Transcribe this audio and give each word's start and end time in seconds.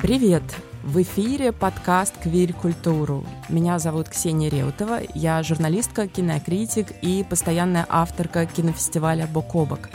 Привет! 0.00 0.44
В 0.84 1.02
эфире 1.02 1.50
подкаст 1.50 2.16
«Квирь 2.18 2.52
культуру». 2.52 3.26
Меня 3.48 3.80
зовут 3.80 4.08
Ксения 4.08 4.48
Реутова, 4.48 5.00
я 5.12 5.42
журналистка, 5.42 6.06
кинокритик 6.06 6.92
и 7.02 7.26
постоянная 7.28 7.84
авторка 7.88 8.46
кинофестиваля 8.46 9.26
«Бок 9.26 9.56
о 9.56 9.66
бок». 9.66 9.90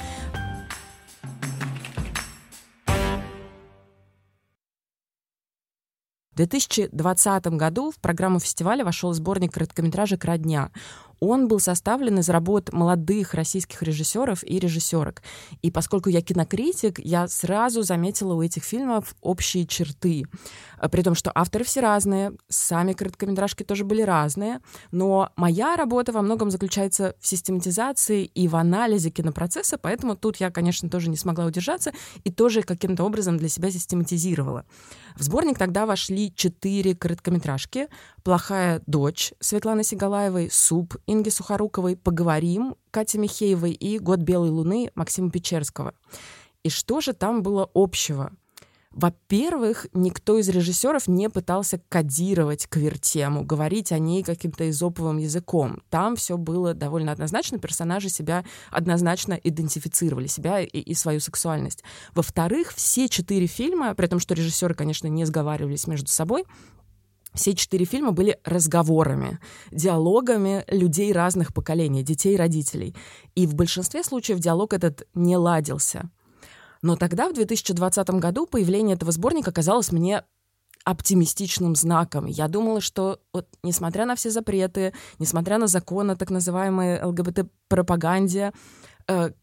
В 6.33 6.35
2020 6.35 7.45
году 7.47 7.91
в 7.91 7.99
программу 7.99 8.39
фестиваля 8.39 8.83
вошел 8.83 9.13
сборник 9.13 9.53
короткометражек 9.53 10.25
«Родня». 10.25 10.71
Он 11.25 11.47
был 11.47 11.61
составлен 11.61 12.19
из 12.19 12.27
работ 12.27 12.73
молодых 12.73 13.33
российских 13.33 13.81
режиссеров 13.81 14.43
и 14.43 14.59
режиссерок. 14.59 15.23
И 15.61 15.71
поскольку 15.71 16.09
я 16.09 16.21
кинокритик, 16.21 16.99
я 16.99 17.29
сразу 17.29 17.81
заметила 17.81 18.33
у 18.33 18.41
этих 18.41 18.65
фильмов 18.65 19.15
общие 19.21 19.65
черты. 19.65 20.25
Э, 20.81 20.89
при 20.89 21.01
том, 21.01 21.15
что 21.15 21.31
авторы 21.33 21.63
все 21.63 21.79
разные, 21.79 22.33
сами 22.49 22.91
короткометражки 22.91 23.63
тоже 23.63 23.85
были 23.85 24.01
разные, 24.01 24.59
но 24.91 25.29
моя 25.37 25.77
работа 25.77 26.11
во 26.11 26.21
многом 26.21 26.51
заключается 26.51 27.15
в 27.21 27.25
систематизации 27.25 28.25
и 28.25 28.49
в 28.49 28.57
анализе 28.57 29.09
кинопроцесса, 29.09 29.77
поэтому 29.77 30.17
тут 30.17 30.37
я, 30.41 30.51
конечно, 30.51 30.89
тоже 30.89 31.09
не 31.09 31.15
смогла 31.15 31.45
удержаться 31.45 31.93
и 32.25 32.31
тоже 32.31 32.63
каким-то 32.63 33.05
образом 33.05 33.37
для 33.37 33.47
себя 33.47 33.71
систематизировала. 33.71 34.65
В 35.15 35.23
сборник 35.23 35.57
тогда 35.57 35.85
вошли 35.85 36.33
четыре 36.35 36.95
короткометражки 36.95 37.87
«Плохая 38.23 38.81
дочь» 38.87 39.33
Светланы 39.41 39.83
Сигалаевой, 39.83 40.49
«Суп» 40.49 40.95
Инги 41.07 41.29
Сухоруковой, 41.29 41.97
«Поговорим» 41.97 42.75
Кати 42.89 43.17
Михеевой 43.17 43.71
и 43.71 43.99
«Год 43.99 44.19
белой 44.19 44.49
луны» 44.49 44.91
Максима 44.95 45.29
Печерского. 45.29 45.93
И 46.63 46.69
что 46.69 47.01
же 47.01 47.11
там 47.11 47.43
было 47.43 47.69
общего? 47.73 48.31
Во-первых, 48.91 49.87
никто 49.93 50.37
из 50.37 50.47
режиссеров 50.49 51.07
не 51.07 51.27
пытался 51.27 51.81
кодировать 51.89 52.67
квир-тему, 52.67 53.43
говорить 53.43 53.91
о 53.91 53.97
ней 53.97 54.23
каким-то 54.23 54.69
изоповым 54.69 55.17
языком. 55.17 55.81
Там 55.89 56.15
все 56.15 56.37
было 56.37 56.75
довольно 56.75 57.11
однозначно, 57.11 57.57
персонажи 57.57 58.09
себя 58.09 58.45
однозначно 58.69 59.33
идентифицировали, 59.33 60.27
себя 60.27 60.61
и, 60.61 60.67
и 60.67 60.93
свою 60.93 61.19
сексуальность. 61.19 61.83
Во-вторых, 62.13 62.71
все 62.73 63.09
четыре 63.09 63.47
фильма, 63.47 63.95
при 63.95 64.05
том, 64.05 64.19
что 64.19 64.35
режиссеры, 64.35 64.75
конечно, 64.75 65.07
не 65.07 65.25
сговаривались 65.25 65.87
между 65.87 66.07
собой, 66.07 66.45
все 67.33 67.55
четыре 67.55 67.85
фильма 67.85 68.11
были 68.11 68.39
разговорами, 68.43 69.39
диалогами 69.71 70.63
людей 70.67 71.11
разных 71.11 71.53
поколений, 71.53 72.03
детей 72.03 72.35
и 72.35 72.37
родителей. 72.37 72.95
И 73.35 73.47
в 73.47 73.55
большинстве 73.55 74.03
случаев 74.03 74.39
диалог 74.39 74.73
этот 74.73 75.07
не 75.13 75.37
ладился. 75.37 76.09
Но 76.81 76.95
тогда, 76.95 77.29
в 77.29 77.33
2020 77.33 78.09
году, 78.11 78.45
появление 78.45 78.95
этого 78.95 79.11
сборника 79.11 79.51
казалось 79.51 79.91
мне 79.91 80.23
оптимистичным 80.83 81.75
знаком. 81.75 82.25
Я 82.25 82.47
думала, 82.47 82.81
что 82.81 83.19
вот, 83.31 83.47
несмотря 83.63 84.05
на 84.05 84.15
все 84.15 84.29
запреты, 84.29 84.93
несмотря 85.17 85.57
на 85.57 85.67
закон 85.67 86.11
о 86.11 86.15
так 86.15 86.29
называемой 86.29 87.01
ЛГБТ-пропаганде, 87.01 88.51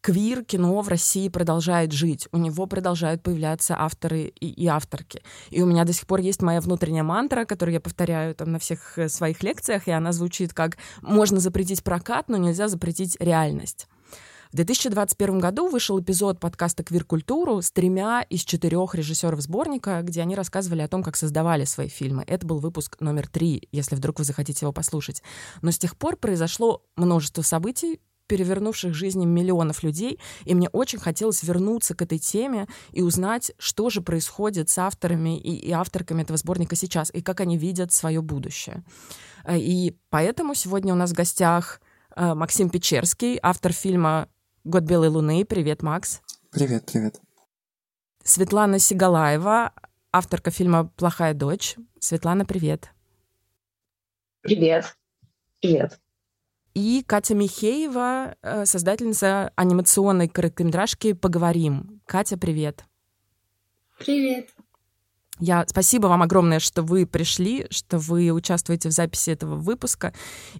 квир 0.00 0.44
кино 0.44 0.80
в 0.80 0.88
России 0.88 1.28
продолжает 1.28 1.92
жить. 1.92 2.28
У 2.32 2.38
него 2.38 2.66
продолжают 2.66 3.22
появляться 3.22 3.76
авторы 3.78 4.32
и, 4.40 4.48
и 4.48 4.66
авторки. 4.66 5.22
И 5.50 5.62
у 5.62 5.66
меня 5.66 5.84
до 5.84 5.92
сих 5.92 6.06
пор 6.06 6.20
есть 6.20 6.42
моя 6.42 6.60
внутренняя 6.60 7.02
мантра, 7.02 7.44
которую 7.44 7.74
я 7.74 7.80
повторяю 7.80 8.34
там 8.34 8.52
на 8.52 8.58
всех 8.58 8.98
э, 8.98 9.08
своих 9.08 9.42
лекциях, 9.42 9.88
и 9.88 9.90
она 9.90 10.12
звучит 10.12 10.54
как 10.54 10.78
«можно 11.02 11.40
запретить 11.40 11.82
прокат, 11.82 12.28
но 12.28 12.36
нельзя 12.36 12.68
запретить 12.68 13.16
реальность». 13.20 13.86
В 14.52 14.56
2021 14.56 15.38
году 15.38 15.68
вышел 15.68 16.00
эпизод 16.00 16.40
подкаста 16.40 16.82
«Квир-культуру» 16.82 17.62
с 17.62 17.70
тремя 17.70 18.22
из 18.22 18.40
четырех 18.42 18.96
режиссеров 18.96 19.40
сборника, 19.40 20.02
где 20.02 20.22
они 20.22 20.34
рассказывали 20.34 20.82
о 20.82 20.88
том, 20.88 21.04
как 21.04 21.14
создавали 21.14 21.64
свои 21.64 21.86
фильмы. 21.86 22.24
Это 22.26 22.44
был 22.44 22.58
выпуск 22.58 22.96
номер 22.98 23.28
три, 23.28 23.68
если 23.70 23.94
вдруг 23.94 24.18
вы 24.18 24.24
захотите 24.24 24.64
его 24.64 24.72
послушать. 24.72 25.22
Но 25.62 25.70
с 25.70 25.78
тех 25.78 25.96
пор 25.96 26.16
произошло 26.16 26.82
множество 26.96 27.42
событий, 27.42 28.00
перевернувших 28.30 28.94
жизни 28.94 29.26
миллионов 29.26 29.82
людей, 29.82 30.20
и 30.44 30.54
мне 30.54 30.68
очень 30.68 31.00
хотелось 31.00 31.42
вернуться 31.42 31.96
к 31.96 32.02
этой 32.02 32.20
теме 32.20 32.68
и 32.92 33.02
узнать, 33.02 33.50
что 33.58 33.90
же 33.90 34.02
происходит 34.02 34.70
с 34.70 34.78
авторами 34.78 35.36
и, 35.36 35.56
и 35.56 35.72
авторками 35.72 36.22
этого 36.22 36.36
сборника 36.36 36.76
сейчас, 36.76 37.10
и 37.12 37.22
как 37.22 37.40
они 37.40 37.58
видят 37.58 37.92
свое 37.92 38.22
будущее. 38.22 38.84
Э, 39.44 39.58
и 39.58 39.96
поэтому 40.10 40.54
сегодня 40.54 40.92
у 40.94 40.96
нас 40.96 41.10
в 41.10 41.14
гостях 41.14 41.80
э, 42.14 42.34
Максим 42.34 42.70
Печерский, 42.70 43.40
автор 43.42 43.72
фильма 43.72 44.28
Год 44.62 44.84
белой 44.84 45.08
луны. 45.08 45.44
Привет, 45.44 45.82
Макс. 45.82 46.20
Привет, 46.52 46.84
привет. 46.86 47.18
Светлана 48.22 48.78
Сигалаева, 48.78 49.72
авторка 50.12 50.50
фильма 50.50 50.84
«Плохая 50.96 51.34
дочь». 51.34 51.76
Светлана, 51.98 52.44
привет. 52.44 52.90
Привет. 54.42 54.96
Привет. 55.60 55.98
И 56.74 57.02
Катя 57.06 57.34
Михеева, 57.34 58.36
э, 58.42 58.66
создательница 58.66 59.52
анимационной 59.56 60.28
короткометражки 60.28 61.12
«Поговорим». 61.12 62.00
Катя, 62.06 62.36
привет. 62.36 62.84
Привет. 63.98 64.48
Я 65.38 65.64
спасибо 65.66 66.06
вам 66.06 66.22
огромное, 66.22 66.58
что 66.58 66.82
вы 66.82 67.06
пришли, 67.06 67.66
что 67.70 67.98
вы 67.98 68.30
участвуете 68.30 68.88
в 68.88 68.92
записи 68.92 69.30
этого 69.30 69.56
выпуска. 69.56 70.14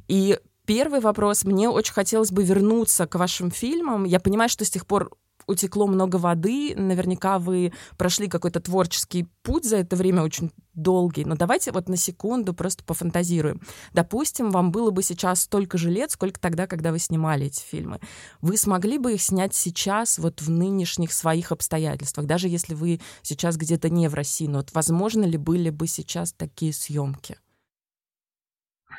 И 0.09 0.39
Первый 0.71 1.01
вопрос. 1.01 1.43
Мне 1.43 1.69
очень 1.69 1.93
хотелось 1.93 2.31
бы 2.31 2.45
вернуться 2.45 3.09
к 3.09 3.17
вашим 3.17 3.51
фильмам. 3.51 4.05
Я 4.05 4.21
понимаю, 4.21 4.49
что 4.49 4.65
с 4.65 4.71
тех 4.71 4.87
пор 4.87 5.11
утекло 5.47 5.87
много 5.87 6.17
воды, 6.17 6.75
наверняка 6.77 7.39
вы 7.39 7.73
прошли 7.97 8.29
какой-то 8.29 8.61
творческий 8.61 9.27
путь 9.43 9.65
за 9.65 9.79
это 9.79 9.97
время 9.97 10.23
очень 10.23 10.51
долгий, 10.75 11.25
но 11.25 11.37
давайте 11.37 11.73
вот 11.73 11.89
на 11.89 11.97
секунду 11.97 12.55
просто 12.55 12.85
пофантазируем. 12.85 13.61
Допустим, 13.93 14.51
вам 14.51 14.71
было 14.73 14.91
бы 14.91 15.03
сейчас 15.03 15.43
столько 15.43 15.79
же 15.79 15.91
лет, 15.91 16.11
сколько 16.11 16.41
тогда, 16.41 16.67
когда 16.67 16.93
вы 16.93 16.99
снимали 16.99 17.47
эти 17.47 17.63
фильмы. 17.63 18.01
Вы 18.41 18.57
смогли 18.57 18.99
бы 18.99 19.15
их 19.15 19.23
снять 19.23 19.55
сейчас, 19.55 20.19
вот 20.19 20.43
в 20.43 20.51
нынешних 20.51 21.13
своих 21.13 21.53
обстоятельствах, 21.53 22.27
даже 22.27 22.49
если 22.49 22.75
вы 22.75 23.01
сейчас 23.23 23.57
где-то 23.57 23.89
не 23.91 24.09
в 24.09 24.15
России, 24.15 24.47
но 24.47 24.59
вот 24.59 24.71
возможно 24.73 25.25
ли 25.25 25.37
были 25.37 25.71
бы 25.71 25.87
сейчас 25.87 26.33
такие 26.33 26.73
съемки? 26.73 27.39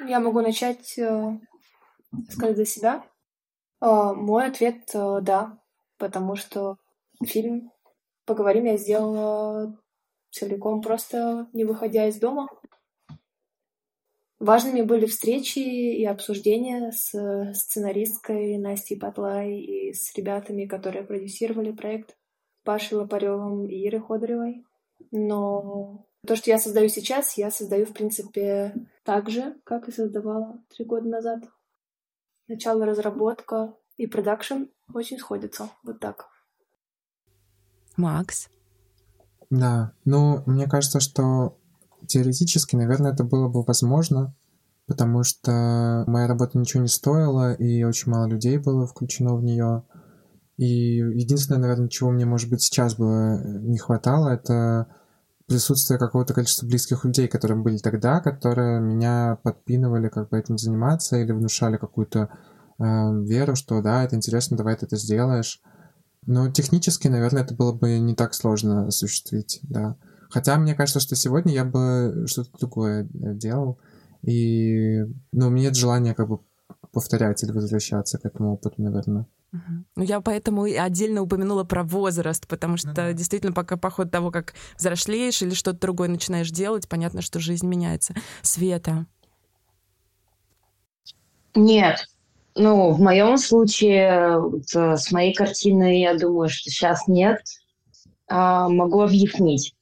Я 0.07 0.19
могу 0.19 0.41
начать 0.41 0.97
э, 0.97 1.39
сказать 2.29 2.57
за 2.57 2.65
себя? 2.65 3.03
А, 3.79 4.13
мой 4.13 4.47
ответ 4.47 4.89
э,— 4.93 5.19
да, 5.21 5.60
потому 6.01 6.35
что 6.35 6.77
фильм 7.23 7.71
«Поговорим» 8.25 8.65
я 8.65 8.77
сделала 8.77 9.79
целиком, 10.31 10.81
просто 10.81 11.47
не 11.53 11.63
выходя 11.63 12.07
из 12.07 12.17
дома. 12.17 12.47
Важными 14.39 14.81
были 14.81 15.05
встречи 15.05 15.59
и 15.59 16.03
обсуждения 16.05 16.91
с 16.91 17.53
сценаристкой 17.53 18.57
Настей 18.57 18.97
Батлай 18.97 19.59
и 19.59 19.93
с 19.93 20.15
ребятами, 20.15 20.65
которые 20.65 21.03
продюсировали 21.03 21.71
проект 21.71 22.17
Пашей 22.63 22.97
Лопаревым 22.97 23.67
и 23.67 23.87
Ирой 23.87 24.01
Ходоревой. 24.01 24.65
Но 25.11 26.07
то, 26.25 26.35
что 26.35 26.49
я 26.49 26.57
создаю 26.57 26.89
сейчас, 26.89 27.37
я 27.37 27.51
создаю, 27.51 27.85
в 27.85 27.93
принципе, 27.93 28.73
так 29.03 29.29
же, 29.29 29.55
как 29.63 29.87
и 29.87 29.91
создавала 29.91 30.63
три 30.75 30.83
года 30.83 31.07
назад 31.07 31.43
начало 32.47 32.87
разработка 32.87 33.75
и 33.97 34.07
продакшн 34.07 34.63
очень 34.93 35.19
сходятся. 35.19 35.69
Вот 35.83 35.99
так. 35.99 36.27
Макс? 37.97 38.49
Да, 39.49 39.93
ну, 40.05 40.43
мне 40.45 40.67
кажется, 40.67 40.99
что 40.99 41.57
теоретически, 42.07 42.75
наверное, 42.75 43.11
это 43.11 43.23
было 43.23 43.49
бы 43.49 43.63
возможно, 43.63 44.33
потому 44.87 45.23
что 45.23 46.03
моя 46.07 46.27
работа 46.27 46.57
ничего 46.57 46.81
не 46.81 46.89
стоила, 46.89 47.53
и 47.53 47.83
очень 47.83 48.11
мало 48.11 48.27
людей 48.27 48.57
было 48.57 48.87
включено 48.87 49.35
в 49.35 49.43
нее. 49.43 49.83
И 50.57 50.97
единственное, 50.97 51.59
наверное, 51.59 51.89
чего 51.89 52.11
мне, 52.11 52.25
может 52.25 52.49
быть, 52.49 52.61
сейчас 52.61 52.95
бы 52.95 53.05
не 53.61 53.77
хватало, 53.77 54.29
это 54.29 54.87
присутствие 55.47 55.99
какого-то 55.99 56.33
количества 56.33 56.65
близких 56.65 57.03
людей, 57.03 57.27
которые 57.27 57.57
были 57.57 57.77
тогда, 57.77 58.21
которые 58.21 58.79
меня 58.79 59.37
подпинывали 59.43 60.07
как 60.07 60.29
бы 60.29 60.39
этим 60.39 60.57
заниматься 60.57 61.17
или 61.17 61.33
внушали 61.33 61.75
какую-то 61.77 62.19
э, 62.19 62.50
веру, 62.81 63.55
что 63.55 63.81
да, 63.81 64.03
это 64.03 64.15
интересно, 64.15 64.57
давай 64.57 64.75
ты 64.75 64.85
это 64.85 64.97
сделаешь. 64.97 65.61
Но 66.25 66.51
технически, 66.51 67.07
наверное, 67.07 67.43
это 67.43 67.55
было 67.55 67.73
бы 67.73 67.97
не 67.99 68.15
так 68.15 68.33
сложно 68.33 68.87
осуществить, 68.87 69.59
да. 69.63 69.95
Хотя 70.29 70.57
мне 70.57 70.75
кажется, 70.75 70.99
что 70.99 71.15
сегодня 71.15 71.53
я 71.53 71.65
бы 71.65 72.25
что-то 72.27 72.51
другое 72.59 73.03
э, 73.03 73.33
делал. 73.33 73.79
И, 74.21 75.03
ну, 75.31 75.47
у 75.47 75.49
меня 75.49 75.65
нет 75.65 75.75
желания 75.75 76.13
как 76.13 76.29
бы 76.29 76.39
повторять 76.91 77.43
или 77.43 77.51
возвращаться 77.51 78.17
к 78.17 78.25
этому 78.25 78.53
опыту, 78.53 78.81
наверное. 78.81 79.25
Ну, 79.51 80.03
я 80.03 80.21
поэтому 80.21 80.65
и 80.65 80.75
отдельно 80.75 81.21
упомянула 81.21 81.65
про 81.65 81.83
возраст, 81.83 82.47
потому 82.47 82.77
что 82.77 82.89
mm-hmm. 82.89 83.13
действительно 83.13 83.51
пока 83.51 83.75
по 83.75 83.89
ходу 83.89 84.09
того, 84.09 84.31
как 84.31 84.53
взрослеешь 84.77 85.41
или 85.41 85.53
что-то 85.53 85.79
другое 85.79 86.07
начинаешь 86.07 86.51
делать, 86.51 86.87
понятно, 86.87 87.21
что 87.21 87.39
жизнь 87.39 87.67
меняется. 87.67 88.13
Света. 88.41 89.05
Нет. 91.53 92.07
Ну, 92.55 92.91
в 92.91 92.99
моем 92.99 93.37
случае, 93.37 94.41
э, 94.75 94.97
с 94.97 95.11
моей 95.11 95.33
картиной, 95.33 96.01
я 96.01 96.15
думаю, 96.15 96.49
что 96.49 96.69
сейчас 96.69 97.07
нет. 97.07 97.39
А, 98.27 98.67
могу 98.67 99.01
объяснить. 99.01 99.73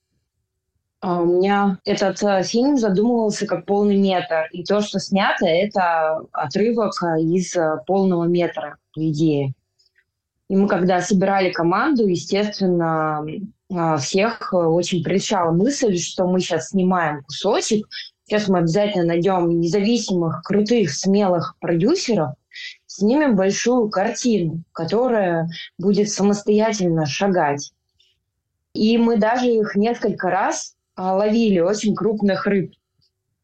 А 1.02 1.22
у 1.22 1.26
меня 1.26 1.80
этот 1.86 2.22
э, 2.22 2.44
фильм 2.44 2.78
задумывался 2.78 3.48
как 3.48 3.66
полный 3.66 3.98
метр. 3.98 4.48
И 4.52 4.64
то, 4.64 4.82
что 4.82 5.00
снято, 5.00 5.46
это 5.46 6.22
отрывок 6.32 6.94
из 7.20 7.56
э, 7.56 7.78
полного 7.88 8.26
метра, 8.26 8.78
по 8.94 9.00
идее. 9.00 9.54
И 10.48 10.56
мы, 10.56 10.68
когда 10.68 11.02
собирали 11.02 11.52
команду, 11.52 12.08
естественно, 12.08 13.24
всех 14.00 14.52
очень 14.52 15.04
прельщала 15.04 15.52
мысль, 15.52 15.96
что 15.98 16.26
мы 16.26 16.40
сейчас 16.40 16.70
снимаем 16.70 17.24
кусочек, 17.24 17.88
сейчас 18.30 18.48
мы 18.48 18.60
обязательно 18.60 19.06
найдем 19.06 19.60
независимых, 19.60 20.44
крутых, 20.44 20.92
смелых 20.92 21.56
продюсеров, 21.60 22.36
снимем 22.86 23.36
большую 23.36 23.90
картину, 23.90 24.64
которая 24.72 25.50
будет 25.80 26.12
самостоятельно 26.12 27.08
шагать. 27.08 27.74
И 28.74 29.00
мы 29.00 29.18
даже 29.18 29.48
их 29.48 29.76
несколько 29.76 30.30
раз 30.30 30.76
а, 30.96 31.16
ловили, 31.16 31.60
очень 31.60 31.96
крупных 31.96 32.46
рыб. 32.46 32.74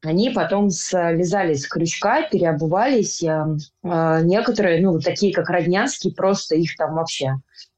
Они 0.03 0.29
потом 0.29 0.69
слезали 0.69 1.55
с 1.55 1.67
крючка, 1.67 2.21
переобувались. 2.29 3.23
А, 3.23 3.47
а, 3.83 4.21
некоторые, 4.21 4.81
ну, 4.81 4.99
такие 4.99 5.33
как 5.33 5.49
Роднянский, 5.49 6.13
просто 6.13 6.55
их 6.55 6.75
там 6.77 6.93
вообще, 6.93 7.37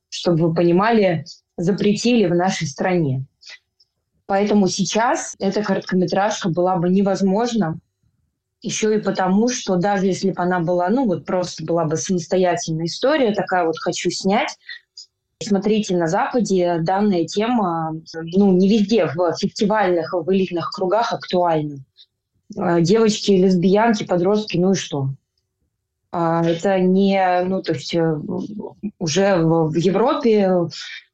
чтобы 0.10 0.50
вы 0.50 0.54
понимали, 0.54 1.24
запретили 1.56 2.28
в 2.28 2.36
нашей 2.36 2.68
стране. 2.68 3.26
Поэтому 4.28 4.68
сейчас 4.68 5.36
эта 5.40 5.64
короткометражка 5.64 6.50
была 6.50 6.76
бы 6.76 6.90
невозможна, 6.90 7.80
еще 8.62 8.96
и 8.96 9.02
потому, 9.02 9.50
что 9.50 9.76
даже 9.78 10.06
если 10.06 10.32
бы 10.32 10.42
она 10.42 10.60
была, 10.60 10.90
ну 10.90 11.06
вот 11.06 11.26
просто 11.26 11.64
была 11.64 11.86
бы 11.86 11.98
самостоятельная 11.98 12.86
история, 12.86 13.34
такая 13.34 13.66
вот 13.66 13.80
хочу 13.80 14.10
снять, 14.12 14.58
Смотрите, 15.40 15.96
на 15.96 16.08
Западе 16.08 16.80
данная 16.82 17.26
тема, 17.26 17.96
ну, 18.16 18.54
не 18.54 18.68
везде, 18.68 19.06
в 19.06 19.36
фестивальных, 19.38 20.12
в 20.12 20.34
элитных 20.34 20.72
кругах 20.72 21.14
актуальна. 21.14 21.78
А, 22.58 22.82
девочки, 22.82 23.34
лесбиянки, 23.34 24.04
подростки, 24.04 24.58
ну 24.58 24.72
и 24.72 24.76
что? 24.76 25.10
А, 26.12 26.44
это 26.44 26.80
не, 26.80 27.44
ну, 27.44 27.62
то 27.62 27.74
есть 27.74 27.94
э, 27.94 28.20
уже 28.98 29.38
в 29.38 29.76
Европе, 29.76 30.50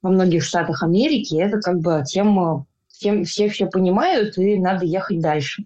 во 0.01 0.09
многих 0.09 0.45
штатах 0.45 0.83
Америки, 0.83 1.35
это 1.35 1.59
как 1.59 1.79
бы 1.79 2.01
тема, 2.07 2.65
всем, 3.03 3.23
все 3.25 3.49
все 3.49 3.67
понимают, 3.67 4.37
и 4.37 4.57
надо 4.57 4.85
ехать 4.85 5.19
дальше 5.19 5.65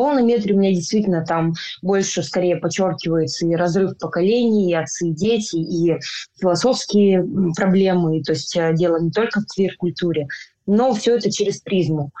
полном 0.00 0.26
метре 0.26 0.54
у 0.54 0.58
меня 0.58 0.70
действительно 0.70 1.26
там 1.26 1.52
больше 1.82 2.22
скорее 2.22 2.56
подчеркивается 2.56 3.46
и 3.46 3.54
разрыв 3.54 3.98
поколений, 3.98 4.70
и 4.70 4.74
отцы, 4.74 5.08
и 5.08 5.12
дети, 5.12 5.56
и 5.56 5.98
философские 6.40 7.22
проблемы. 7.54 8.22
То 8.22 8.32
есть 8.32 8.56
э, 8.56 8.74
дело 8.74 8.98
не 8.98 9.10
только 9.10 9.40
в 9.40 9.46
квир-культуре, 9.46 10.26
но 10.66 10.94
все 10.94 11.16
это 11.16 11.30
через 11.30 11.60
призму. 11.60 12.12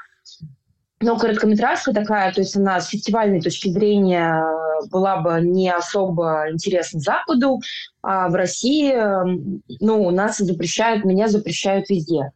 Но 1.00 1.16
короткометражка 1.16 1.94
такая, 1.94 2.30
то 2.34 2.42
есть 2.42 2.54
она 2.54 2.78
с 2.78 2.88
фестивальной 2.88 3.40
точки 3.40 3.70
зрения 3.70 4.44
была 4.90 5.22
бы 5.22 5.40
не 5.40 5.70
особо 5.70 6.50
интересна 6.50 7.00
Западу, 7.00 7.60
а 8.02 8.28
в 8.28 8.34
России, 8.34 8.92
ну, 9.80 10.02
у 10.02 10.10
нас 10.10 10.36
запрещают, 10.36 11.06
меня 11.06 11.28
запрещают 11.28 11.88
везде. 11.88 12.32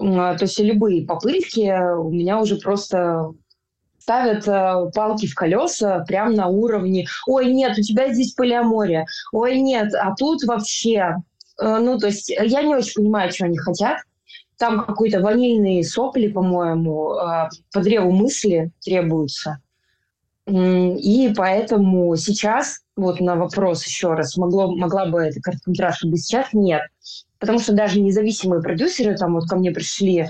То 0.00 0.38
есть 0.40 0.58
любые 0.58 1.06
попытки 1.06 1.94
у 1.94 2.10
меня 2.10 2.40
уже 2.40 2.56
просто 2.56 3.32
ставят 3.98 4.48
э, 4.48 4.90
палки 4.94 5.26
в 5.26 5.34
колеса 5.34 6.04
прямо 6.08 6.32
на 6.32 6.48
уровне 6.48 7.06
«Ой, 7.26 7.52
нет, 7.52 7.78
у 7.78 7.82
тебя 7.82 8.12
здесь 8.12 8.32
полиамория», 8.32 9.06
«Ой, 9.30 9.60
нет, 9.60 9.92
а 9.94 10.14
тут 10.16 10.42
вообще...» 10.44 11.16
э, 11.60 11.78
Ну, 11.78 11.98
то 11.98 12.06
есть 12.06 12.30
я 12.30 12.62
не 12.62 12.74
очень 12.74 12.94
понимаю, 12.94 13.30
что 13.30 13.44
они 13.44 13.58
хотят. 13.58 13.98
Там 14.56 14.84
какой-то 14.84 15.20
ванильные 15.20 15.84
сопли, 15.84 16.28
по-моему, 16.28 17.14
э, 17.14 17.48
по 17.72 17.80
древу 17.80 18.10
мысли 18.10 18.72
требуются. 18.80 19.58
И 20.46 21.32
поэтому 21.36 22.16
сейчас, 22.16 22.80
вот 23.00 23.20
на 23.20 23.36
вопрос 23.36 23.84
еще 23.84 24.14
раз, 24.14 24.36
могло, 24.36 24.74
могла 24.74 25.06
бы 25.06 25.20
эта 25.20 25.40
короткометражка 25.40 26.08
быть 26.08 26.24
сейчас? 26.24 26.46
Нет. 26.52 26.82
Потому 27.38 27.58
что 27.58 27.72
даже 27.72 28.00
независимые 28.00 28.62
продюсеры, 28.62 29.16
там 29.16 29.34
вот 29.34 29.48
ко 29.48 29.56
мне 29.56 29.70
пришли 29.70 30.28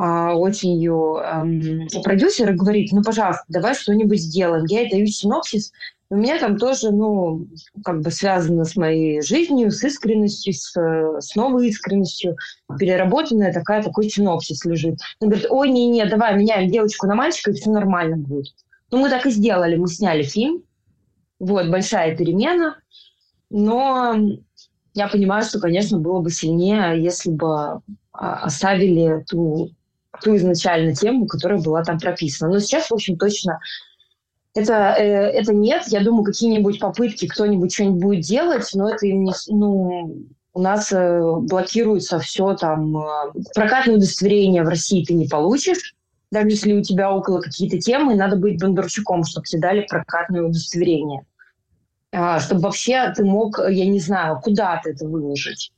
а, 0.00 0.34
осенью 0.36 1.16
эм, 1.16 1.88
продюсер 2.04 2.52
говорит, 2.52 2.92
ну, 2.92 3.02
пожалуйста, 3.02 3.42
давай 3.48 3.74
что-нибудь 3.74 4.20
сделаем. 4.20 4.64
Я 4.66 4.82
ей 4.82 4.90
даю 4.90 5.06
синопсис. 5.06 5.72
У 6.08 6.16
меня 6.16 6.38
там 6.38 6.56
тоже, 6.56 6.92
ну, 6.92 7.48
как 7.84 8.00
бы 8.00 8.10
связано 8.12 8.64
с 8.64 8.76
моей 8.76 9.20
жизнью, 9.22 9.72
с 9.72 9.82
искренностью, 9.82 10.54
с, 10.54 10.72
с 10.72 11.34
новой 11.34 11.68
искренностью. 11.68 12.36
Переработанная 12.78 13.52
такая, 13.52 13.82
такой 13.82 14.08
синопсис 14.08 14.64
лежит. 14.64 15.00
Он 15.20 15.30
говорит, 15.30 15.50
ой, 15.50 15.68
не-не, 15.70 16.06
давай 16.06 16.36
меняем 16.36 16.70
девочку 16.70 17.08
на 17.08 17.16
мальчика, 17.16 17.50
и 17.50 17.54
все 17.54 17.70
нормально 17.70 18.16
будет. 18.16 18.54
Ну, 18.92 18.98
мы 18.98 19.10
так 19.10 19.26
и 19.26 19.30
сделали. 19.30 19.74
Мы 19.74 19.88
сняли 19.88 20.22
фильм. 20.22 20.62
Вот, 21.38 21.68
большая 21.68 22.16
перемена. 22.16 22.76
Но 23.50 24.16
я 24.94 25.08
понимаю, 25.08 25.44
что, 25.44 25.60
конечно, 25.60 25.98
было 25.98 26.20
бы 26.20 26.30
сильнее, 26.30 27.02
если 27.02 27.30
бы 27.30 27.80
а, 28.12 28.42
оставили 28.42 29.24
ту 29.28 29.70
ту 30.22 30.36
изначально 30.36 30.94
тему, 30.94 31.26
которая 31.26 31.60
была 31.60 31.84
там 31.84 31.98
прописана. 31.98 32.52
Но 32.52 32.58
сейчас, 32.58 32.90
в 32.90 32.94
общем, 32.94 33.16
точно 33.16 33.60
это, 34.54 34.94
э, 34.98 35.04
это 35.04 35.52
нет. 35.54 35.84
Я 35.88 36.02
думаю, 36.02 36.24
какие-нибудь 36.24 36.80
попытки 36.80 37.26
кто-нибудь 37.26 37.72
что-нибудь 37.72 38.02
будет 38.02 38.24
делать, 38.24 38.68
но 38.74 38.90
это 38.90 39.06
им 39.06 39.24
не... 39.24 39.32
Ну, 39.48 40.16
у 40.54 40.60
нас 40.60 40.92
э, 40.92 41.20
блокируется 41.42 42.18
все 42.18 42.54
там. 42.54 42.96
Э, 42.96 43.32
прокатное 43.54 43.96
удостоверение 43.96 44.64
в 44.64 44.68
России 44.68 45.04
ты 45.04 45.14
не 45.14 45.28
получишь. 45.28 45.94
Даже 46.30 46.48
если 46.48 46.72
у 46.72 46.82
тебя 46.82 47.10
около 47.10 47.40
какие-то 47.40 47.78
темы, 47.78 48.14
надо 48.14 48.36
быть 48.36 48.60
Бондарчуком, 48.60 49.24
чтобы 49.24 49.46
тебе 49.46 49.62
дали 49.62 49.86
прокатное 49.88 50.42
удостоверение. 50.42 51.24
А, 52.12 52.40
чтобы 52.40 52.62
вообще 52.62 53.12
ты 53.14 53.24
мог, 53.24 53.58
я 53.58 53.86
не 53.86 54.00
знаю, 54.00 54.40
куда 54.42 54.80
ты 54.82 54.90
это 54.90 55.06
выложить. 55.06 55.72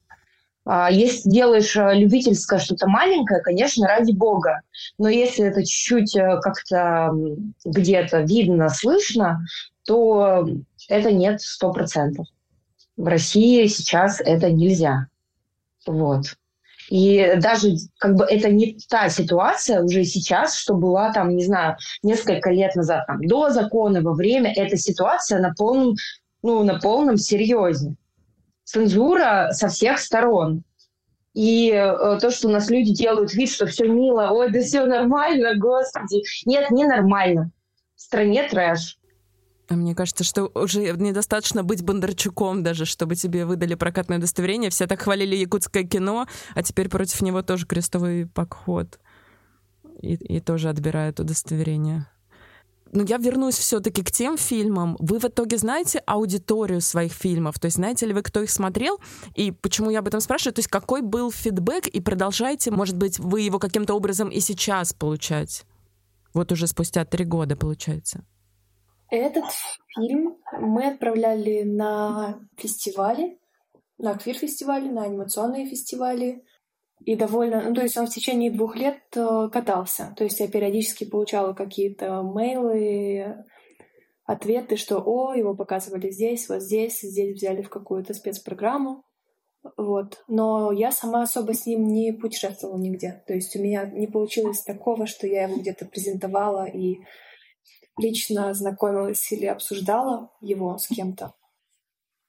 А, 0.64 0.91
если 0.91 1.31
делаешь 1.31 1.76
э, 1.76 1.94
любительское 1.94 2.58
что-то 2.58 2.87
маленькое, 2.87 3.41
конечно, 3.41 3.88
ради 3.88 4.12
бога. 4.12 4.61
Но 4.99 5.08
если 5.08 5.44
это 5.44 5.64
чуть-чуть 5.64 6.17
э, 6.17 6.38
как-то 6.41 7.12
где-то 7.64 8.20
видно, 8.20 8.69
слышно, 8.69 9.44
то 9.85 10.49
это 10.88 11.12
нет 11.12 11.41
сто 11.41 11.73
процентов. 11.73 12.26
В 12.96 13.06
России 13.06 13.67
сейчас 13.67 14.20
это 14.20 14.50
нельзя. 14.50 15.06
Вот. 15.87 16.37
И 16.90 17.37
даже 17.40 17.76
как 17.98 18.16
бы 18.16 18.25
это 18.25 18.50
не 18.50 18.76
та 18.88 19.08
ситуация 19.08 19.82
уже 19.82 20.05
сейчас, 20.05 20.56
что 20.56 20.74
была 20.74 21.12
там, 21.12 21.36
не 21.36 21.44
знаю, 21.44 21.76
несколько 22.03 22.50
лет 22.50 22.74
назад, 22.74 23.06
там, 23.06 23.24
до 23.24 23.50
закона, 23.50 24.03
во 24.03 24.12
время, 24.12 24.53
эта 24.55 24.76
ситуация 24.76 25.41
на 25.41 25.55
полном, 25.55 25.94
ну, 26.43 26.65
на 26.65 26.81
полном 26.81 27.17
серьезе 27.17 27.94
цензура 28.65 29.50
со 29.53 29.69
всех 29.69 29.98
сторон. 29.98 30.65
И 31.32 31.70
э, 31.70 32.19
то, 32.20 32.31
что 32.31 32.48
у 32.48 32.50
нас 32.50 32.70
люди 32.70 32.93
делают 32.93 33.34
вид, 33.34 33.50
что 33.50 33.67
все 33.67 33.86
мило, 33.86 34.31
ой, 34.31 34.50
да 34.50 34.60
все 34.60 34.84
нормально, 34.84 35.56
господи. 35.56 36.22
Нет, 36.44 36.70
не 36.70 36.84
нормально. 36.84 37.50
В 37.94 38.00
стране 38.00 38.48
трэш. 38.48 38.98
А 39.70 39.77
мне 39.77 39.94
кажется, 39.94 40.24
что 40.24 40.50
уже 40.53 40.81
недостаточно 40.96 41.62
быть 41.62 41.84
Бондарчуком 41.84 42.65
даже, 42.65 42.84
чтобы 42.84 43.15
тебе 43.15 43.46
выдали 43.46 43.77
прокатное 43.77 44.19
удостоверение. 44.19 44.69
Все 44.69 44.89
так 44.89 45.00
хвалили 45.00 45.36
якутское 45.36 45.84
кино, 45.84 46.27
а 46.56 46.62
теперь 46.65 46.89
против 46.89 47.22
него 47.22 47.43
тоже 47.43 47.67
крестовый 47.67 48.27
поход. 48.27 48.98
И, 50.03 50.15
и 50.15 50.41
тоже 50.41 50.70
отбирают 50.70 51.20
удостоверение. 51.20 52.08
Но 52.91 53.05
я 53.05 53.19
вернусь 53.19 53.55
все-таки 53.55 54.03
к 54.03 54.10
тем 54.10 54.36
фильмам. 54.36 54.96
Вы 54.98 55.20
в 55.20 55.27
итоге 55.27 55.56
знаете 55.56 56.00
аудиторию 56.00 56.81
своих 56.81 57.12
фильмов? 57.12 57.60
То 57.60 57.67
есть 57.67 57.77
знаете 57.77 58.06
ли 58.06 58.12
вы, 58.12 58.22
кто 58.22 58.43
их 58.43 58.50
смотрел? 58.50 58.98
И 59.36 59.53
почему 59.53 59.91
я 59.91 60.00
об 60.00 60.08
этом 60.08 60.20
спрашиваю? 60.20 60.53
То 60.53 60.58
есть 60.58 60.69
какой 60.69 61.00
был 61.00 61.31
фидбэк? 61.31 61.86
И 61.86 62.00
продолжаете, 62.00 62.72
может 62.72 62.96
быть, 62.96 63.20
вы 63.20 63.43
его 63.43 63.60
каким-то 63.60 63.94
образом 63.94 64.31
и 64.31 64.41
сейчас 64.41 64.93
получать? 64.93 65.65
Вот 66.34 66.50
уже 66.50 66.67
спустя 66.67 67.05
три 67.05 67.24
года, 67.24 67.55
получается. 67.55 68.24
Этот 69.10 69.44
фильм 69.94 70.38
мы 70.52 70.88
отправляли 70.88 71.62
на 71.62 72.40
фестивали, 72.56 73.38
на 73.98 74.14
квир-фестивали, 74.14 74.88
на 74.88 75.02
анимационные 75.02 75.67
фестивали. 75.67 76.44
И 77.05 77.17
довольно, 77.17 77.62
ну, 77.62 77.74
то 77.74 77.82
есть 77.82 77.96
он 77.96 78.06
в 78.06 78.14
течение 78.14 78.50
двух 78.50 78.76
лет 78.76 79.00
э, 79.17 79.48
катался. 79.50 80.14
То 80.17 80.24
есть 80.24 80.38
я 80.38 80.48
периодически 80.48 81.05
получала 81.05 81.55
какие-то 81.55 82.22
мейлы, 82.22 83.43
ответы, 84.31 84.76
что 84.76 85.02
«О, 85.05 85.34
его 85.34 85.56
показывали 85.56 86.10
здесь, 86.10 86.48
вот 86.48 86.62
здесь, 86.62 87.00
здесь 87.00 87.34
взяли 87.34 87.62
в 87.62 87.70
какую-то 87.70 88.14
спецпрограмму». 88.14 89.02
Вот. 89.76 90.22
Но 90.29 90.72
я 90.72 90.93
сама 90.93 91.22
особо 91.22 91.55
с 91.55 91.67
ним 91.67 91.88
не 91.88 92.12
путешествовала 92.12 92.79
нигде. 92.79 93.24
То 93.26 93.34
есть 93.34 93.56
у 93.56 93.62
меня 93.62 93.86
не 93.86 94.06
получилось 94.06 94.62
такого, 94.62 95.06
что 95.06 95.26
я 95.26 95.44
его 95.44 95.56
где-то 95.56 95.86
презентовала 95.86 96.67
и 96.67 97.00
лично 98.00 98.52
знакомилась 98.54 99.30
или 99.32 99.46
обсуждала 99.46 100.30
его 100.40 100.78
с 100.78 100.88
кем-то. 100.88 101.34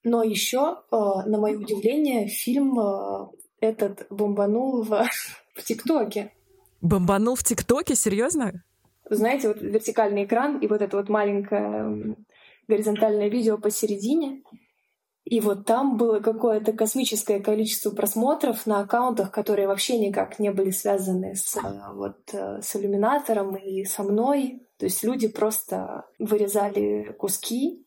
Но 0.03 0.23
еще, 0.23 0.79
э, 0.91 0.95
на 0.95 1.37
мое 1.37 1.57
удивление, 1.57 2.27
фильм 2.27 2.79
э, 2.79 3.27
этот 3.59 4.07
бомбанул 4.09 4.83
в, 4.83 4.89
в 5.55 5.63
ТикТоке. 5.63 6.33
Бомбанул 6.81 7.35
в 7.35 7.43
ТикТоке? 7.43 7.95
Серьезно? 7.95 8.63
Знаете, 9.09 9.49
вот 9.49 9.61
вертикальный 9.61 10.23
экран 10.23 10.57
и 10.59 10.67
вот 10.67 10.81
это 10.81 10.97
вот 10.97 11.09
маленькое 11.09 12.15
горизонтальное 12.67 13.29
видео 13.29 13.57
посередине. 13.57 14.41
И 15.23 15.39
вот 15.39 15.65
там 15.65 15.97
было 15.97 16.19
какое-то 16.19 16.73
космическое 16.73 17.39
количество 17.39 17.91
просмотров 17.91 18.65
на 18.65 18.79
аккаунтах, 18.79 19.31
которые 19.31 19.67
вообще 19.67 19.99
никак 19.99 20.39
не 20.39 20.51
были 20.51 20.71
связаны 20.71 21.35
с, 21.35 21.57
э, 21.57 21.61
вот, 21.93 22.17
с 22.33 22.75
иллюминатором 22.75 23.55
и 23.55 23.83
со 23.83 24.01
мной. 24.01 24.65
То 24.81 24.85
есть 24.85 25.03
люди 25.03 25.27
просто 25.27 26.05
вырезали 26.17 27.15
куски, 27.19 27.85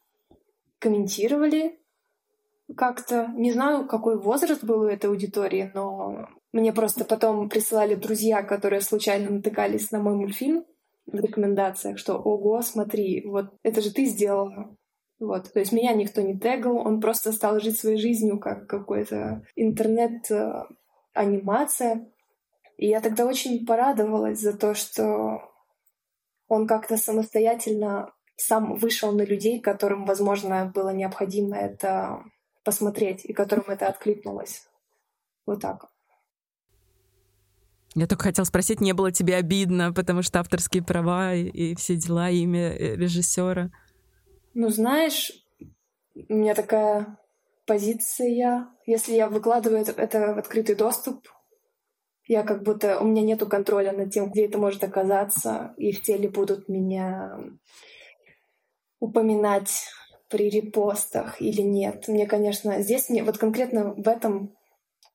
комментировали 0.78 1.80
как-то. 2.76 3.32
Не 3.34 3.50
знаю, 3.50 3.88
какой 3.88 4.16
возраст 4.16 4.62
был 4.62 4.82
у 4.82 4.86
этой 4.86 5.10
аудитории, 5.10 5.72
но 5.74 6.28
мне 6.52 6.72
просто 6.72 7.04
потом 7.04 7.48
присылали 7.48 7.96
друзья, 7.96 8.44
которые 8.44 8.80
случайно 8.80 9.28
натыкались 9.28 9.90
на 9.90 9.98
мой 9.98 10.14
мультфильм 10.14 10.64
в 11.06 11.16
рекомендациях, 11.16 11.98
что 11.98 12.14
«Ого, 12.14 12.62
смотри, 12.62 13.26
вот 13.26 13.46
это 13.64 13.80
же 13.80 13.92
ты 13.92 14.04
сделала». 14.04 14.76
Вот, 15.18 15.52
то 15.52 15.58
есть 15.58 15.72
меня 15.72 15.94
никто 15.94 16.22
не 16.22 16.38
тегал, 16.38 16.76
он 16.76 17.00
просто 17.00 17.32
стал 17.32 17.58
жить 17.58 17.76
своей 17.76 17.96
жизнью 17.96 18.38
как 18.38 18.68
какой-то 18.68 19.44
интернет-анимация. 19.56 21.94
Э, 21.96 22.04
И 22.76 22.86
я 22.86 23.00
тогда 23.00 23.26
очень 23.26 23.66
порадовалась 23.66 24.38
за 24.38 24.56
то, 24.56 24.74
что 24.74 25.53
он 26.54 26.66
как-то 26.66 26.96
самостоятельно 26.96 28.12
сам 28.36 28.76
вышел 28.76 29.12
на 29.12 29.22
людей, 29.22 29.60
которым, 29.60 30.04
возможно, 30.04 30.70
было 30.74 30.90
необходимо 30.90 31.56
это 31.56 32.22
посмотреть, 32.64 33.24
и 33.24 33.32
которым 33.32 33.66
это 33.68 33.88
откликнулось. 33.88 34.66
Вот 35.46 35.60
так. 35.60 35.86
Я 37.94 38.06
только 38.06 38.24
хотел 38.24 38.44
спросить, 38.44 38.80
не 38.80 38.92
было 38.92 39.12
тебе 39.12 39.36
обидно, 39.36 39.92
потому 39.92 40.22
что 40.22 40.40
авторские 40.40 40.82
права 40.82 41.34
и, 41.34 41.44
и 41.44 41.74
все 41.76 41.94
дела, 41.96 42.28
имя 42.30 42.72
э, 42.72 42.96
режиссера. 42.96 43.70
Ну, 44.54 44.68
знаешь, 44.68 45.30
у 46.14 46.34
меня 46.34 46.54
такая 46.54 47.18
позиция. 47.66 48.68
Если 48.86 49.14
я 49.14 49.28
выкладываю 49.28 49.80
это, 49.80 49.92
это 49.92 50.34
в 50.34 50.38
открытый 50.38 50.74
доступ, 50.74 51.28
я 52.26 52.42
как 52.42 52.62
будто... 52.62 52.98
У 53.00 53.04
меня 53.04 53.22
нету 53.22 53.46
контроля 53.46 53.92
над 53.92 54.12
тем, 54.12 54.30
где 54.30 54.46
это 54.46 54.58
может 54.58 54.82
оказаться, 54.84 55.74
и 55.76 55.92
в 55.92 56.02
теле 56.02 56.28
будут 56.28 56.68
меня 56.68 57.38
упоминать 59.00 59.88
при 60.28 60.48
репостах 60.48 61.40
или 61.40 61.60
нет. 61.60 62.08
Мне, 62.08 62.26
конечно, 62.26 62.80
здесь 62.82 63.08
мне 63.08 63.22
вот 63.22 63.38
конкретно 63.38 63.94
в 63.94 64.08
этом 64.08 64.56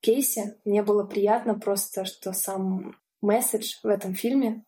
кейсе 0.01 0.57
мне 0.65 0.83
было 0.83 1.03
приятно 1.03 1.59
просто, 1.59 2.05
что 2.05 2.31
сам 2.31 2.95
месседж 3.21 3.75
в 3.83 3.87
этом 3.87 4.13
фильме, 4.13 4.63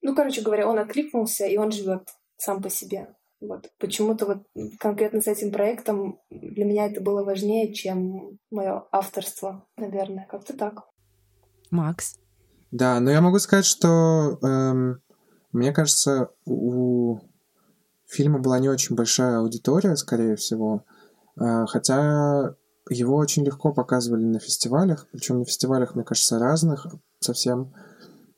ну, 0.00 0.14
короче 0.14 0.42
говоря, 0.42 0.68
он 0.68 0.78
откликнулся, 0.78 1.46
и 1.46 1.56
он 1.56 1.72
живет 1.72 2.08
сам 2.36 2.62
по 2.62 2.70
себе. 2.70 3.14
Вот. 3.40 3.70
Почему-то 3.78 4.26
вот 4.26 4.46
конкретно 4.78 5.20
с 5.20 5.26
этим 5.26 5.52
проектом 5.52 6.20
для 6.30 6.64
меня 6.64 6.86
это 6.86 7.00
было 7.00 7.24
важнее, 7.24 7.72
чем 7.72 8.38
мое 8.50 8.86
авторство, 8.90 9.66
наверное. 9.76 10.26
Как-то 10.30 10.56
так. 10.56 10.88
Макс? 11.70 12.16
Да, 12.70 13.00
но 13.00 13.10
я 13.10 13.20
могу 13.20 13.38
сказать, 13.38 13.64
что 13.64 14.38
эм, 14.42 15.00
мне 15.52 15.72
кажется, 15.72 16.30
у 16.44 17.18
фильма 18.06 18.38
была 18.38 18.58
не 18.58 18.68
очень 18.68 18.96
большая 18.96 19.38
аудитория, 19.38 19.96
скорее 19.96 20.36
всего. 20.36 20.84
Э, 21.40 21.66
хотя 21.66 22.54
его 22.90 23.16
очень 23.16 23.44
легко 23.44 23.72
показывали 23.72 24.24
на 24.24 24.38
фестивалях, 24.38 25.06
причем 25.12 25.38
на 25.38 25.44
фестивалях, 25.44 25.94
мне 25.94 26.04
кажется, 26.04 26.38
разных, 26.38 26.86
совсем 27.20 27.72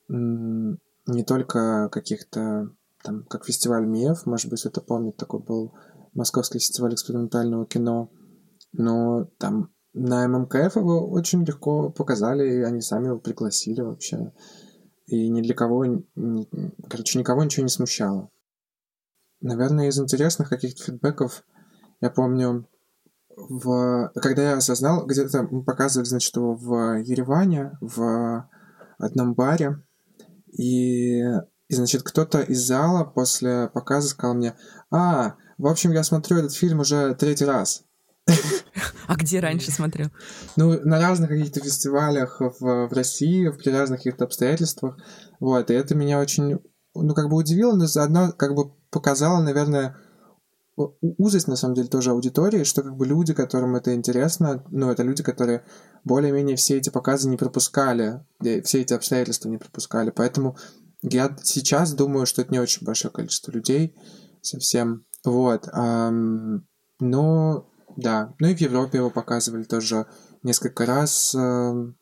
не 0.08 1.22
только 1.25 1.88
каких-то 1.90 2.70
там, 3.02 3.22
как 3.25 3.46
фестиваль 3.46 3.87
МИЭФ, 3.87 4.26
может 4.26 4.50
быть, 4.50 4.66
это 4.66 4.80
помнит, 4.80 5.16
такой 5.16 5.40
был 5.40 5.72
Московский 6.14 6.58
фестиваль 6.58 6.94
экспериментального 6.94 7.64
кино, 7.64 8.10
но 8.72 9.28
там 9.38 9.70
на 9.92 10.26
ММКФ 10.28 10.76
его 10.76 11.09
очень 11.09 11.44
легко 11.44 11.90
показали, 11.90 12.49
и 12.49 12.62
они 12.62 12.80
сами 12.80 13.09
его 13.09 13.18
пригласили 13.18 13.80
вообще. 13.80 14.32
И 15.06 15.28
ни 15.28 15.42
для 15.42 15.54
кого, 15.54 15.85
ни, 15.85 16.49
короче, 16.88 17.18
никого 17.18 17.42
ничего 17.42 17.64
не 17.64 17.70
смущало. 17.70 18.30
Наверное, 19.40 19.88
из 19.88 19.99
интересных 19.99 20.49
каких-то 20.49 20.85
фидбэков, 20.85 21.44
я 22.00 22.11
помню, 22.11 22.68
в... 23.37 24.12
когда 24.14 24.50
я 24.50 24.56
осознал, 24.59 25.06
где-то 25.06 25.44
показывали, 25.66 26.06
значит, 26.06 26.37
его 26.37 26.54
в 26.54 27.00
Ереване, 27.00 27.73
в 27.80 28.49
одном 28.99 29.35
баре, 29.35 29.82
и, 30.52 31.20
и 31.20 31.75
значит, 31.75 32.02
кто-то 32.02 32.40
из 32.40 32.61
зала 32.61 33.04
после 33.04 33.68
показа 33.68 34.09
сказал 34.09 34.35
мне, 34.35 34.54
а, 34.90 35.37
в 35.59 35.66
общем, 35.66 35.92
я 35.92 36.02
смотрю 36.04 36.38
этот 36.38 36.52
фильм 36.52 36.80
уже 36.80 37.14
третий 37.14 37.44
раз. 37.44 37.85
А 39.11 39.17
где 39.17 39.40
раньше 39.40 39.73
смотрел? 39.73 40.11
Ну, 40.55 40.79
на 40.85 41.00
разных 41.00 41.31
каких-то 41.31 41.59
фестивалях 41.59 42.40
в, 42.40 42.61
в 42.61 42.93
России, 42.93 43.49
при 43.49 43.71
разных 43.71 43.99
каких-то 43.99 44.25
обстоятельствах. 44.25 44.99
Вот, 45.40 45.69
и 45.69 45.75
это 45.75 45.97
меня 45.97 46.21
очень, 46.21 46.61
ну, 46.95 47.14
как 47.14 47.29
бы 47.29 47.35
удивило, 47.35 47.75
но 47.75 47.87
заодно 47.87 48.31
как 48.31 48.55
бы 48.55 48.71
показало, 48.90 49.43
наверное, 49.43 49.97
узость, 50.76 51.49
на 51.49 51.57
самом 51.57 51.75
деле, 51.75 51.88
тоже 51.88 52.12
аудитории, 52.12 52.62
что 52.62 52.85
как 52.85 52.97
бы 52.97 53.05
люди, 53.05 53.35
которым 53.35 53.75
это 53.75 53.93
интересно, 53.97 54.64
ну, 54.71 54.93
это 54.93 55.02
люди, 55.02 55.25
которые 55.25 55.64
более-менее 56.05 56.55
все 56.55 56.76
эти 56.76 56.90
показы 56.90 57.29
не 57.29 57.37
пропускали, 57.37 58.25
все 58.62 58.83
эти 58.83 58.95
обстоятельства 58.95 59.49
не 59.49 59.59
пропускали. 59.59 60.11
Поэтому 60.11 60.57
я 61.02 61.37
сейчас 61.43 61.95
думаю, 61.95 62.26
что 62.26 62.43
это 62.43 62.52
не 62.52 62.61
очень 62.61 62.87
большое 62.87 63.12
количество 63.12 63.50
людей 63.50 63.97
совсем. 64.40 65.05
Вот. 65.25 65.69
Но, 67.02 67.67
да. 67.97 68.35
Ну 68.38 68.49
и 68.49 68.54
в 68.54 68.61
Европе 68.61 68.99
его 68.99 69.11
показывали 69.11 69.64
тоже 69.64 70.06
несколько 70.42 70.87
раз. 70.87 71.37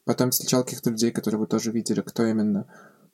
Потом 0.04 0.30
встречал 0.30 0.64
каких-то 0.64 0.90
людей, 0.90 1.10
которые 1.10 1.40
вы 1.40 1.46
тоже 1.46 1.70
видели, 1.72 2.00
кто 2.00 2.24
именно 2.24 2.66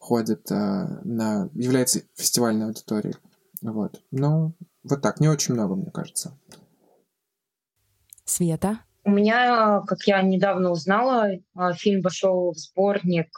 ходит 0.04 0.52
а, 0.52 1.00
на... 1.02 1.48
является 1.54 2.02
фестивальной 2.14 2.66
аудиторией. 2.66 3.16
Вот. 3.62 4.02
Ну, 4.10 4.54
вот 4.82 5.00
так, 5.00 5.18
не 5.18 5.28
очень 5.28 5.54
много, 5.54 5.76
мне 5.76 5.90
кажется. 5.90 6.38
Света? 8.26 8.80
У 9.04 9.10
меня, 9.10 9.80
как 9.86 10.02
я 10.06 10.20
недавно 10.20 10.70
узнала, 10.70 11.30
а, 11.54 11.72
фильм 11.72 12.02
вошел 12.02 12.52
в 12.52 12.58
сборник, 12.58 13.28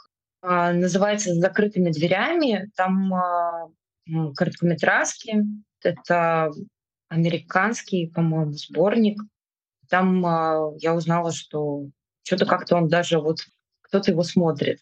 а, 0.41 0.73
называется 0.73 1.33
«С 1.33 1.37
закрытыми 1.37 1.91
дверями». 1.91 2.69
Там 2.75 3.13
короткометражки. 4.35 5.43
Это 5.81 6.51
американский, 7.09 8.07
по-моему, 8.07 8.53
сборник. 8.53 9.21
Там 9.89 10.21
я 10.79 10.93
узнала, 10.93 11.31
что 11.31 11.87
что-то 12.23 12.45
как-то 12.45 12.75
он 12.75 12.89
даже 12.89 13.19
вот 13.19 13.39
кто-то 13.81 14.11
его 14.11 14.23
смотрит. 14.23 14.79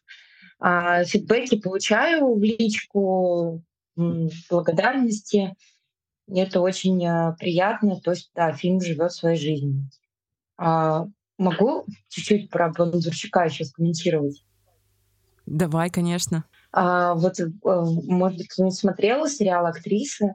Фидбэки 0.59 1.59
получаю 1.59 2.33
в 2.33 2.41
личку, 2.41 3.63
благодарности. 4.49 5.55
Это 6.27 6.61
очень 6.61 7.05
э, 7.05 7.35
приятно. 7.37 7.99
То 8.01 8.11
есть, 8.11 8.31
да, 8.33 8.51
фильм 8.53 8.81
живет 8.81 9.11
своей 9.11 9.37
жизнью. 9.37 9.87
А, 10.57 11.05
могу 11.37 11.85
чуть-чуть 12.09 12.49
про 12.49 12.69
Бондарчука 12.69 13.45
еще 13.45 13.65
комментировать? 13.71 14.43
Давай, 15.45 15.89
конечно. 15.89 16.45
А, 16.71 17.13
вот, 17.13 17.39
э, 17.39 17.47
может 17.63 18.39
быть, 18.39 18.47
кто-нибудь 18.47 18.77
смотрел 18.77 19.27
сериал 19.27 19.65
«Актрисы», 19.67 20.33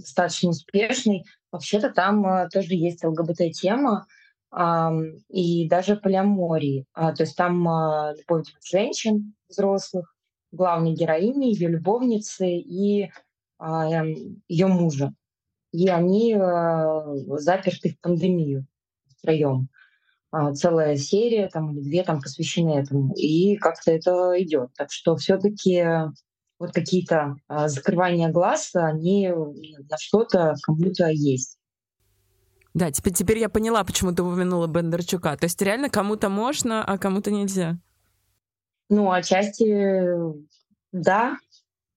достаточно 0.00 0.50
успешный. 0.50 1.24
Вообще-то 1.52 1.90
там 1.90 2.26
а, 2.26 2.48
тоже 2.48 2.74
есть 2.74 3.04
ЛГБТ-тема 3.04 4.06
а, 4.50 4.92
и 5.28 5.68
даже 5.68 5.96
полиамории. 5.96 6.86
А, 6.92 7.12
то 7.12 7.22
есть 7.22 7.36
там 7.36 7.66
а, 7.68 8.14
любовь 8.16 8.46
женщин 8.64 9.34
взрослых, 9.48 10.14
главной 10.52 10.94
героини, 10.94 11.52
ее 11.52 11.68
любовницы 11.68 12.48
и 12.48 13.10
а, 13.58 14.04
ее 14.48 14.66
мужа 14.66 15.12
и 15.72 15.88
они 15.88 16.34
э, 16.34 17.38
заперты 17.38 17.90
в 17.90 18.00
пандемию 18.00 18.66
втроем. 19.18 19.68
А, 20.32 20.52
целая 20.54 20.96
серия 20.96 21.48
там 21.48 21.72
или 21.72 21.80
две 21.82 22.02
там 22.02 22.20
посвящены 22.20 22.78
этому, 22.78 23.14
и 23.14 23.56
как-то 23.56 23.90
это 23.90 24.32
идет. 24.42 24.70
Так 24.76 24.92
что 24.92 25.16
все-таки 25.16 25.84
вот 26.60 26.72
какие-то 26.72 27.34
а, 27.48 27.68
закрывания 27.68 28.30
глаз, 28.30 28.70
они 28.74 29.28
на 29.28 29.98
что-то 29.98 30.54
кому-то 30.62 31.08
есть. 31.08 31.58
Да, 32.74 32.92
теперь, 32.92 33.14
теперь 33.14 33.38
я 33.38 33.48
поняла, 33.48 33.82
почему 33.82 34.12
ты 34.12 34.22
упомянула 34.22 34.68
Бондарчука. 34.68 35.36
То 35.36 35.46
есть 35.46 35.60
реально 35.60 35.90
кому-то 35.90 36.28
можно, 36.28 36.84
а 36.84 36.98
кому-то 36.98 37.32
нельзя. 37.32 37.78
Ну, 38.88 39.10
отчасти 39.10 40.06
да. 40.92 41.36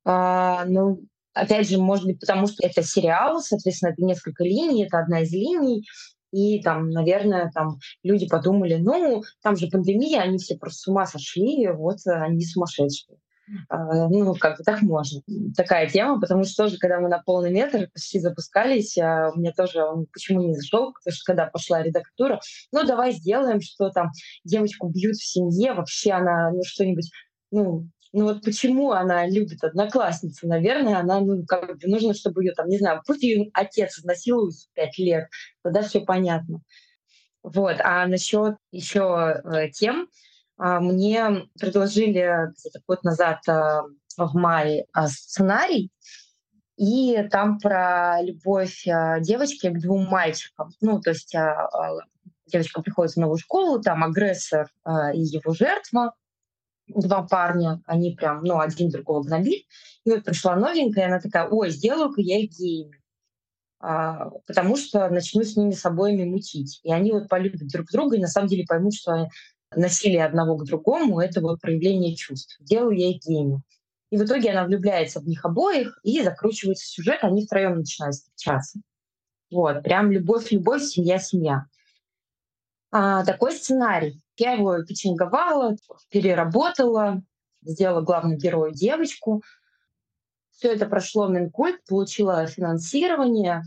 А, 0.06 0.66
ну, 0.66 1.04
Опять 1.34 1.68
же, 1.68 1.80
может 1.80 2.06
быть, 2.06 2.20
потому 2.20 2.46
что 2.46 2.66
это 2.66 2.84
сериал, 2.84 3.42
соответственно, 3.42 3.90
это 3.92 4.04
несколько 4.04 4.44
линий, 4.44 4.86
это 4.86 5.00
одна 5.00 5.22
из 5.22 5.32
линий. 5.32 5.84
И 6.32 6.62
там, 6.62 6.90
наверное, 6.90 7.52
там 7.54 7.80
люди 8.04 8.28
подумали, 8.28 8.76
ну, 8.76 9.24
там 9.42 9.56
же 9.56 9.68
пандемия, 9.68 10.22
они 10.22 10.38
все 10.38 10.56
просто 10.56 10.82
с 10.82 10.88
ума 10.88 11.06
сошли, 11.06 11.68
вот 11.72 11.98
они 12.06 12.46
сумасшедшие. 12.46 13.18
А, 13.70 14.08
ну, 14.10 14.36
как 14.36 14.58
бы 14.58 14.64
так 14.64 14.82
можно. 14.82 15.22
Такая 15.56 15.90
тема, 15.90 16.20
потому 16.20 16.44
что 16.44 16.64
тоже, 16.64 16.78
когда 16.78 17.00
мы 17.00 17.10
на 17.10 17.22
полный 17.22 17.52
метр 17.52 17.90
почти 17.94 18.20
запускались, 18.20 18.98
а, 18.98 19.32
мне 19.36 19.52
тоже 19.52 19.84
он 19.84 20.06
почему 20.12 20.42
не 20.42 20.56
зашел, 20.56 20.94
потому 20.94 21.14
что 21.14 21.26
когда 21.26 21.46
пошла 21.48 21.84
редактура, 21.84 22.40
ну, 22.72 22.86
давай 22.86 23.12
сделаем, 23.12 23.62
что 23.62 23.90
там 23.90 24.12
девочку 24.44 24.88
бьют 24.90 25.16
в 25.16 25.26
семье, 25.26 25.74
вообще 25.74 26.12
она, 26.12 26.52
ну, 26.52 26.62
что-нибудь, 26.64 27.12
ну, 27.52 27.88
ну 28.14 28.26
вот 28.26 28.44
почему 28.44 28.92
она 28.92 29.28
любит 29.28 29.64
одноклассницу? 29.64 30.48
Наверное, 30.48 31.00
она, 31.00 31.20
ну, 31.20 31.44
как 31.46 31.78
бы 31.78 31.88
нужно, 31.88 32.14
чтобы 32.14 32.44
ее 32.44 32.54
там, 32.54 32.68
не 32.70 32.78
знаю, 32.78 33.02
пусть 33.06 33.24
ее 33.24 33.50
отец 33.54 34.00
изнасилует 34.00 34.54
в 34.54 34.74
пять 34.74 34.98
лет, 34.98 35.28
тогда 35.64 35.82
все 35.82 36.02
понятно. 36.02 36.62
Вот. 37.42 37.78
А 37.80 38.08
насчет 38.08 38.56
еще 38.72 39.42
э, 39.44 39.70
тем, 39.70 40.08
мне 40.58 41.48
предложили 41.60 42.52
год 42.88 43.04
назад 43.04 43.40
а, 43.48 43.84
в 44.18 44.36
мае 44.36 44.86
а, 44.94 45.08
сценарий, 45.08 45.92
и 46.78 47.28
там 47.32 47.60
про 47.60 48.22
любовь 48.22 48.84
девочки 49.22 49.70
к 49.70 49.80
двум 49.80 50.08
мальчикам. 50.08 50.72
Ну, 50.82 51.00
то 51.02 51.12
есть 51.12 51.36
девочка 52.48 52.82
приходит 52.82 53.14
в 53.14 53.18
новую 53.18 53.38
школу, 53.38 53.80
там 53.80 54.04
агрессор 54.04 54.68
и 55.14 55.22
его 55.22 55.54
жертва, 55.54 56.16
два 56.88 57.24
парня, 57.24 57.82
они 57.86 58.16
прям, 58.16 58.44
ну, 58.44 58.60
один 58.60 58.90
другого 58.90 59.24
гнобит. 59.24 59.66
И 60.06 60.10
вот 60.10 60.24
пришла 60.24 60.56
новенькая, 60.56 61.06
и 61.06 61.08
она 61.08 61.20
такая, 61.20 61.48
ой, 61.48 61.70
сделаю-ка 61.70 62.22
я 62.22 62.40
их 62.40 62.52
геями. 62.52 63.00
А, 63.80 64.30
потому 64.48 64.78
что 64.78 65.10
начну 65.10 65.44
с 65.44 65.58
ними 65.58 65.72
с 65.72 65.86
обоими 65.86 66.24
мутить. 66.24 66.80
И 66.84 66.92
они 66.92 67.12
вот 67.12 67.28
полюбят 67.28 67.68
друг 67.68 67.88
друга 67.92 68.16
и 68.16 68.22
на 68.22 68.28
самом 68.28 68.48
деле 68.48 68.66
поймут, 68.66 68.94
что 68.96 69.28
насилие 69.76 70.26
одного 70.26 70.58
к 70.58 70.66
другому— 70.66 71.20
это 71.22 71.42
вот 71.42 71.62
проявление 71.62 72.16
чувств. 72.16 72.58
Делаю 72.60 72.98
я 72.98 73.10
их 73.10 73.22
гений. 73.24 73.60
И 74.10 74.18
в 74.18 74.24
итоге 74.24 74.52
она 74.52 74.66
влюбляется 74.66 75.20
в 75.20 75.28
них 75.28 75.44
обоих, 75.44 76.00
и 76.04 76.22
закручивается 76.22 76.86
сюжет, 76.86 77.20
они 77.24 77.46
втроем 77.46 77.78
начинают 77.78 78.16
встречаться. 78.16 78.80
Вот, 79.50 79.84
прям 79.84 80.12
любовь-любовь, 80.12 80.84
семья-семья. 80.84 81.66
А, 82.92 83.26
такой 83.26 83.54
сценарий. 83.54 84.22
Я 84.38 84.54
его 84.54 84.84
печенговала, 84.84 85.76
переработала, 86.10 87.24
сделала 87.64 88.02
главную 88.02 88.38
герою 88.38 88.72
девочку. 88.72 89.42
Все 90.52 90.74
это 90.74 90.86
прошло 90.86 91.28
Минкульт, 91.28 91.84
получила 91.86 92.46
финансирование. 92.46 93.64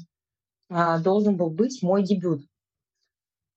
А, 0.69 0.99
должен 0.99 1.37
был 1.37 1.51
быть 1.51 1.83
мой 1.83 2.03
дебют. 2.03 2.43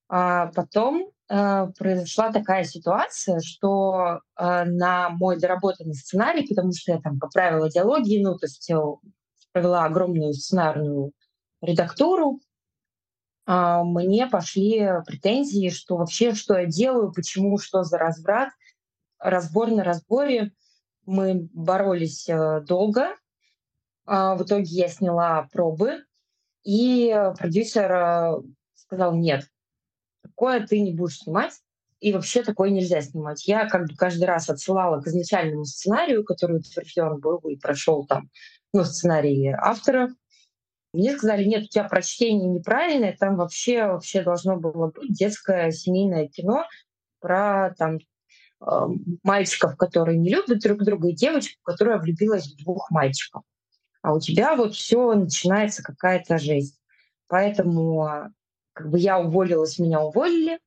А 0.07 0.47
потом 0.47 1.11
произошла 1.29 2.31
такая 2.31 2.63
ситуация, 2.63 3.39
что 3.39 4.21
э, 4.35 4.63
на 4.65 5.09
мой 5.09 5.39
доработанный 5.39 5.93
сценарий, 5.93 6.47
потому 6.47 6.71
что 6.73 6.93
я 6.93 6.99
там 6.99 7.19
поправила 7.19 7.69
диалоги, 7.69 8.19
ну, 8.21 8.35
то 8.35 8.47
есть 8.47 8.69
э, 8.71 8.75
провела 9.51 9.85
огромную 9.85 10.33
сценарную 10.33 11.11
редактуру, 11.61 12.39
э, 13.45 13.81
мне 13.83 14.25
пошли 14.25 14.89
претензии, 15.05 15.69
что 15.69 15.97
вообще, 15.97 16.33
что 16.33 16.57
я 16.57 16.65
делаю, 16.65 17.13
почему, 17.13 17.59
что 17.59 17.83
за 17.83 17.99
разврат. 17.99 18.49
Разбор 19.19 19.69
на 19.69 19.83
разборе. 19.83 20.53
Мы 21.05 21.47
боролись 21.53 22.27
э, 22.27 22.61
долго. 22.61 23.15
Э, 24.07 24.33
в 24.35 24.43
итоге 24.43 24.65
я 24.65 24.87
сняла 24.87 25.47
пробы, 25.51 26.03
и 26.63 27.15
продюсер 27.37 27.91
э, 27.91 28.41
сказал, 28.73 29.15
нет, 29.15 29.45
такое 30.21 30.65
ты 30.65 30.79
не 30.81 30.93
будешь 30.93 31.19
снимать, 31.19 31.59
и 31.99 32.13
вообще 32.13 32.43
такое 32.43 32.69
нельзя 32.69 33.01
снимать. 33.01 33.47
Я 33.47 33.67
как 33.67 33.87
бы 33.87 33.95
каждый 33.95 34.23
раз 34.23 34.49
отсылала 34.49 35.01
к 35.01 35.07
изначальному 35.07 35.65
сценарию, 35.65 36.23
который 36.23 36.57
утвержден 36.57 37.19
был 37.19 37.37
и 37.39 37.57
прошел 37.57 38.05
там, 38.05 38.29
ну, 38.73 38.83
сценарий 38.83 39.49
автора. 39.49 40.09
Мне 40.93 41.15
сказали, 41.15 41.43
нет, 41.43 41.63
у 41.63 41.67
тебя 41.67 41.83
прочтение 41.83 42.49
неправильное, 42.49 43.15
там 43.19 43.35
вообще, 43.35 43.85
вообще 43.85 44.23
должно 44.23 44.57
было 44.57 44.91
быть 44.91 45.13
детское 45.13 45.71
семейное 45.71 46.27
кино 46.27 46.65
про 47.19 47.75
там 47.77 47.99
мальчиков, 49.23 49.77
которые 49.77 50.17
не 50.17 50.29
любят 50.29 50.59
друг 50.59 50.83
друга, 50.83 51.09
и 51.09 51.15
девочку, 51.15 51.59
которая 51.63 51.99
влюбилась 51.99 52.47
в 52.47 52.63
двух 52.63 52.91
мальчиков. 52.91 53.43
А 54.01 54.13
у 54.13 54.19
тебя 54.19 54.55
вот 54.55 54.73
все 54.73 55.13
начинается 55.13 55.83
какая-то 55.83 56.37
жизнь. 56.37 56.75
Поэтому 57.27 58.33
как 58.79 58.89
бы 58.89 58.97
я 58.97 59.19
уволилась, 59.19 59.77
меня 59.77 59.99
уволили. 59.99 60.59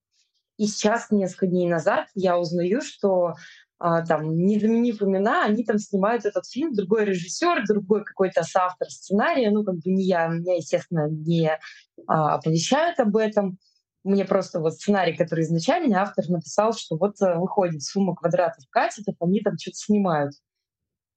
И 0.58 0.66
сейчас, 0.66 1.10
несколько 1.10 1.46
дней 1.46 1.66
назад, 1.66 2.08
я 2.14 2.38
узнаю, 2.38 2.82
что 2.82 3.34
а, 3.78 4.04
там, 4.04 4.36
не 4.36 4.60
заменив 4.60 5.02
имена, 5.02 5.44
они 5.44 5.64
там 5.64 5.78
снимают 5.78 6.26
этот 6.26 6.46
фильм, 6.46 6.74
другой 6.74 7.06
режиссер, 7.06 7.66
другой 7.66 8.04
какой-то 8.04 8.42
соавтор 8.42 8.88
сценария, 8.90 9.50
ну, 9.50 9.64
как 9.64 9.76
бы 9.76 9.90
не 9.90 10.04
я, 10.04 10.28
меня, 10.28 10.56
естественно, 10.56 11.08
не 11.08 11.58
а, 12.06 12.34
оповещают 12.34 13.00
об 13.00 13.16
этом. 13.16 13.58
Мне 14.04 14.26
просто 14.26 14.60
вот 14.60 14.74
сценарий, 14.74 15.16
который 15.16 15.44
изначально 15.44 16.02
автор 16.02 16.28
написал, 16.28 16.74
что 16.74 16.96
вот 16.96 17.20
э, 17.22 17.38
выходит 17.38 17.82
сумма 17.82 18.14
квадратов 18.14 18.64
катетов, 18.68 19.14
они 19.20 19.40
там 19.40 19.56
что-то 19.56 19.76
снимают. 19.76 20.34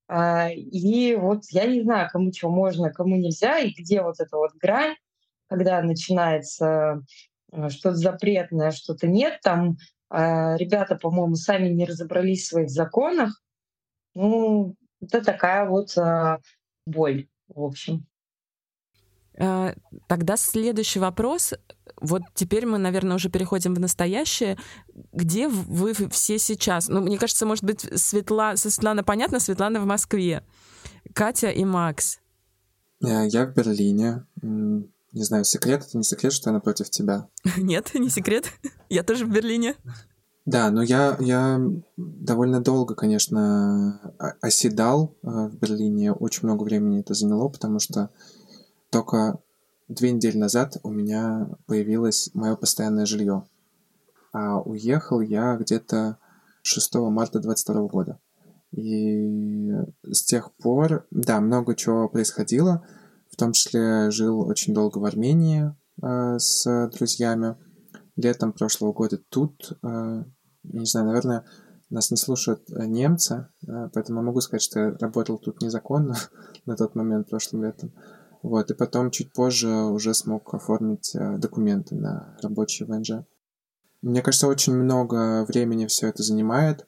А, 0.07 0.49
и 0.49 1.15
вот 1.15 1.43
я 1.49 1.65
не 1.65 1.81
знаю, 1.81 2.09
кому 2.11 2.31
чего 2.31 2.51
можно, 2.51 2.91
кому 2.91 3.17
нельзя, 3.17 3.59
и 3.59 3.73
где 3.73 4.01
вот 4.01 4.19
эта 4.19 4.37
вот 4.37 4.53
грань 4.55 4.95
когда 5.47 5.81
начинается 5.81 7.01
э, 7.51 7.69
что-то 7.69 7.95
запретное, 7.95 8.71
что-то 8.71 9.07
нет, 9.07 9.39
там 9.43 9.77
э, 10.11 10.57
ребята, 10.57 10.95
по-моему, 10.95 11.35
сами 11.35 11.67
не 11.69 11.85
разобрались 11.85 12.43
в 12.43 12.47
своих 12.47 12.69
законах. 12.69 13.41
Ну, 14.13 14.75
это 15.01 15.23
такая 15.23 15.67
вот 15.67 15.97
э, 15.97 16.39
боль, 16.85 17.27
в 17.47 17.63
общем. 17.63 18.05
Тогда 20.07 20.37
следующий 20.37 20.99
вопрос. 20.99 21.53
Вот 21.99 22.21
теперь 22.35 22.65
мы, 22.65 22.77
наверное, 22.77 23.17
уже 23.17 23.29
переходим 23.29 23.73
в 23.73 23.79
настоящее. 23.81 24.57
Где 25.11 25.49
вы 25.49 25.93
все 26.09 26.39
сейчас? 26.39 26.87
Ну, 26.87 27.01
мне 27.01 27.17
кажется, 27.17 27.45
может 27.45 27.65
быть, 27.65 27.81
Светла... 27.99 28.55
Светлана 28.55 29.03
понятно, 29.03 29.41
Светлана 29.41 29.81
в 29.81 29.85
Москве. 29.85 30.41
Катя 31.13 31.49
и 31.49 31.65
Макс. 31.65 32.19
Я 33.01 33.45
в 33.45 33.53
Берлине. 33.53 34.25
Не 35.15 35.23
знаю, 35.23 35.45
секрет 35.45 35.85
это 35.87 35.97
не 35.97 36.03
секрет, 36.03 36.33
что 36.33 36.49
я 36.49 36.53
напротив 36.53 36.89
тебя. 36.89 37.29
Нет, 37.57 37.91
не 37.95 38.09
секрет. 38.09 38.51
Я 38.89 39.01
тоже 39.01 39.25
в 39.25 39.31
Берлине. 39.31 39.75
Да, 40.45 40.69
но 40.69 40.83
я, 40.83 41.15
я 41.21 41.59
довольно 41.95 42.61
долго, 42.61 42.95
конечно, 42.95 44.13
оседал 44.41 45.15
э, 45.23 45.27
в 45.27 45.55
Берлине. 45.55 46.11
Очень 46.11 46.47
много 46.47 46.63
времени 46.63 46.99
это 46.99 47.13
заняло, 47.13 47.47
потому 47.47 47.79
что 47.79 48.11
только 48.89 49.39
две 49.87 50.11
недели 50.11 50.37
назад 50.37 50.77
у 50.83 50.91
меня 50.91 51.47
появилось 51.65 52.29
мое 52.33 52.57
постоянное 52.57 53.05
жилье. 53.05 53.45
А 54.33 54.59
уехал 54.59 55.21
я 55.21 55.55
где-то 55.55 56.17
6 56.63 56.95
марта 56.95 57.39
22 57.39 57.87
года. 57.87 58.19
И 58.73 59.71
с 60.03 60.23
тех 60.25 60.53
пор, 60.55 61.07
да, 61.09 61.39
много 61.39 61.73
чего 61.73 62.09
происходило. 62.09 62.85
В 63.35 63.37
том 63.37 63.51
числе 63.51 64.11
жил 64.11 64.47
очень 64.47 64.73
долго 64.73 64.99
в 64.99 65.03
Армении 65.03 65.75
э, 66.01 66.39
с 66.39 66.89
друзьями. 66.93 67.57
Летом 68.15 68.53
прошлого 68.53 68.93
года 68.93 69.17
тут, 69.27 69.73
э, 69.83 70.23
не 70.63 70.85
знаю, 70.85 71.07
наверное, 71.07 71.43
нас 71.89 72.11
не 72.11 72.15
слушают 72.15 72.61
э, 72.69 72.85
немцы, 72.85 73.49
э, 73.67 73.89
поэтому 73.93 74.21
могу 74.21 74.39
сказать, 74.39 74.61
что 74.61 74.79
я 74.79 74.97
работал 74.97 75.37
тут 75.37 75.61
незаконно 75.61 76.15
на 76.65 76.77
тот 76.77 76.95
момент 76.95 77.29
прошлым 77.29 77.65
летом. 77.65 77.91
Вот, 78.41 78.71
и 78.71 78.73
потом 78.73 79.11
чуть 79.11 79.33
позже 79.33 79.67
уже 79.67 80.13
смог 80.13 80.53
оформить 80.53 81.11
документы 81.13 81.95
на 81.95 82.37
рабочий 82.41 82.85
ВНЖ. 82.85 83.25
Мне 84.01 84.21
кажется, 84.21 84.47
очень 84.47 84.75
много 84.75 85.43
времени 85.43 85.87
все 85.87 86.07
это 86.07 86.23
занимает, 86.23 86.87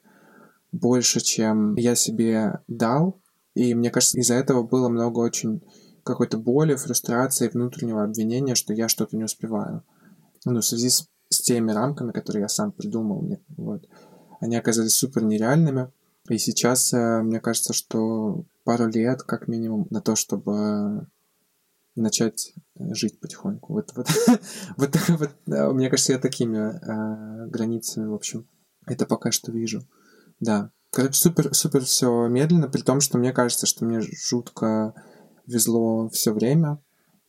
больше, 0.72 1.20
чем 1.20 1.74
я 1.74 1.94
себе 1.94 2.62
дал. 2.68 3.20
И 3.52 3.74
мне 3.74 3.90
кажется, 3.90 4.18
из-за 4.18 4.32
этого 4.32 4.62
было 4.62 4.88
много 4.88 5.18
очень 5.18 5.62
какой-то 6.08 6.38
боли, 6.38 6.74
фрустрации, 6.74 7.48
внутреннего 7.48 8.02
обвинения, 8.02 8.54
что 8.54 8.72
я 8.74 8.88
что-то 8.88 9.16
не 9.16 9.24
успеваю. 9.24 9.84
Ну, 10.44 10.60
в 10.60 10.64
связи 10.64 10.88
с, 10.88 11.08
с 11.28 11.40
теми 11.40 11.72
рамками, 11.72 12.12
которые 12.12 12.42
я 12.42 12.48
сам 12.48 12.72
придумал, 12.72 13.22
мне, 13.22 13.40
вот, 13.56 13.86
они 14.40 14.56
оказались 14.56 14.94
супер 14.94 15.22
нереальными. 15.24 15.90
И 16.28 16.38
сейчас 16.38 16.92
э, 16.92 17.22
мне 17.22 17.40
кажется, 17.40 17.72
что 17.72 18.44
пару 18.64 18.86
лет, 18.86 19.22
как 19.22 19.48
минимум, 19.48 19.86
на 19.90 20.00
то, 20.00 20.14
чтобы 20.14 21.06
начать 21.96 22.54
жить 22.78 23.20
потихоньку. 23.20 23.72
Вот, 23.72 23.92
вот, 23.96 24.08
вот, 24.76 24.96
вот 25.08 25.30
мне 25.74 25.90
кажется, 25.90 26.12
я 26.12 26.18
такими 26.18 26.58
э, 26.58 27.46
границами, 27.48 28.06
в 28.06 28.14
общем, 28.14 28.46
это 28.86 29.06
пока 29.06 29.30
что 29.30 29.52
вижу. 29.52 29.82
Да. 30.40 30.70
Короче, 30.90 31.14
супер, 31.14 31.54
супер 31.54 31.84
все 31.84 32.28
медленно, 32.28 32.68
при 32.68 32.80
том, 32.80 33.00
что 33.00 33.18
мне 33.18 33.32
кажется, 33.32 33.66
что 33.66 33.84
мне 33.84 34.00
жутко 34.00 34.94
везло 35.48 36.08
все 36.10 36.32
время. 36.32 36.82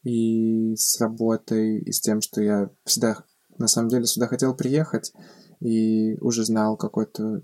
И 0.03 0.75
с 0.75 0.99
работой, 1.01 1.79
и 1.79 1.91
с 1.91 1.99
тем, 1.99 2.21
что 2.21 2.41
я 2.41 2.69
всегда, 2.85 3.23
на 3.57 3.67
самом 3.67 3.89
деле, 3.89 4.05
сюда 4.05 4.27
хотел 4.27 4.55
приехать, 4.55 5.11
и 5.59 6.17
уже 6.21 6.45
знал 6.45 6.77
какой-то 6.77 7.43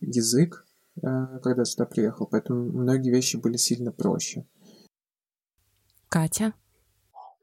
язык, 0.00 0.66
э, 0.96 1.38
когда 1.42 1.64
сюда 1.64 1.84
приехал, 1.84 2.26
поэтому 2.26 2.72
многие 2.72 3.10
вещи 3.10 3.36
были 3.36 3.56
сильно 3.56 3.92
проще. 3.92 4.46
Катя? 6.08 6.54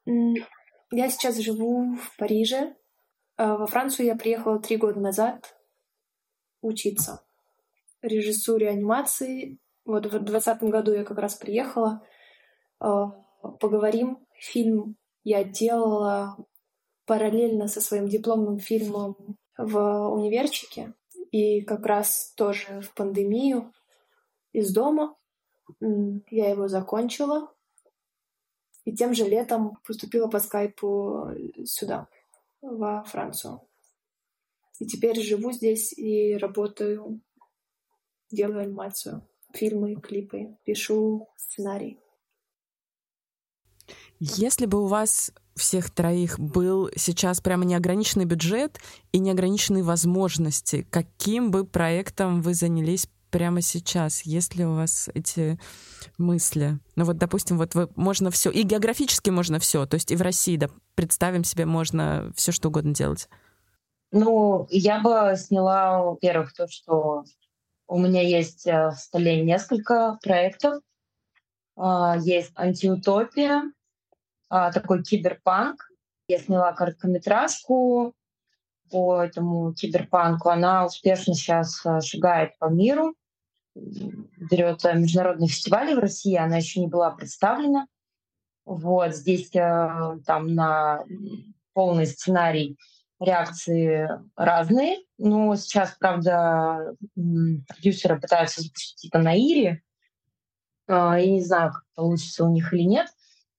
Я 0.05 1.09
сейчас 1.09 1.37
живу 1.37 1.95
в 1.95 2.17
Париже. 2.17 2.75
А 3.35 3.57
во 3.57 3.65
Францию 3.65 4.05
я 4.05 4.15
приехала 4.15 4.59
три 4.59 4.77
года 4.77 4.99
назад 4.99 5.55
учиться 6.61 7.23
режиссуре 8.03 8.69
анимации. 8.69 9.59
Вот 9.85 10.05
в 10.05 10.11
2020 10.11 10.63
году 10.63 10.93
я 10.93 11.03
как 11.03 11.17
раз 11.17 11.35
приехала. 11.35 12.05
А, 12.83 13.11
поговорим. 13.61 14.19
Фильм 14.33 14.97
я 15.23 15.45
делала 15.45 16.35
параллельно 17.05 17.67
со 17.67 17.79
своим 17.79 18.09
дипломным 18.09 18.59
фильмом 18.59 19.15
в 19.57 20.09
универчике. 20.09 20.93
И 21.31 21.61
как 21.61 21.85
раз 21.85 22.33
тоже 22.35 22.81
в 22.81 22.93
пандемию 22.93 23.71
из 24.51 24.73
дома. 24.73 25.15
Я 25.79 26.49
его 26.49 26.67
закончила. 26.67 27.53
И 28.83 28.93
тем 28.93 29.13
же 29.13 29.23
летом 29.23 29.77
поступила 29.87 30.27
по 30.27 30.39
скайпу 30.39 31.29
сюда, 31.63 32.09
во 32.61 33.03
Францию. 33.05 33.61
И 34.79 34.85
теперь 34.85 35.21
живу 35.21 35.53
здесь 35.53 35.97
и 35.97 36.35
работаю, 36.35 37.21
делаю 38.29 38.63
анимацию, 38.63 39.25
фильмы, 39.53 39.95
клипы, 39.95 40.57
пишу 40.65 41.29
сценарий. 41.37 42.02
Если 44.25 44.67
бы 44.67 44.81
у 44.81 44.87
вас 44.87 45.33
всех 45.57 45.91
троих 45.91 46.39
был 46.39 46.89
сейчас 46.95 47.41
прямо 47.41 47.65
неограниченный 47.65 48.23
бюджет 48.23 48.79
и 49.11 49.19
неограниченные 49.19 49.83
возможности, 49.83 50.87
каким 50.89 51.51
бы 51.51 51.65
проектом 51.65 52.41
вы 52.41 52.53
занялись 52.53 53.09
прямо 53.31 53.59
сейчас? 53.59 54.21
Есть 54.21 54.55
ли 54.55 54.65
у 54.65 54.75
вас 54.75 55.09
эти 55.13 55.59
мысли? 56.17 56.79
Ну 56.95 57.03
вот, 57.03 57.17
допустим, 57.17 57.57
вот 57.57 57.75
вы, 57.75 57.89
можно 57.97 58.31
все, 58.31 58.49
и 58.49 58.63
географически 58.63 59.29
можно 59.29 59.59
все, 59.59 59.85
то 59.85 59.95
есть 59.95 60.09
и 60.09 60.15
в 60.15 60.21
России, 60.21 60.55
да, 60.55 60.69
представим 60.95 61.43
себе, 61.43 61.65
можно 61.65 62.31
все 62.33 62.53
что 62.53 62.69
угодно 62.69 62.93
делать. 62.93 63.27
Ну, 64.13 64.67
я 64.69 65.01
бы 65.01 65.35
сняла, 65.35 66.01
во-первых, 66.01 66.53
то, 66.53 66.69
что 66.69 67.25
у 67.89 67.99
меня 67.99 68.21
есть 68.21 68.65
э, 68.67 68.91
в 68.91 68.95
столе 68.95 69.43
несколько 69.43 70.17
проектов. 70.23 70.81
А, 71.75 72.15
есть 72.19 72.53
антиутопия, 72.55 73.63
такой 74.71 75.03
киберпанк. 75.03 75.89
Я 76.27 76.39
сняла 76.39 76.73
короткометражку 76.73 78.13
по 78.91 79.21
этому 79.21 79.73
киберпанку. 79.73 80.49
Она 80.49 80.85
успешно 80.85 81.33
сейчас 81.33 81.85
э, 81.85 82.01
шагает 82.01 82.57
по 82.59 82.65
миру 82.65 83.15
берет 83.75 84.85
э, 84.85 84.95
международные 84.95 85.47
фестивали 85.47 85.93
в 85.93 85.99
России, 85.99 86.35
она 86.35 86.57
еще 86.57 86.79
не 86.79 86.87
была 86.87 87.11
представлена. 87.11 87.87
Вот 88.65 89.13
здесь 89.13 89.49
там 89.49 90.53
на 90.55 91.03
полный 91.73 92.07
сценарий 92.07 92.77
реакции 93.19 94.09
разные. 94.37 94.99
Но 95.17 95.55
сейчас, 95.55 95.95
правда, 95.99 96.95
продюсеры 97.67 98.19
пытаются 98.19 98.61
запустить 98.61 99.09
это 99.09 99.19
на 99.19 99.33
Ире. 99.33 99.81
А, 100.87 101.19
я 101.19 101.29
не 101.29 101.43
знаю, 101.43 101.73
как 101.73 101.83
получится 101.93 102.45
у 102.45 102.51
них 102.51 102.73
или 102.73 102.83
нет. 102.83 103.07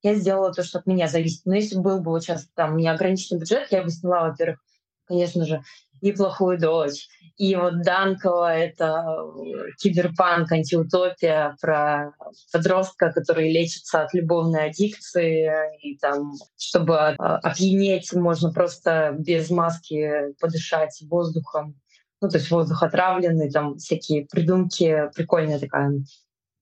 Я 0.05 0.15
сделала 0.17 0.53
то, 0.53 0.63
что 0.63 0.79
от 0.79 0.87
меня 0.87 1.09
зависит. 1.09 1.47
Но 1.47 1.55
если 1.55 1.79
был 1.79 2.03
бы 2.03 2.21
сейчас 2.21 2.47
там 2.55 2.77
неограниченный 2.77 3.41
бюджет, 3.41 3.69
я 3.71 3.83
бы 3.83 3.89
сняла, 3.89 4.29
во-первых, 4.29 4.61
конечно 5.07 5.47
же, 5.47 5.63
и 6.03 6.13
плохую 6.13 6.61
дочь. 6.61 7.09
И 7.39 7.57
вот 7.57 7.81
Данкова— 7.81 8.55
это 8.55 9.07
э, 9.07 9.71
киберпанк, 9.81 10.53
антиутопия 10.53 11.57
про 11.59 12.13
подростка, 12.53 13.11
который 13.13 13.51
лечится 13.51 14.03
от 14.03 14.13
любовной 14.13 14.67
аддикции. 14.67 15.51
И 15.81 15.97
там, 15.97 16.35
чтобы 16.59 16.95
э, 16.95 17.15
опьянеть, 17.17 18.13
можно 18.13 18.53
просто 18.53 19.17
без 19.19 19.49
маски 19.49 20.35
подышать 20.39 21.03
воздухом. 21.09 21.81
Ну, 22.21 22.29
то 22.29 22.37
есть 22.37 22.51
воздух 22.51 22.83
отравленный, 22.83 23.51
там 23.51 23.79
всякие 23.79 24.27
придумки. 24.27 25.11
Прикольная 25.15 25.59
такая 25.59 25.93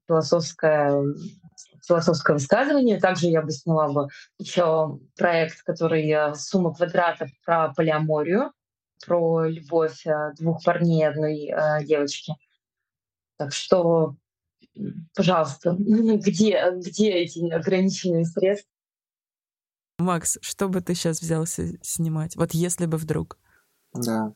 философская 0.07 0.95
философское 1.87 2.35
высказывание. 2.35 3.01
Также 3.01 3.29
я 3.29 3.43
бы 3.43 3.51
сняла 3.51 3.89
бы 3.89 4.09
еще 4.39 4.99
проект, 5.17 5.63
который 5.63 6.09
э, 6.09 6.35
«Сумма 6.35 6.75
квадратов» 6.75 7.31
про 7.45 7.73
полиаморию, 7.75 8.53
про 9.05 9.47
любовь 9.47 10.07
э, 10.07 10.33
двух 10.39 10.65
парней 10.65 11.01
и 11.01 11.05
одной 11.05 11.47
э, 11.47 11.85
девочки. 11.85 12.35
Так 13.37 13.53
что, 13.53 14.17
пожалуйста, 15.15 15.73
где, 15.79 16.71
где 16.77 17.11
эти 17.11 17.51
ограниченные 17.51 18.25
средства? 18.25 18.71
Макс, 19.99 20.39
что 20.41 20.69
бы 20.69 20.81
ты 20.81 20.95
сейчас 20.95 21.21
взялся 21.21 21.65
снимать? 21.83 22.37
Вот 22.37 22.53
если 22.53 22.87
бы 22.87 22.97
вдруг. 22.97 23.39
Да. 23.95 24.33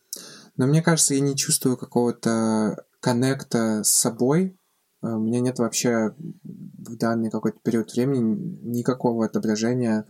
Но 0.57 0.67
мне 0.67 0.83
кажется, 0.83 1.15
я 1.15 1.21
не 1.21 1.37
чувствую 1.37 1.77
какого-то 1.77 2.85
коннекта 3.01 3.83
с 3.83 3.91
собой, 3.91 4.59
у 5.15 5.21
меня 5.21 5.41
нет 5.41 5.59
вообще 5.59 6.15
в 6.43 6.97
данный 6.97 7.31
какой-то 7.31 7.59
период 7.63 7.93
времени 7.93 8.59
никакого 8.63 9.25
отображения 9.27 10.07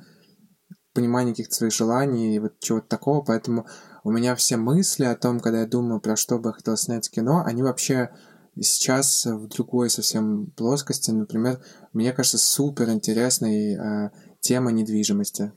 понимания 0.94 1.32
каких-то 1.32 1.54
своих 1.54 1.72
желаний 1.72 2.37
и 2.37 2.38
вот 2.38 2.59
чего-то 2.61 2.88
такого, 2.88 3.22
поэтому 3.22 3.66
у 4.02 4.11
меня 4.11 4.35
все 4.35 4.56
мысли 4.56 5.04
о 5.04 5.14
том, 5.14 5.40
когда 5.40 5.61
я 5.61 5.66
думаю, 5.66 6.00
про 6.00 6.16
что 6.16 6.38
бы 6.38 6.50
я 6.50 6.52
хотел 6.54 6.76
снять 6.76 7.11
кино, 7.11 7.42
они 7.44 7.62
вообще 7.62 8.11
сейчас 8.59 9.26
в 9.26 9.48
другой 9.48 9.90
совсем 9.90 10.46
плоскости. 10.56 11.11
Например, 11.11 11.61
мне 11.92 12.12
кажется, 12.12 12.38
супер 12.38 12.88
интересной 12.90 13.74
э, 13.74 14.11
тема 14.40 14.72
недвижимости. 14.72 15.52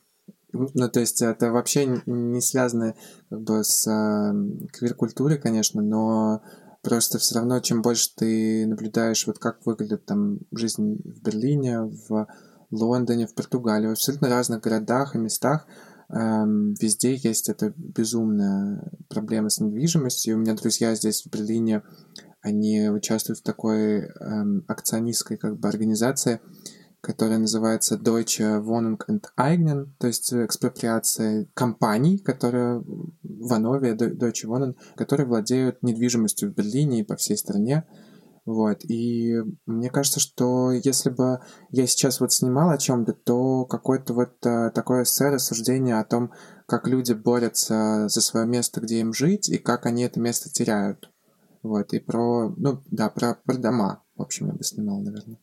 Ну, 0.52 0.90
то 0.90 1.00
есть 1.00 1.22
это 1.22 1.52
вообще 1.52 2.02
не 2.06 2.42
связано 2.42 2.96
как 3.30 3.42
бы 3.42 3.64
с 3.64 3.88
э, 3.88 4.34
квир-культурой, 4.74 5.38
конечно, 5.38 5.82
но 5.82 6.42
Просто 6.82 7.18
все 7.18 7.36
равно, 7.36 7.60
чем 7.60 7.82
больше 7.82 8.10
ты 8.16 8.66
наблюдаешь, 8.66 9.28
вот 9.28 9.38
как 9.38 9.66
выглядит 9.66 10.06
там 10.06 10.40
жизнь 10.52 11.02
в 11.04 11.22
Берлине, 11.22 11.82
в 11.82 12.28
Лондоне, 12.72 13.28
в 13.28 13.36
Португалии, 13.36 13.88
в 13.88 13.92
абсолютно 13.92 14.30
разных 14.30 14.62
городах 14.62 15.16
и 15.16 15.20
местах, 15.20 15.68
эм, 16.10 16.74
везде 16.76 17.16
есть 17.16 17.50
эта 17.50 17.74
безумная 17.76 18.92
проблема 19.10 19.50
с 19.50 19.60
недвижимостью. 19.60 20.38
У 20.38 20.40
меня 20.40 20.54
друзья 20.54 20.96
здесь 20.96 21.24
в 21.24 21.30
Берлине, 21.30 21.84
они 22.42 22.90
участвуют 22.90 23.40
в 23.40 23.44
такой 23.44 24.06
эм, 24.06 24.64
акционистской 24.68 25.38
как 25.38 25.60
бы 25.60 25.68
организации, 25.68 26.40
которая 27.02 27.40
называется 27.40 27.96
Deutsche 27.96 28.62
Wohnung 28.62 29.00
Enteignen, 29.08 29.88
то 30.00 30.08
есть 30.08 30.34
экспроприация 30.34 31.48
компаний, 31.54 32.18
которые 32.18 32.84
в 33.24 33.54
Анове, 33.54 33.94
Deutsche 33.94 34.46
Wohnung, 34.46 34.76
которые 34.96 35.28
владеют 35.28 35.82
недвижимостью 35.82 36.52
в 36.52 36.56
Берлине 36.56 37.00
и 37.00 37.04
по 37.04 37.16
всей 37.16 37.38
стране. 37.38 37.86
Вот. 38.46 38.84
И 38.86 39.36
мне 39.66 39.90
кажется, 39.90 40.20
что 40.20 40.72
если 40.72 41.12
бы 41.12 41.40
я 41.70 41.86
сейчас 41.86 42.20
вот 42.20 42.34
снимал 42.34 42.72
о 42.72 42.78
чем-то, 42.78 43.14
то 43.14 43.66
какое-то 43.66 44.14
вот 44.14 44.44
а, 44.46 44.72
такое 44.72 45.04
эссе, 45.04 45.30
рассуждение 45.30 46.00
о 46.00 46.06
том, 46.06 46.32
как 46.66 46.88
люди 46.88 47.14
борются 47.14 48.08
за 48.10 48.22
свое 48.22 48.48
место, 48.48 48.82
где 48.82 49.02
им 49.02 49.14
жить, 49.14 49.50
и 49.50 49.58
как 49.58 49.86
они 49.86 50.04
это 50.04 50.20
место 50.20 50.50
теряют. 50.50 51.12
Вот. 51.62 51.94
И 51.94 52.00
про, 52.00 52.50
ну, 52.58 52.82
да, 52.90 53.10
про, 53.10 53.36
про 53.46 53.58
дома, 53.58 54.04
в 54.16 54.22
общем, 54.22 54.48
я 54.48 54.54
бы 54.54 54.64
снимал, 54.64 55.00
наверное. 55.02 55.38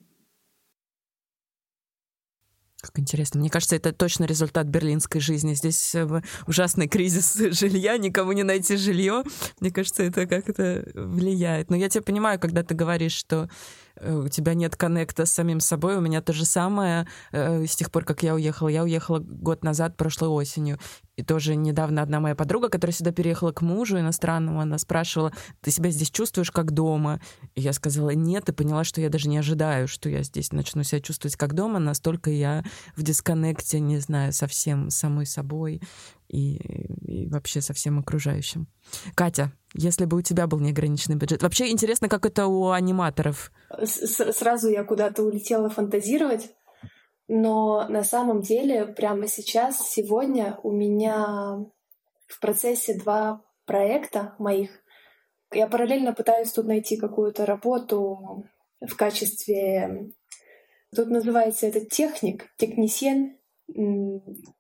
Как 2.86 3.00
интересно. 3.00 3.40
Мне 3.40 3.50
кажется, 3.50 3.74
это 3.74 3.92
точно 3.92 4.24
результат 4.26 4.68
берлинской 4.68 5.20
жизни. 5.20 5.54
Здесь 5.54 5.92
э, 5.96 6.22
ужасный 6.46 6.86
кризис 6.86 7.34
жилья, 7.50 7.98
никому 7.98 8.30
не 8.30 8.44
найти 8.44 8.76
жилье. 8.76 9.24
Мне 9.58 9.72
кажется, 9.72 10.04
это 10.04 10.26
как-то 10.26 10.88
влияет. 10.94 11.68
Но 11.68 11.74
я 11.74 11.88
тебя 11.88 12.02
понимаю, 12.02 12.38
когда 12.38 12.62
ты 12.62 12.76
говоришь, 12.76 13.14
что 13.14 13.50
у 14.00 14.28
тебя 14.28 14.54
нет 14.54 14.76
коннекта 14.76 15.26
с 15.26 15.32
самим 15.32 15.60
собой. 15.60 15.96
У 15.96 16.00
меня 16.00 16.20
то 16.20 16.32
же 16.32 16.44
самое 16.44 17.06
э, 17.32 17.66
с 17.66 17.76
тех 17.76 17.90
пор, 17.90 18.04
как 18.04 18.22
я 18.22 18.34
уехала. 18.34 18.68
Я 18.68 18.82
уехала 18.82 19.18
год 19.18 19.64
назад, 19.64 19.96
прошлой 19.96 20.28
осенью. 20.28 20.78
И 21.16 21.22
тоже 21.22 21.56
недавно 21.56 22.02
одна 22.02 22.20
моя 22.20 22.34
подруга, 22.34 22.68
которая 22.68 22.94
сюда 22.94 23.10
переехала 23.10 23.50
к 23.50 23.62
мужу 23.62 23.98
иностранному, 23.98 24.60
она 24.60 24.76
спрашивала, 24.76 25.32
ты 25.62 25.70
себя 25.70 25.90
здесь 25.90 26.10
чувствуешь 26.10 26.50
как 26.50 26.72
дома? 26.72 27.20
И 27.54 27.62
я 27.62 27.72
сказала 27.72 28.10
нет, 28.10 28.48
и 28.50 28.52
поняла, 28.52 28.84
что 28.84 29.00
я 29.00 29.08
даже 29.08 29.28
не 29.28 29.38
ожидаю, 29.38 29.88
что 29.88 30.10
я 30.10 30.22
здесь 30.22 30.52
начну 30.52 30.82
себя 30.82 31.00
чувствовать 31.00 31.36
как 31.36 31.54
дома, 31.54 31.78
настолько 31.78 32.30
я 32.30 32.64
в 32.96 33.02
дисконнекте, 33.02 33.80
не 33.80 33.98
знаю, 33.98 34.34
совсем 34.34 34.90
самой 34.90 35.24
собой 35.24 35.80
и, 36.28 36.56
и 36.56 37.28
вообще 37.28 37.60
со 37.60 37.72
всем 37.72 37.98
окружающим. 37.98 38.66
Катя, 39.14 39.52
если 39.74 40.04
бы 40.04 40.16
у 40.16 40.22
тебя 40.22 40.46
был 40.46 40.60
неограниченный 40.60 41.16
бюджет. 41.16 41.42
Вообще 41.42 41.70
интересно, 41.70 42.08
как 42.08 42.26
это 42.26 42.46
у 42.46 42.70
аниматоров. 42.70 43.52
С 43.82 44.32
Сразу 44.32 44.68
я 44.68 44.84
куда-то 44.84 45.22
улетела 45.22 45.68
фантазировать. 45.68 46.50
Но 47.28 47.88
на 47.88 48.04
самом 48.04 48.40
деле 48.40 48.86
прямо 48.86 49.26
сейчас, 49.26 49.88
сегодня 49.88 50.58
у 50.62 50.70
меня 50.70 51.58
в 52.26 52.40
процессе 52.40 52.94
два 52.98 53.42
проекта 53.64 54.34
моих. 54.38 54.70
Я 55.52 55.66
параллельно 55.66 56.12
пытаюсь 56.12 56.52
тут 56.52 56.66
найти 56.66 56.96
какую-то 56.96 57.46
работу 57.46 58.46
в 58.80 58.94
качестве... 58.96 60.12
Тут 60.94 61.08
называется 61.08 61.66
это 61.66 61.84
техник, 61.84 62.46
технисен. 62.56 63.36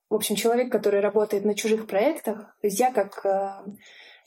В 0.08 0.14
общем, 0.14 0.36
человек, 0.36 0.70
который 0.70 1.00
работает 1.00 1.44
на 1.44 1.54
чужих 1.54 1.86
проектах. 1.86 2.56
То 2.60 2.66
есть 2.68 2.78
я 2.78 2.92
как 2.92 3.24
э, 3.26 3.70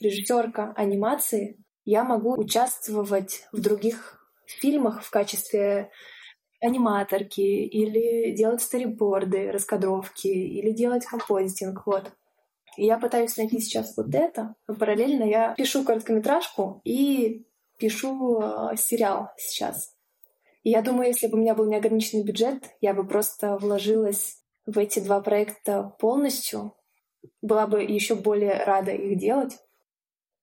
режиссерка 0.00 0.72
анимации, 0.76 1.58
я 1.84 2.04
могу 2.04 2.38
участвовать 2.38 3.46
в 3.52 3.60
других 3.60 4.20
фильмах 4.46 5.02
в 5.02 5.10
качестве 5.10 5.90
аниматорки 6.60 7.40
или 7.40 8.32
делать 8.32 8.60
стариборды, 8.60 9.50
раскадровки 9.50 10.28
или 10.28 10.70
делать 10.72 11.06
композитинг. 11.06 11.86
Вот. 11.86 12.12
И 12.76 12.84
я 12.84 12.98
пытаюсь 12.98 13.36
найти 13.36 13.58
сейчас 13.58 13.96
вот 13.96 14.14
это. 14.14 14.54
Но 14.68 14.74
параллельно 14.74 15.24
я 15.24 15.54
пишу 15.54 15.84
короткометражку 15.84 16.82
и 16.84 17.46
пишу 17.78 18.40
э, 18.42 18.76
сериал 18.76 19.30
сейчас. 19.38 19.94
И 20.62 20.70
я 20.70 20.82
думаю, 20.82 21.08
если 21.08 21.26
бы 21.26 21.38
у 21.38 21.40
меня 21.40 21.54
был 21.54 21.66
неограниченный 21.66 22.24
бюджет, 22.24 22.62
я 22.82 22.92
бы 22.92 23.06
просто 23.06 23.56
вложилась 23.56 24.36
в 24.70 24.78
эти 24.78 25.00
два 25.00 25.20
проекта 25.20 25.94
полностью. 25.98 26.74
Была 27.42 27.66
бы 27.66 27.82
еще 27.82 28.14
более 28.14 28.62
рада 28.64 28.92
их 28.92 29.18
делать. 29.18 29.58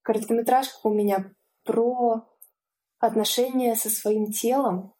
Короткометражка 0.01 0.87
у 0.87 0.93
меня 0.93 1.33
про 1.63 2.27
отношения 2.99 3.75
со 3.75 3.89
своим 3.89 4.31
телом. 4.31 4.93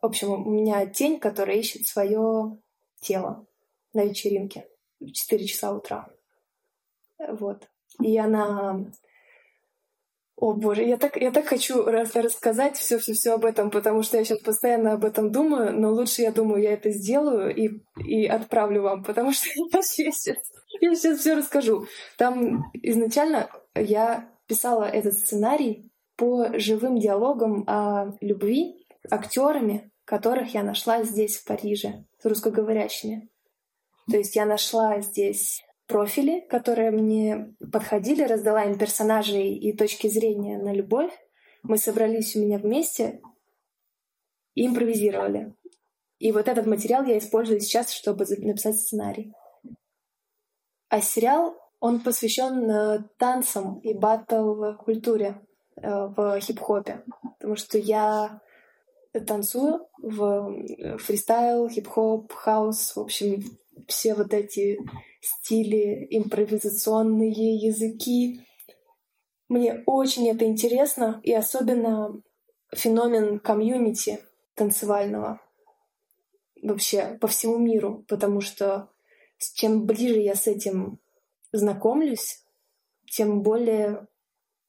В 0.00 0.06
общем, 0.06 0.30
у 0.32 0.50
меня 0.50 0.86
тень, 0.86 1.18
которая 1.20 1.56
ищет 1.56 1.86
свое 1.86 2.58
тело 3.00 3.46
на 3.92 4.04
вечеринке 4.04 4.68
в 4.98 5.10
4 5.10 5.46
часа 5.46 5.72
утра. 5.72 6.08
Вот. 7.18 7.68
И 8.00 8.16
она... 8.18 8.84
О 10.40 10.54
боже, 10.54 10.84
я 10.84 10.96
так, 10.96 11.18
я 11.18 11.30
так 11.30 11.44
хочу 11.44 11.84
рас 11.84 12.16
рассказать 12.16 12.78
все, 12.78 12.98
все, 12.98 13.12
все 13.12 13.34
об 13.34 13.44
этом, 13.44 13.70
потому 13.70 14.02
что 14.02 14.16
я 14.16 14.24
сейчас 14.24 14.38
постоянно 14.40 14.94
об 14.94 15.04
этом 15.04 15.30
думаю, 15.30 15.78
но 15.78 15.92
лучше 15.92 16.22
я 16.22 16.32
думаю, 16.32 16.62
я 16.62 16.72
это 16.72 16.90
сделаю 16.90 17.54
и, 17.54 17.82
и 18.02 18.26
отправлю 18.26 18.80
вам, 18.80 19.04
потому 19.04 19.34
что 19.34 19.48
я 19.72 19.82
сейчас, 19.82 20.28
я 20.80 20.94
сейчас 20.94 21.18
все 21.18 21.34
расскажу. 21.34 21.86
Там 22.16 22.70
изначально 22.72 23.50
я 23.74 24.30
писала 24.46 24.84
этот 24.84 25.12
сценарий 25.12 25.92
по 26.16 26.58
живым 26.58 26.98
диалогам 26.98 27.64
о 27.66 28.16
любви 28.22 28.86
актерами, 29.10 29.92
которых 30.06 30.54
я 30.54 30.62
нашла 30.62 31.02
здесь, 31.02 31.36
в 31.36 31.44
Париже, 31.44 32.06
с 32.18 32.24
русскоговорящими. 32.24 33.28
То 34.10 34.16
есть 34.16 34.34
я 34.36 34.46
нашла 34.46 35.02
здесь 35.02 35.62
профили, 35.90 36.40
которые 36.48 36.92
мне 36.92 37.54
подходили, 37.72 38.22
раздала 38.22 38.64
им 38.64 38.78
персонажей 38.78 39.54
и 39.54 39.76
точки 39.76 40.06
зрения 40.06 40.56
на 40.56 40.72
любовь. 40.72 41.12
Мы 41.64 41.76
собрались 41.76 42.36
у 42.36 42.40
меня 42.40 42.58
вместе 42.58 43.20
и 44.54 44.66
импровизировали. 44.66 45.52
И 46.18 46.30
вот 46.32 46.48
этот 46.48 46.66
материал 46.66 47.04
я 47.04 47.18
использую 47.18 47.60
сейчас, 47.60 47.90
чтобы 47.90 48.24
написать 48.38 48.76
сценарий. 48.76 49.32
А 50.88 51.00
сериал, 51.00 51.56
он 51.80 52.00
посвящен 52.00 52.70
э, 52.70 53.04
танцам 53.18 53.80
и 53.80 53.94
батл-культуре 53.94 55.40
э, 55.76 55.88
в 55.88 56.40
хип-хопе. 56.40 57.04
Потому 57.38 57.56
что 57.56 57.78
я 57.78 58.40
танцую 59.26 59.88
в 59.98 60.52
э, 60.52 60.98
фристайл, 60.98 61.68
хип-хоп, 61.68 62.32
хаус, 62.32 62.96
в 62.96 63.00
общем, 63.00 63.42
все 63.88 64.14
вот 64.14 64.32
эти 64.34 64.78
стили, 65.20 66.06
импровизационные 66.10 67.56
языки. 67.56 68.40
Мне 69.48 69.82
очень 69.86 70.28
это 70.28 70.44
интересно, 70.44 71.20
и 71.22 71.32
особенно 71.32 72.20
феномен 72.72 73.38
комьюнити 73.38 74.20
танцевального 74.54 75.40
вообще 76.62 77.18
по 77.20 77.26
всему 77.26 77.58
миру, 77.58 78.04
потому 78.08 78.40
что 78.40 78.90
чем 79.54 79.86
ближе 79.86 80.20
я 80.20 80.34
с 80.34 80.46
этим 80.46 80.98
знакомлюсь, 81.52 82.44
тем 83.10 83.42
более 83.42 84.06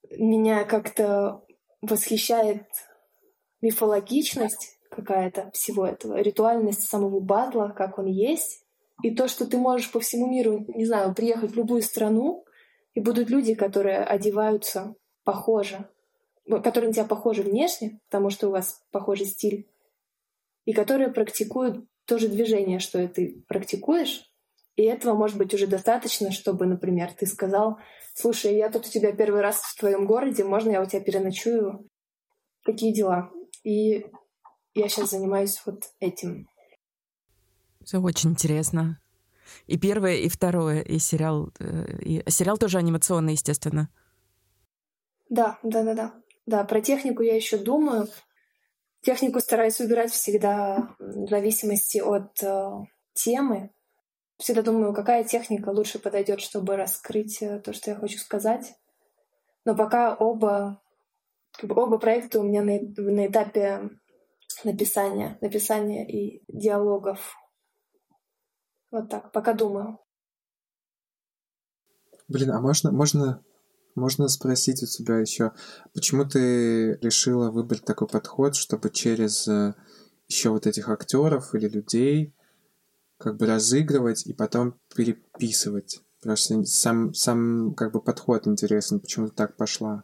меня 0.09 0.63
как-то 0.63 1.45
восхищает 1.81 2.65
мифологичность 3.61 4.79
какая-то 4.89 5.51
всего 5.51 5.85
этого, 5.85 6.19
ритуальность 6.19 6.87
самого 6.87 7.19
батла, 7.19 7.69
как 7.69 7.97
он 7.97 8.07
есть, 8.07 8.60
и 9.03 9.15
то, 9.15 9.27
что 9.27 9.45
ты 9.45 9.57
можешь 9.57 9.91
по 9.91 9.99
всему 9.99 10.27
миру, 10.29 10.65
не 10.67 10.85
знаю, 10.85 11.13
приехать 11.13 11.51
в 11.51 11.55
любую 11.55 11.81
страну, 11.81 12.45
и 12.93 12.99
будут 12.99 13.29
люди, 13.29 13.55
которые 13.55 14.03
одеваются 14.03 14.95
похоже, 15.23 15.89
которые 16.47 16.89
на 16.89 16.93
тебя 16.93 17.05
похожи 17.05 17.41
внешне, 17.41 17.99
потому 18.09 18.29
что 18.29 18.47
у 18.47 18.51
вас 18.51 18.81
похожий 18.91 19.25
стиль, 19.25 19.67
и 20.65 20.73
которые 20.73 21.09
практикуют 21.09 21.85
то 22.05 22.17
же 22.17 22.27
движение, 22.27 22.79
что 22.79 23.01
и 23.01 23.07
ты 23.07 23.43
практикуешь, 23.47 24.31
и 24.75 24.83
этого 24.83 25.15
может 25.15 25.37
быть 25.37 25.53
уже 25.53 25.67
достаточно, 25.67 26.31
чтобы, 26.31 26.65
например, 26.65 27.11
ты 27.13 27.25
сказал, 27.25 27.77
слушай, 28.13 28.55
я 28.55 28.69
тут 28.69 28.87
у 28.87 28.89
тебя 28.89 29.11
первый 29.11 29.41
раз 29.41 29.57
в 29.61 29.79
твоем 29.79 30.05
городе, 30.05 30.43
можно 30.43 30.71
я 30.71 30.81
у 30.81 30.85
тебя 30.85 31.01
переночую? 31.01 31.87
Какие 32.63 32.93
дела? 32.93 33.31
И 33.63 34.05
я 34.73 34.87
сейчас 34.87 35.11
занимаюсь 35.11 35.61
вот 35.65 35.83
этим. 35.99 36.47
Все 37.83 37.99
очень 37.99 38.31
интересно. 38.31 38.99
И 39.67 39.77
первое, 39.77 40.15
и 40.15 40.29
второе, 40.29 40.81
и 40.81 40.99
сериал. 40.99 41.51
Э, 41.59 41.97
и... 41.99 42.23
Сериал 42.29 42.57
тоже 42.57 42.77
анимационный, 42.77 43.33
естественно. 43.33 43.89
Да, 45.29 45.59
да, 45.63 45.83
да, 45.83 45.93
да. 45.93 46.13
Да, 46.45 46.63
про 46.63 46.81
технику 46.81 47.21
я 47.23 47.35
еще 47.35 47.57
думаю. 47.57 48.07
Технику 49.01 49.39
стараюсь 49.39 49.79
выбирать 49.79 50.11
всегда 50.11 50.95
в 50.99 51.27
зависимости 51.29 51.99
от 51.99 52.41
э, 52.43 52.71
темы. 53.13 53.71
Всегда 54.37 54.61
думаю, 54.61 54.93
какая 54.93 55.23
техника 55.23 55.69
лучше 55.69 55.99
подойдет, 55.99 56.41
чтобы 56.41 56.75
раскрыть 56.75 57.41
э, 57.41 57.59
то, 57.59 57.73
что 57.73 57.91
я 57.91 57.95
хочу 57.95 58.17
сказать. 58.17 58.73
Но 59.65 59.75
пока 59.75 60.15
оба, 60.15 60.81
оба 61.61 61.97
проекта 61.97 62.39
у 62.39 62.43
меня 62.43 62.61
на, 62.61 62.79
на 62.97 63.27
этапе 63.27 63.89
написания, 64.63 65.37
написания 65.41 66.07
и 66.07 66.43
диалогов 66.47 67.35
вот 68.91 69.09
так, 69.09 69.31
пока 69.31 69.53
думаю. 69.53 69.99
Блин, 72.27 72.51
а 72.51 72.61
можно, 72.61 72.91
можно, 72.91 73.43
можно 73.95 74.27
спросить 74.27 74.83
у 74.83 74.85
тебя 74.85 75.19
еще, 75.19 75.53
почему 75.93 76.25
ты 76.25 76.95
решила 77.01 77.51
выбрать 77.51 77.83
такой 77.83 78.07
подход, 78.07 78.55
чтобы 78.55 78.89
через 78.89 79.47
э, 79.47 79.73
еще 80.27 80.49
вот 80.49 80.67
этих 80.67 80.89
актеров 80.89 81.53
или 81.55 81.67
людей 81.67 82.33
как 83.17 83.37
бы 83.37 83.45
разыгрывать 83.47 84.25
и 84.27 84.33
потом 84.33 84.79
переписывать? 84.95 86.01
Просто 86.21 86.63
сам, 86.65 87.13
сам 87.13 87.73
как 87.73 87.91
бы 87.91 88.01
подход 88.01 88.47
интересен, 88.47 88.99
почему 88.99 89.27
ты 89.27 89.33
так 89.33 89.57
пошла? 89.57 90.03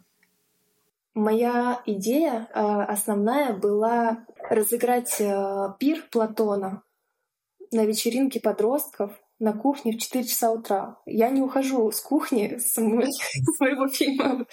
Моя 1.14 1.82
идея 1.86 2.48
э, 2.54 2.60
основная 2.60 3.52
была 3.52 4.26
разыграть 4.50 5.20
э, 5.20 5.68
пир 5.78 6.04
Платона 6.10 6.82
на 7.72 7.84
вечеринке 7.84 8.40
подростков 8.40 9.12
на 9.38 9.52
кухне 9.52 9.92
в 9.92 9.98
4 9.98 10.24
часа 10.24 10.50
утра. 10.50 11.00
Я 11.06 11.30
не 11.30 11.40
ухожу 11.40 11.90
с 11.90 12.00
кухни 12.00 12.56
с 12.58 12.72
своего 13.56 13.88
фильма 13.88 14.46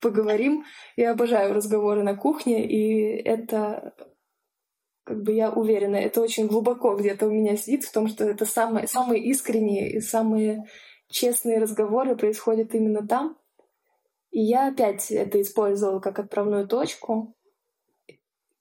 поговорим. 0.00 0.64
Я 0.96 1.12
обожаю 1.12 1.54
разговоры 1.54 2.02
на 2.02 2.14
кухне, 2.16 2.66
и 2.66 3.16
это, 3.22 3.94
как 5.04 5.22
бы 5.22 5.32
я 5.32 5.50
уверена, 5.50 5.96
это 5.96 6.20
очень 6.20 6.46
глубоко 6.46 6.94
где-то 6.96 7.26
у 7.26 7.30
меня 7.30 7.56
сидит 7.56 7.84
в 7.84 7.92
том, 7.92 8.08
что 8.08 8.24
это 8.24 8.44
самые, 8.44 8.86
самые 8.86 9.22
искренние 9.24 9.90
и 9.92 10.00
самые 10.00 10.64
честные 11.08 11.58
разговоры 11.58 12.16
происходят 12.16 12.74
именно 12.74 13.06
там. 13.06 13.38
И 14.30 14.42
я 14.42 14.68
опять 14.68 15.10
это 15.10 15.40
использовала 15.40 16.00
как 16.00 16.18
отправную 16.18 16.68
точку. 16.68 17.34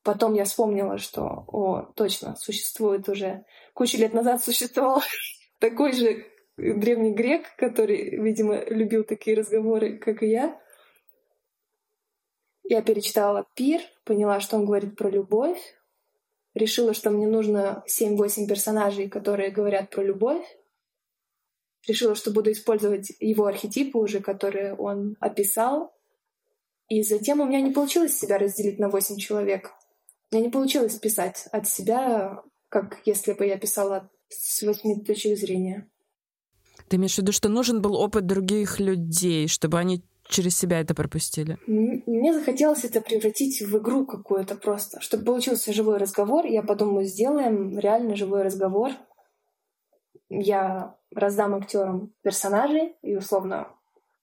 Потом 0.03 0.35
я 0.35 0.45
вспомнила, 0.45 0.97
что, 0.99 1.45
о, 1.47 1.91
точно, 1.95 2.35
существует 2.37 3.09
уже, 3.09 3.43
кучу 3.75 3.97
лет 3.97 4.13
назад 4.13 4.43
существовал 4.43 5.03
такой 5.59 5.91
же 5.91 6.25
древний 6.57 7.13
грек, 7.13 7.55
который, 7.57 8.17
видимо, 8.17 8.63
любил 8.65 9.03
такие 9.03 9.37
разговоры, 9.37 9.97
как 9.97 10.23
и 10.23 10.27
я. 10.27 10.59
Я 12.63 12.81
перечитала 12.81 13.45
«Пир», 13.53 13.81
поняла, 14.05 14.39
что 14.39 14.55
он 14.55 14.65
говорит 14.65 14.95
про 14.95 15.09
любовь, 15.09 15.59
решила, 16.55 16.93
что 16.93 17.11
мне 17.11 17.27
нужно 17.27 17.83
7-8 17.87 18.47
персонажей, 18.47 19.07
которые 19.09 19.51
говорят 19.51 19.91
про 19.91 20.01
любовь, 20.01 20.43
решила, 21.85 22.15
что 22.15 22.31
буду 22.31 22.51
использовать 22.51 23.11
его 23.19 23.45
архетипы 23.45 23.99
уже, 23.99 24.21
которые 24.21 24.73
он 24.73 25.17
описал, 25.19 25.93
и 26.87 27.03
затем 27.03 27.41
у 27.41 27.45
меня 27.45 27.61
не 27.61 27.71
получилось 27.71 28.17
себя 28.17 28.37
разделить 28.37 28.79
на 28.79 28.89
8 28.89 29.17
человек. 29.17 29.71
Мне 30.31 30.41
не 30.41 30.49
получилось 30.49 30.95
писать 30.95 31.47
от 31.51 31.67
себя 31.67 32.41
как 32.75 32.97
если 33.05 33.31
бы 33.31 33.45
я 33.45 33.57
писала 33.57 34.09
с 34.27 34.61
восьми 34.61 35.01
точек 35.01 35.37
зрения. 35.37 35.89
Ты 36.89 36.97
имеешь 36.97 37.15
в 37.15 37.19
виду, 37.19 37.31
что 37.31 37.47
нужен 37.47 37.81
был 37.81 37.95
опыт 37.95 38.25
других 38.25 38.81
людей, 38.81 39.47
чтобы 39.47 39.79
они 39.79 40.03
через 40.27 40.57
себя 40.57 40.81
это 40.81 40.93
пропустили? 40.93 41.57
Мне 41.67 42.33
захотелось 42.33 42.83
это 42.83 42.99
превратить 42.99 43.61
в 43.61 43.77
игру 43.77 44.05
какую-то 44.05 44.55
просто. 44.55 44.99
Чтобы 44.99 45.23
получился 45.23 45.71
живой 45.71 45.99
разговор, 45.99 46.45
я 46.45 46.63
подумаю, 46.63 47.05
сделаем 47.05 47.79
реально 47.79 48.17
живой 48.17 48.43
разговор. 48.43 48.91
Я 50.27 50.97
раздам 51.15 51.55
актерам 51.55 52.13
персонажей 52.23 52.97
и 53.01 53.15
условно 53.15 53.69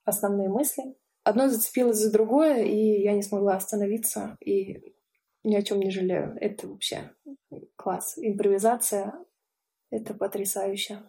основные 0.05 0.51
мысли. 0.51 0.83
Одно 1.25 1.49
зацепилось 1.49 1.97
за 1.97 2.13
другое, 2.13 2.65
и 2.65 3.01
я 3.01 3.15
не 3.15 3.23
смогла 3.23 3.55
остановиться, 3.55 4.37
и 4.41 4.95
ни 5.45 5.57
о 5.57 5.63
чем 5.63 5.81
не 5.81 5.91
жалею. 5.91 6.37
Это 6.41 6.69
вообще 6.69 7.13
класс. 7.77 8.15
Импровизация— 8.17 9.15
это 9.91 10.15
потрясающе 10.15 11.03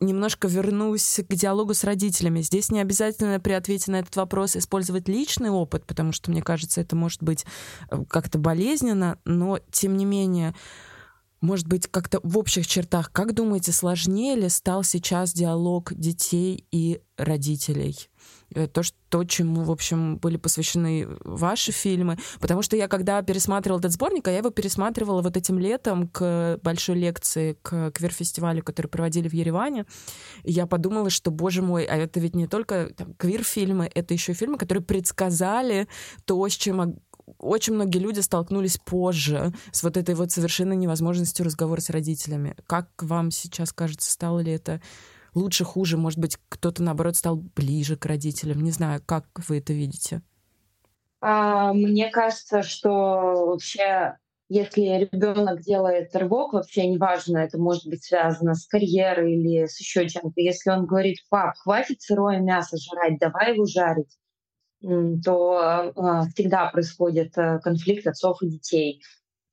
немножко 0.00 0.48
вернусь 0.48 1.20
к 1.28 1.34
диалогу 1.34 1.74
с 1.74 1.84
родителями. 1.84 2.40
Здесь 2.40 2.70
не 2.70 2.80
обязательно 2.80 3.40
при 3.40 3.52
ответе 3.52 3.90
на 3.90 4.00
этот 4.00 4.14
вопрос 4.16 4.56
использовать 4.56 5.08
личный 5.08 5.50
опыт, 5.50 5.84
потому 5.86 6.12
что, 6.12 6.30
мне 6.30 6.42
кажется, 6.42 6.80
это 6.80 6.94
может 6.94 7.22
быть 7.22 7.44
э, 7.90 8.04
как-то 8.08 8.38
болезненно, 8.38 9.18
но, 9.24 9.58
тем 9.70 9.96
не 9.96 10.04
менее, 10.04 10.54
может 11.40 11.66
быть, 11.68 11.86
как-то 11.88 12.20
в 12.22 12.38
общих 12.38 12.66
чертах, 12.66 13.12
как 13.12 13.34
думаете, 13.34 13.72
сложнее 13.72 14.36
ли 14.36 14.48
стал 14.48 14.84
сейчас 14.84 15.32
диалог 15.32 15.92
детей 15.94 16.66
и 16.70 17.00
родителей? 17.16 17.96
Э, 18.54 18.66
то, 18.66 18.82
что, 18.82 19.24
чему, 19.24 19.62
в 19.62 19.70
общем, 19.70 20.16
были 20.16 20.36
посвящены 20.36 21.08
ваши 21.24 21.72
фильмы. 21.72 22.18
Потому 22.40 22.62
что 22.62 22.76
я, 22.76 22.88
когда 22.88 23.22
пересматривала 23.22 23.78
этот 23.78 23.92
сборник, 23.92 24.28
а 24.28 24.30
я 24.30 24.38
его 24.38 24.50
пересматривала 24.50 25.22
вот 25.22 25.36
этим 25.36 25.58
летом 25.58 26.08
к 26.08 26.58
большой 26.62 26.96
лекции, 26.96 27.58
к 27.62 27.90
квир-фестивалю, 27.92 28.62
который 28.62 28.86
проводили 28.86 29.28
в 29.28 29.32
Ереване, 29.32 29.86
я 30.44 30.66
подумала, 30.66 31.10
что, 31.10 31.30
боже 31.30 31.62
мой, 31.62 31.84
а 31.84 31.96
это 31.96 32.20
ведь 32.20 32.34
не 32.34 32.46
только 32.46 32.90
там, 32.96 33.14
квир-фильмы, 33.14 33.90
это 33.94 34.14
еще 34.14 34.32
фильмы, 34.32 34.58
которые 34.58 34.82
предсказали 34.82 35.88
то, 36.24 36.48
с 36.48 36.52
чем 36.52 36.98
очень 37.38 37.74
многие 37.74 37.98
люди 37.98 38.20
столкнулись 38.20 38.78
позже 38.78 39.52
с 39.70 39.82
вот 39.82 39.98
этой 39.98 40.14
вот 40.14 40.30
совершенно 40.30 40.72
невозможностью 40.72 41.44
разговора 41.44 41.80
с 41.80 41.90
родителями. 41.90 42.56
Как 42.66 42.88
вам 43.02 43.30
сейчас 43.30 43.72
кажется, 43.72 44.10
стало 44.10 44.40
ли 44.40 44.52
это 44.52 44.80
лучше, 45.34 45.64
хуже? 45.64 45.96
Может 45.96 46.18
быть, 46.18 46.38
кто-то, 46.48 46.82
наоборот, 46.82 47.16
стал 47.16 47.36
ближе 47.36 47.96
к 47.96 48.06
родителям? 48.06 48.60
Не 48.60 48.70
знаю, 48.70 49.02
как 49.04 49.26
вы 49.48 49.58
это 49.58 49.72
видите? 49.72 50.22
А, 51.20 51.72
мне 51.72 52.10
кажется, 52.10 52.62
что 52.62 53.46
вообще 53.46 54.16
если 54.50 54.80
ребенок 54.80 55.60
делает 55.60 56.16
рывок, 56.16 56.54
вообще 56.54 56.86
неважно, 56.86 57.38
это 57.38 57.58
может 57.58 57.86
быть 57.86 58.04
связано 58.04 58.54
с 58.54 58.66
карьерой 58.66 59.34
или 59.34 59.66
с 59.66 59.78
еще 59.78 60.08
чем-то. 60.08 60.40
Если 60.40 60.70
он 60.70 60.86
говорит, 60.86 61.18
пап, 61.28 61.54
хватит 61.58 62.00
сырое 62.00 62.40
мясо 62.40 62.78
жрать, 62.78 63.18
давай 63.18 63.52
его 63.52 63.66
жарить, 63.66 64.16
то 64.80 65.92
а, 65.96 66.26
всегда 66.34 66.70
происходит 66.70 67.36
э, 67.36 67.58
конфликт 67.58 68.06
отцов 68.06 68.40
и 68.42 68.48
детей. 68.48 69.02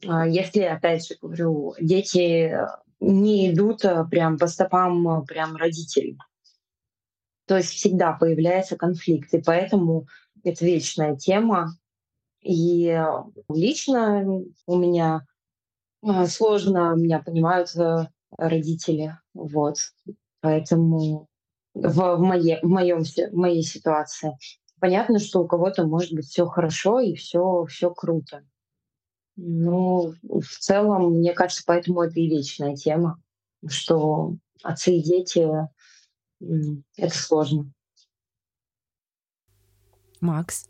А, 0.08 0.26
если, 0.28 0.62
опять 0.62 1.06
же 1.06 1.16
говорю, 1.22 1.74
дети 1.82 2.56
не 3.00 3.52
идут 3.52 3.86
э, 3.86 4.06
прям 4.10 4.38
по 4.38 4.48
стопам 4.48 5.08
э, 5.08 5.26
прям 5.26 5.56
родителей. 5.56 6.18
То 7.48 7.58
есть 7.58 7.70
всегда 7.70 8.14
появляется 8.14 8.76
конфликт, 8.76 9.34
и 9.34 9.42
поэтому 9.42 10.08
это 10.44 10.66
вечная 10.66 11.16
тема. 11.16 11.78
И 12.42 12.88
э, 12.88 13.06
лично 13.50 14.26
у 14.66 14.78
меня 14.78 15.26
сложно, 16.28 16.94
меня 16.96 17.20
понимают 17.20 17.70
родители, 18.38 19.18
вот. 19.34 19.78
Поэтому 20.42 21.28
в, 21.74 22.18
моей, 22.18 22.60
в, 22.62 22.68
моем, 22.68 23.04
в 23.04 23.34
моей 23.34 23.64
ситуации 23.64 24.38
понятно, 24.80 25.20
что 25.20 25.42
у 25.42 25.48
кого-то 25.48 25.86
может 25.86 26.14
быть 26.14 26.28
все 26.28 26.46
хорошо 26.46 27.00
и 27.00 27.16
все, 27.16 27.66
все 27.66 27.90
круто. 27.90 28.46
Ну, 29.38 30.14
в 30.24 30.60
целом, 30.60 31.18
мне 31.18 31.34
кажется, 31.34 31.64
поэтому 31.66 32.02
это 32.02 32.20
и 32.20 32.30
вечная 32.30 32.76
тема, 32.76 33.22
что 33.68 34.36
отцы 34.64 34.98
и 34.98 35.04
дети— 35.04 35.48
это 36.98 37.18
сложно. 37.18 37.72
Макс? 40.22 40.70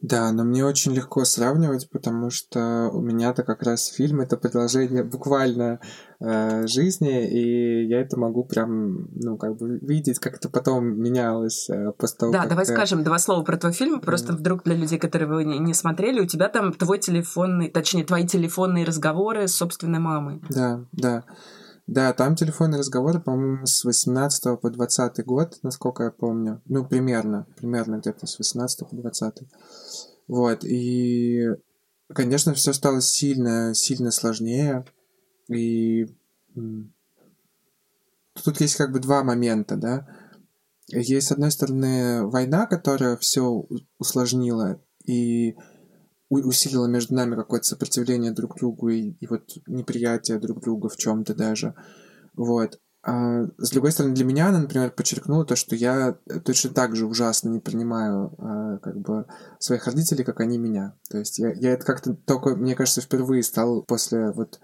Да, 0.00 0.30
но 0.30 0.44
мне 0.44 0.64
очень 0.64 0.94
легко 0.94 1.24
сравнивать, 1.24 1.90
потому 1.90 2.30
что 2.30 2.88
у 2.92 3.00
меня-то 3.00 3.42
как 3.42 3.64
раз 3.64 3.86
фильм 3.86 4.20
это 4.20 4.36
продолжение 4.36 5.02
буквально 5.02 5.80
э, 6.20 6.68
жизни, 6.68 7.28
и 7.28 7.88
я 7.88 8.00
это 8.00 8.16
могу 8.16 8.44
прям, 8.44 9.08
ну, 9.12 9.36
как 9.36 9.56
бы 9.56 9.78
видеть, 9.78 10.20
как 10.20 10.36
это 10.36 10.48
потом 10.48 11.00
менялось 11.00 11.68
э, 11.68 11.90
после 11.98 12.16
того, 12.16 12.32
Да, 12.32 12.40
как 12.40 12.50
давай 12.50 12.64
ты... 12.64 12.72
скажем 12.74 13.02
два 13.02 13.18
слова 13.18 13.42
про 13.42 13.56
твой 13.56 13.72
фильм, 13.72 14.00
просто 14.00 14.32
mm. 14.32 14.36
вдруг 14.36 14.62
для 14.62 14.76
людей, 14.76 15.00
которые 15.00 15.28
его 15.28 15.40
не, 15.40 15.58
не 15.58 15.74
смотрели, 15.74 16.20
у 16.20 16.26
тебя 16.26 16.48
там 16.48 16.72
твой 16.72 17.00
телефонный, 17.00 17.68
точнее, 17.68 18.04
твои 18.04 18.24
телефонные 18.24 18.84
разговоры 18.84 19.48
с 19.48 19.56
собственной 19.56 19.98
мамой. 19.98 20.40
Да, 20.48 20.84
да. 20.92 21.24
Да, 21.88 22.12
там 22.12 22.36
телефонные 22.36 22.80
разговоры, 22.80 23.18
по-моему, 23.18 23.64
с 23.64 23.82
18 23.82 24.60
по 24.60 24.70
20 24.70 25.24
год, 25.24 25.58
насколько 25.62 26.02
я 26.02 26.10
помню. 26.10 26.60
Ну, 26.66 26.84
примерно, 26.84 27.46
примерно 27.56 27.96
где-то 27.96 28.26
с 28.26 28.38
18 28.38 28.86
по 28.90 28.94
20. 28.94 29.44
Вот, 30.26 30.64
и, 30.64 31.46
конечно, 32.12 32.52
все 32.52 32.74
стало 32.74 33.00
сильно, 33.00 33.72
сильно 33.74 34.10
сложнее. 34.10 34.84
И 35.48 36.14
тут 38.44 38.60
есть 38.60 38.76
как 38.76 38.92
бы 38.92 39.00
два 39.00 39.24
момента, 39.24 39.76
да. 39.76 40.06
Есть, 40.88 41.28
с 41.28 41.32
одной 41.32 41.50
стороны, 41.50 42.26
война, 42.26 42.66
которая 42.66 43.16
все 43.16 43.66
усложнила 43.98 44.78
и 45.06 45.56
усилила 46.28 46.86
между 46.86 47.14
нами 47.14 47.34
какое-то 47.34 47.66
сопротивление 47.66 48.32
друг 48.32 48.56
другу 48.56 48.88
и, 48.88 49.12
и 49.20 49.26
вот 49.26 49.44
неприятие 49.66 50.38
друг 50.38 50.60
друга 50.60 50.88
в 50.88 50.96
чем-то 50.96 51.34
даже. 51.34 51.74
Вот. 52.34 52.78
А, 53.02 53.44
с 53.56 53.70
другой 53.70 53.92
стороны, 53.92 54.14
для 54.14 54.24
меня 54.24 54.48
она, 54.48 54.60
например, 54.60 54.90
подчеркнула 54.90 55.44
то, 55.44 55.56
что 55.56 55.74
я 55.74 56.18
точно 56.44 56.70
так 56.70 56.96
же 56.96 57.06
ужасно 57.06 57.48
не 57.48 57.60
принимаю 57.60 58.34
а, 58.38 58.78
как 58.78 58.98
бы 58.98 59.26
своих 59.58 59.86
родителей, 59.86 60.24
как 60.24 60.40
они 60.40 60.58
меня. 60.58 60.94
То 61.08 61.18
есть 61.18 61.38
я, 61.38 61.52
я 61.52 61.72
это 61.72 61.84
как-то 61.84 62.14
только, 62.14 62.56
мне 62.56 62.74
кажется, 62.74 63.00
впервые 63.00 63.42
стал 63.42 63.82
после 63.82 64.32
вот 64.32 64.60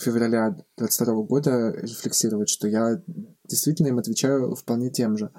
февраля 0.00 0.56
22 0.76 1.22
года 1.22 1.70
рефлексировать, 1.70 2.48
что 2.48 2.68
я 2.68 3.02
действительно 3.48 3.88
им 3.88 3.98
отвечаю 3.98 4.54
вполне 4.54 4.90
тем 4.90 5.16
же. 5.16 5.30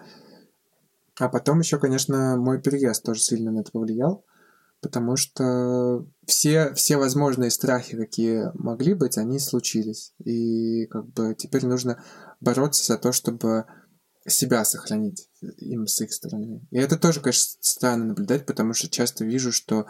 А 1.19 1.29
потом 1.29 1.59
еще, 1.59 1.77
конечно, 1.77 2.35
мой 2.37 2.61
переезд 2.61 3.03
тоже 3.03 3.21
сильно 3.21 3.51
на 3.51 3.59
это 3.59 3.71
повлиял 3.71 4.25
потому 4.85 5.15
что 5.15 6.05
все, 6.27 6.71
все 6.75 6.97
возможные 6.97 7.49
страхи, 7.49 7.97
какие 7.97 8.51
могли 8.53 8.93
быть, 8.93 9.17
они 9.17 9.39
случились. 9.39 10.13
И 10.23 10.85
как 10.85 11.07
бы 11.11 11.33
теперь 11.35 11.65
нужно 11.65 12.03
бороться 12.39 12.85
за 12.85 12.99
то, 12.99 13.11
чтобы 13.11 13.65
себя 14.27 14.63
сохранить 14.63 15.27
им 15.57 15.87
с 15.87 15.99
их 16.01 16.13
стороны. 16.13 16.61
И 16.69 16.77
это 16.77 16.99
тоже, 16.99 17.19
конечно, 17.19 17.57
странно 17.61 18.05
наблюдать, 18.05 18.45
потому 18.45 18.73
что 18.73 18.87
часто 18.87 19.25
вижу, 19.25 19.51
что, 19.51 19.87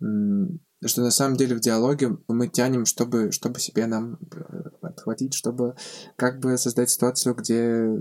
что 0.00 1.02
на 1.02 1.12
самом 1.12 1.36
деле 1.36 1.54
в 1.54 1.60
диалоге 1.60 2.18
мы 2.26 2.48
тянем, 2.48 2.84
чтобы, 2.84 3.30
чтобы 3.30 3.60
себе 3.60 3.86
нам 3.86 4.18
э, 4.34 4.70
отхватить, 4.80 5.34
чтобы 5.34 5.76
как 6.16 6.40
бы 6.40 6.58
создать 6.58 6.90
ситуацию, 6.90 7.36
где 7.36 8.00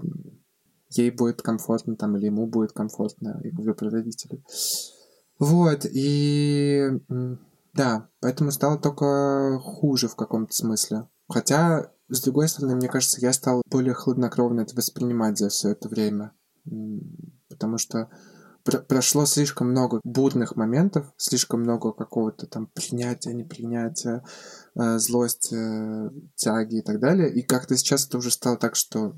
ей 0.89 1.11
будет 1.11 1.43
комфортно 1.43 1.95
там, 1.95 2.17
или 2.17 2.25
ему 2.25 2.47
будет 2.47 2.71
комфортно, 2.71 3.39
и 3.43 3.51
говорю 3.51 3.75
про 3.75 3.91
родителей. 3.91 4.43
Вот, 5.41 5.87
и 5.91 6.87
да, 7.73 8.07
поэтому 8.19 8.51
стало 8.51 8.77
только 8.77 9.57
хуже 9.59 10.07
в 10.07 10.15
каком-то 10.15 10.53
смысле. 10.53 11.07
Хотя, 11.27 11.91
с 12.09 12.21
другой 12.21 12.47
стороны, 12.47 12.75
мне 12.75 12.87
кажется, 12.87 13.19
я 13.21 13.33
стал 13.33 13.63
более 13.65 13.95
хладнокровно 13.95 14.61
это 14.61 14.75
воспринимать 14.75 15.39
за 15.39 15.49
все 15.49 15.69
это 15.69 15.89
время. 15.89 16.33
Потому 17.49 17.79
что 17.79 18.11
пр 18.63 18.83
прошло 18.83 19.25
слишком 19.25 19.71
много 19.71 19.99
бурных 20.03 20.55
моментов, 20.55 21.11
слишком 21.17 21.61
много 21.61 21.91
какого-то 21.91 22.45
там 22.45 22.67
принятия, 22.67 23.33
непринятия, 23.33 24.23
э, 24.75 24.99
злости, 24.99 25.55
э, 25.55 26.11
тяги 26.35 26.75
и 26.75 26.81
так 26.83 26.99
далее. 26.99 27.33
И 27.33 27.41
как-то 27.41 27.75
сейчас 27.75 28.05
это 28.05 28.19
уже 28.19 28.29
стало 28.29 28.57
так, 28.57 28.75
что 28.75 29.15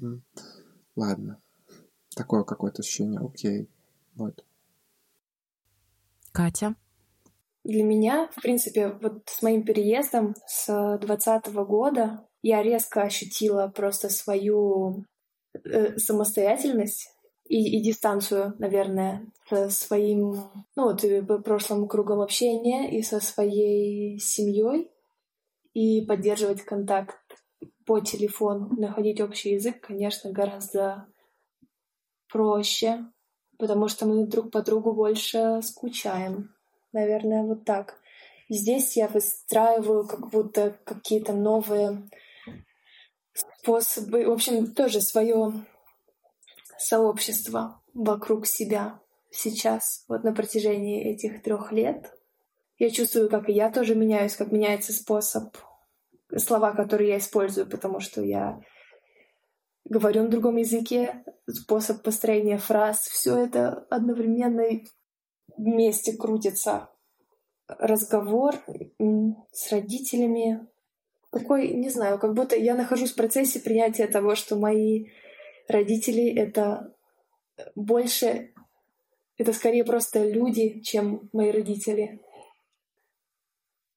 ладно, 0.95 1.41
такое 2.15 2.45
какое-то 2.45 2.81
ощущение, 2.81 3.19
окей, 3.19 3.69
вот. 4.15 4.45
Катя? 6.33 6.75
Для 7.63 7.83
меня, 7.83 8.27
в 8.35 8.41
принципе, 8.41 8.89
вот 9.01 9.23
с 9.27 9.41
моим 9.41 9.63
переездом 9.63 10.35
с 10.45 10.97
двадцатого 11.01 11.63
года 11.63 12.27
я 12.41 12.61
резко 12.61 13.03
ощутила 13.03 13.67
просто 13.73 14.09
свою 14.09 15.05
э, 15.53 15.97
самостоятельность 15.97 17.09
и, 17.47 17.77
и 17.77 17.81
дистанцию, 17.81 18.53
наверное, 18.59 19.25
со 19.49 19.69
своим, 19.69 20.49
ну 20.75 20.91
вот, 20.91 21.05
прошлым 21.45 21.87
кругом 21.87 22.19
общения 22.19 22.91
и 22.91 23.01
со 23.01 23.21
своей 23.21 24.19
семьей. 24.19 24.89
и 25.73 26.05
поддерживать 26.05 26.63
контакт 26.63 27.17
по 27.85 27.99
телефону, 27.99 28.69
находить 28.77 29.21
общий 29.21 29.53
язык, 29.53 29.81
конечно, 29.81 30.31
гораздо 30.31 31.07
проще, 32.29 33.05
потому 33.63 33.87
что 33.87 34.05
мы 34.05 34.27
друг 34.27 34.51
по 34.51 34.61
другу 34.61 34.91
больше 34.91 35.61
скучаем. 35.63 36.53
Наверное, 36.91 37.43
вот 37.43 37.63
так. 37.63 37.97
И 38.49 38.55
здесь 38.55 38.97
я 38.97 39.07
выстраиваю 39.07 40.05
как 40.05 40.29
будто 40.29 40.77
какие-то 40.83 41.31
новые 41.31 42.09
способы, 43.33 44.25
в 44.25 44.31
общем, 44.31 44.73
тоже 44.73 44.99
свое 44.99 45.53
сообщество 46.77 47.81
вокруг 47.93 48.47
себя 48.47 48.99
сейчас, 49.31 50.03
вот 50.09 50.25
на 50.25 50.33
протяжении 50.33 51.13
этих 51.13 51.41
трех 51.41 51.71
лет. 51.71 52.13
Я 52.77 52.89
чувствую, 52.89 53.29
как 53.29 53.47
и 53.47 53.53
я 53.53 53.71
тоже 53.71 53.95
меняюсь, 53.95 54.35
как 54.35 54.51
меняется 54.51 54.91
способ, 54.91 55.55
слова, 56.35 56.73
которые 56.73 57.11
я 57.11 57.17
использую, 57.17 57.65
потому 57.69 58.01
что 58.01 58.21
я 58.21 58.59
говорю 59.85 60.23
на 60.23 60.29
другом 60.29 60.57
языке, 60.57 61.23
способ 61.49 62.01
построения 62.03 62.57
фраз, 62.57 63.01
все 63.01 63.37
это 63.37 63.85
одновременно 63.89 64.63
вместе 65.57 66.13
крутится. 66.13 66.89
Разговор 67.67 68.55
с 69.51 69.71
родителями, 69.71 70.67
такой, 71.31 71.69
не 71.69 71.89
знаю, 71.89 72.19
как 72.19 72.33
будто 72.33 72.55
я 72.55 72.75
нахожусь 72.75 73.11
в 73.11 73.15
процессе 73.15 73.59
принятия 73.59 74.07
того, 74.07 74.35
что 74.35 74.55
мои 74.55 75.07
родители— 75.67 76.33
это 76.35 76.93
больше, 77.75 78.53
это 79.37 79.53
скорее 79.53 79.83
просто 79.83 80.29
люди, 80.29 80.81
чем 80.81 81.29
мои 81.33 81.51
родители. 81.51 82.21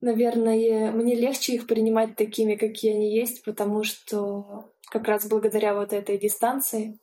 Наверное, 0.01 0.93
мне 0.93 1.15
легче 1.15 1.55
их 1.55 1.67
принимать 1.67 2.17
такими, 2.17 2.55
какие 2.55 2.95
они 2.95 3.15
есть, 3.15 3.45
потому 3.45 3.83
что 3.83 4.71
как 4.91 5.09
раз 5.09 5.27
благодаря 5.27 5.75
вот 5.75 5.93
этой 5.93 6.19
дистанции. 6.19 6.99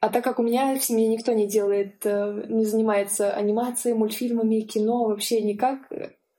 А 0.00 0.08
так 0.08 0.24
как 0.24 0.38
у 0.38 0.42
меня 0.42 0.76
в 0.76 0.84
семье 0.84 1.08
никто 1.08 1.32
не 1.32 1.46
делает, 1.46 2.04
э, 2.04 2.46
не 2.48 2.64
занимается 2.64 3.32
анимацией, 3.32 3.94
мультфильмами, 3.94 4.60
кино, 4.60 5.04
вообще 5.04 5.40
никак, 5.40 5.90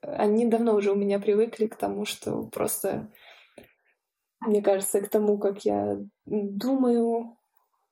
они 0.02 0.46
давно 0.46 0.74
уже 0.74 0.92
у 0.92 0.96
меня 0.96 1.18
привыкли 1.18 1.66
к 1.66 1.76
тому, 1.76 2.04
что 2.04 2.44
просто, 2.44 3.10
мне 4.40 4.62
кажется, 4.62 5.00
к 5.00 5.08
тому, 5.08 5.38
как 5.38 5.64
я 5.64 5.98
думаю 6.26 7.38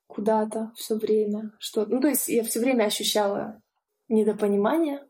куда-то 0.06 0.72
все 0.76 0.96
время, 0.96 1.52
что, 1.58 1.86
ну 1.86 2.00
то 2.00 2.08
есть 2.08 2.28
я 2.28 2.44
все 2.44 2.60
время 2.60 2.84
ощущала 2.84 3.62
недопонимание. 4.08 5.00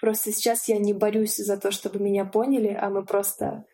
Просто 0.00 0.32
сейчас 0.32 0.68
я 0.68 0.78
не 0.78 0.94
борюсь 0.94 1.36
за 1.36 1.56
то, 1.58 1.70
чтобы 1.70 1.98
меня 1.98 2.24
поняли, 2.24 2.68
а 2.68 2.88
мы 2.88 3.04
просто 3.04 3.66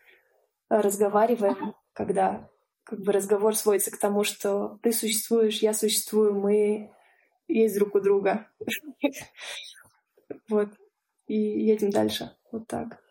разговариваем, 0.69 1.73
когда 1.93 2.49
как 2.83 2.99
бы 2.99 3.11
разговор 3.11 3.55
сводится 3.55 3.91
к 3.91 3.97
тому, 3.97 4.23
что 4.23 4.79
ты 4.83 4.91
существуешь, 4.91 5.59
я 5.59 5.73
существую, 5.73 6.33
мы 6.33 6.91
есть 7.47 7.75
друг 7.75 7.95
у 7.95 8.01
друга. 8.01 8.47
Вот. 10.49 10.69
И 11.27 11.35
едем 11.35 11.89
дальше. 11.89 12.31
Вот 12.51 12.67
так. 12.67 13.01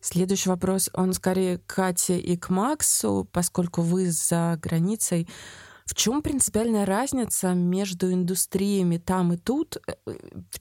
Следующий 0.00 0.48
вопрос, 0.48 0.90
он 0.92 1.12
скорее 1.12 1.58
к 1.58 1.66
Кате 1.66 2.18
и 2.18 2.36
к 2.36 2.50
Максу, 2.50 3.28
поскольку 3.32 3.82
вы 3.82 4.10
за 4.10 4.58
границей. 4.60 5.28
В 5.86 5.94
чем 5.94 6.22
принципиальная 6.22 6.86
разница 6.86 7.52
между 7.52 8.10
индустриями 8.10 8.96
там 8.96 9.34
и 9.34 9.36
тут? 9.36 9.76
Э, 9.86 9.92
э, 10.06 10.12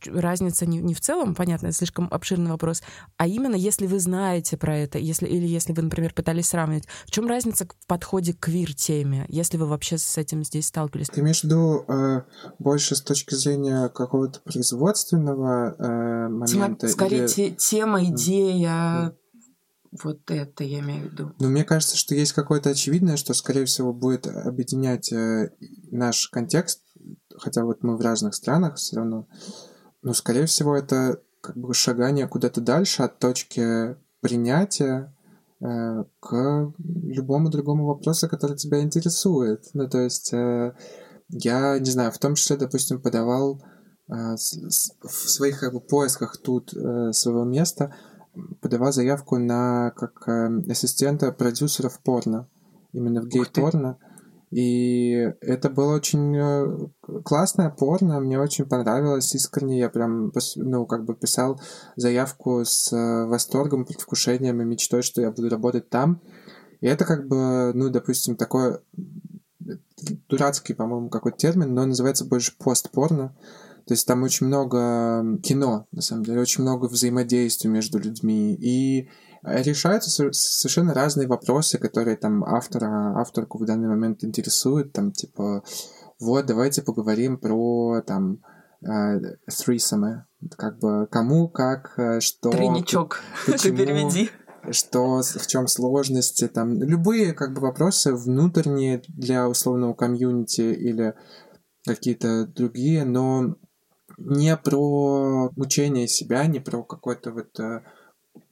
разница 0.06 0.66
не, 0.66 0.80
не 0.80 0.94
в 0.94 1.00
целом, 1.00 1.34
понятно, 1.34 1.68
это 1.68 1.78
слишком 1.78 2.10
обширный 2.12 2.52
вопрос, 2.52 2.84
а 3.18 3.26
именно 3.26 3.56
если 3.56 3.88
вы 3.88 4.00
знаете 4.00 4.58
про 4.58 4.78
это, 4.78 5.00
если, 5.00 5.26
или 5.28 5.48
если 5.48 5.72
вы, 5.72 5.84
например, 5.84 6.14
пытались 6.14 6.48
сравнивать, 6.48 6.88
в 7.06 7.12
чем 7.12 7.28
разница 7.28 7.66
в 7.66 7.88
подходе 7.88 8.34
к 8.34 8.40
квир-теме, 8.42 9.26
если 9.30 9.58
вы 9.58 9.68
вообще 9.68 9.98
с 9.98 10.18
этим 10.18 10.44
здесь 10.44 10.68
сталкивались? 10.68 11.08
Ты 11.08 11.22
имеешь 11.22 11.40
в 11.40 11.46
виду 11.46 11.86
э, 11.88 12.24
больше 12.60 12.96
с 12.96 13.02
точки 13.02 13.34
зрения 13.34 13.88
какого-то 13.88 14.42
производственного 14.42 15.76
э, 15.80 16.28
момента? 16.28 16.88
Тема, 16.88 16.92
скорее 16.92 17.20
или... 17.20 17.28
те, 17.28 17.52
тема, 17.52 18.04
идея, 18.04 19.16
вот 20.02 20.30
это 20.32 20.64
я 20.64 20.80
имею 20.80 21.10
в 21.10 21.12
виду. 21.12 21.34
Ну, 21.40 21.50
мне 21.50 21.64
кажется, 21.64 21.98
что 21.98 22.16
есть 22.16 22.34
какое-то 22.34 22.70
очевидное, 22.72 23.18
что, 23.18 23.34
скорее 23.34 23.66
всего, 23.66 23.94
будет 23.94 24.28
объединять 24.28 25.12
э, 25.12 25.52
наш 25.92 26.30
контекст, 26.30 26.82
хотя 27.38 27.64
вот 27.64 27.84
мы 27.84 27.98
в 27.98 28.02
разных 28.02 28.34
странах 28.34 28.76
все 28.76 28.98
равно. 28.98 29.28
Но, 30.02 30.14
скорее 30.14 30.46
всего, 30.46 30.76
это 30.76 31.22
как 31.42 31.58
бы 31.58 31.74
шагание 31.74 32.28
куда-то 32.28 32.62
дальше 32.62 33.04
от 33.04 33.20
точки 33.20 33.96
принятия 34.22 35.14
э, 35.62 36.04
к 36.20 36.74
любому 36.80 37.50
другому 37.50 37.86
вопросу, 37.86 38.28
который 38.30 38.58
тебя 38.58 38.82
интересует. 38.82 39.66
Ну, 39.74 39.88
то 39.88 40.00
есть 40.00 40.34
э, 40.34 40.74
я, 41.30 41.78
не 41.78 41.92
знаю, 41.92 42.12
в 42.12 42.18
том 42.18 42.36
числе, 42.36 42.58
допустим, 42.58 43.02
подавал 43.02 43.62
э, 44.08 44.38
с, 44.38 44.54
с, 44.54 44.96
в 45.02 45.30
своих 45.30 45.60
как 45.60 45.74
бы, 45.74 45.82
поисках 45.82 46.38
тут 46.38 46.74
э, 46.74 47.12
своего 47.12 47.44
места— 47.44 47.94
подавал 48.62 48.92
заявку 48.92 49.38
на 49.38 49.92
как 49.92 50.28
э, 50.28 50.50
ассистента 50.70 51.32
продюсеров 51.32 52.00
порно, 52.00 52.48
именно 52.92 53.22
в 53.22 53.28
гей-порно. 53.28 53.98
И 54.52 55.14
это 55.42 55.70
было 55.72 55.96
очень 55.96 56.36
э, 56.38 56.88
классное 57.24 57.72
порно, 57.72 58.20
мне 58.20 58.40
очень 58.40 58.66
понравилось 58.66 59.34
искренне, 59.34 59.80
я 59.80 59.90
прям, 59.90 60.32
ну, 60.58 60.86
как 60.86 61.06
бы 61.06 61.16
писал 61.16 61.60
заявку 61.96 62.64
с 62.64 62.94
э, 62.94 63.26
восторгом, 63.26 63.86
предвкушением 63.86 64.62
и 64.62 64.66
мечтой, 64.66 65.02
что 65.02 65.22
я 65.22 65.32
буду 65.32 65.50
работать 65.50 65.90
там. 65.90 66.22
И 66.82 66.88
это 66.88 67.04
как 67.04 67.28
бы, 67.28 67.72
ну, 67.74 67.90
допустим, 67.90 68.36
такой 68.36 68.78
дурацкий, 70.30 70.74
по-моему, 70.74 71.10
какой-то 71.10 71.38
термин, 71.38 71.74
но 71.74 71.86
называется 71.86 72.26
больше 72.26 72.56
постпорно. 72.58 73.36
То 73.86 73.94
есть 73.94 74.08
там 74.08 74.24
очень 74.24 74.48
много 74.48 75.40
кино, 75.42 75.88
на 75.92 76.02
самом 76.02 76.24
деле, 76.24 76.42
очень 76.42 76.64
много 76.64 76.86
взаимодействия 76.86 77.70
между 77.70 78.00
людьми. 78.00 78.56
И 78.56 79.10
решаются 79.44 80.10
совершенно 80.32 80.94
разные 80.94 81.28
вопросы, 81.28 81.78
которые 81.78 82.16
там 82.16 82.44
автора, 82.44 83.20
авторку 83.20 83.58
в 83.58 83.66
данный 83.66 83.90
момент 83.90 84.24
интересуют. 84.24 84.94
Там 84.94 85.12
типа, 85.12 85.64
вот, 86.20 86.46
давайте 86.46 86.82
поговорим 86.82 87.38
про 87.38 88.02
там 88.06 88.40
threesome, 88.84 90.24
как 90.58 90.80
бы 90.80 91.08
кому, 91.10 91.48
как, 91.48 91.94
э, 91.98 92.20
что... 92.20 92.52
Тройничок, 92.52 93.22
почему, 93.46 93.78
переведи 93.78 94.30
что 94.72 95.22
в 95.22 95.48
чем 95.48 95.68
сложности, 95.68 96.48
там 96.48 96.82
любые 96.82 97.34
как 97.34 97.54
бы 97.54 97.60
вопросы 97.60 98.14
внутренние 98.14 99.02
для 99.10 99.50
условного 99.50 99.94
комьюнити 99.94 100.62
или 100.62 101.16
какие-то 101.86 102.48
другие, 102.48 103.04
но 103.04 103.56
не 104.18 104.56
про 104.58 105.52
мучение 105.56 106.08
себя, 106.08 106.46
не 106.46 106.60
про 106.60 106.84
какое-то 106.84 107.32
вот 107.32 107.60
э, 107.60 107.82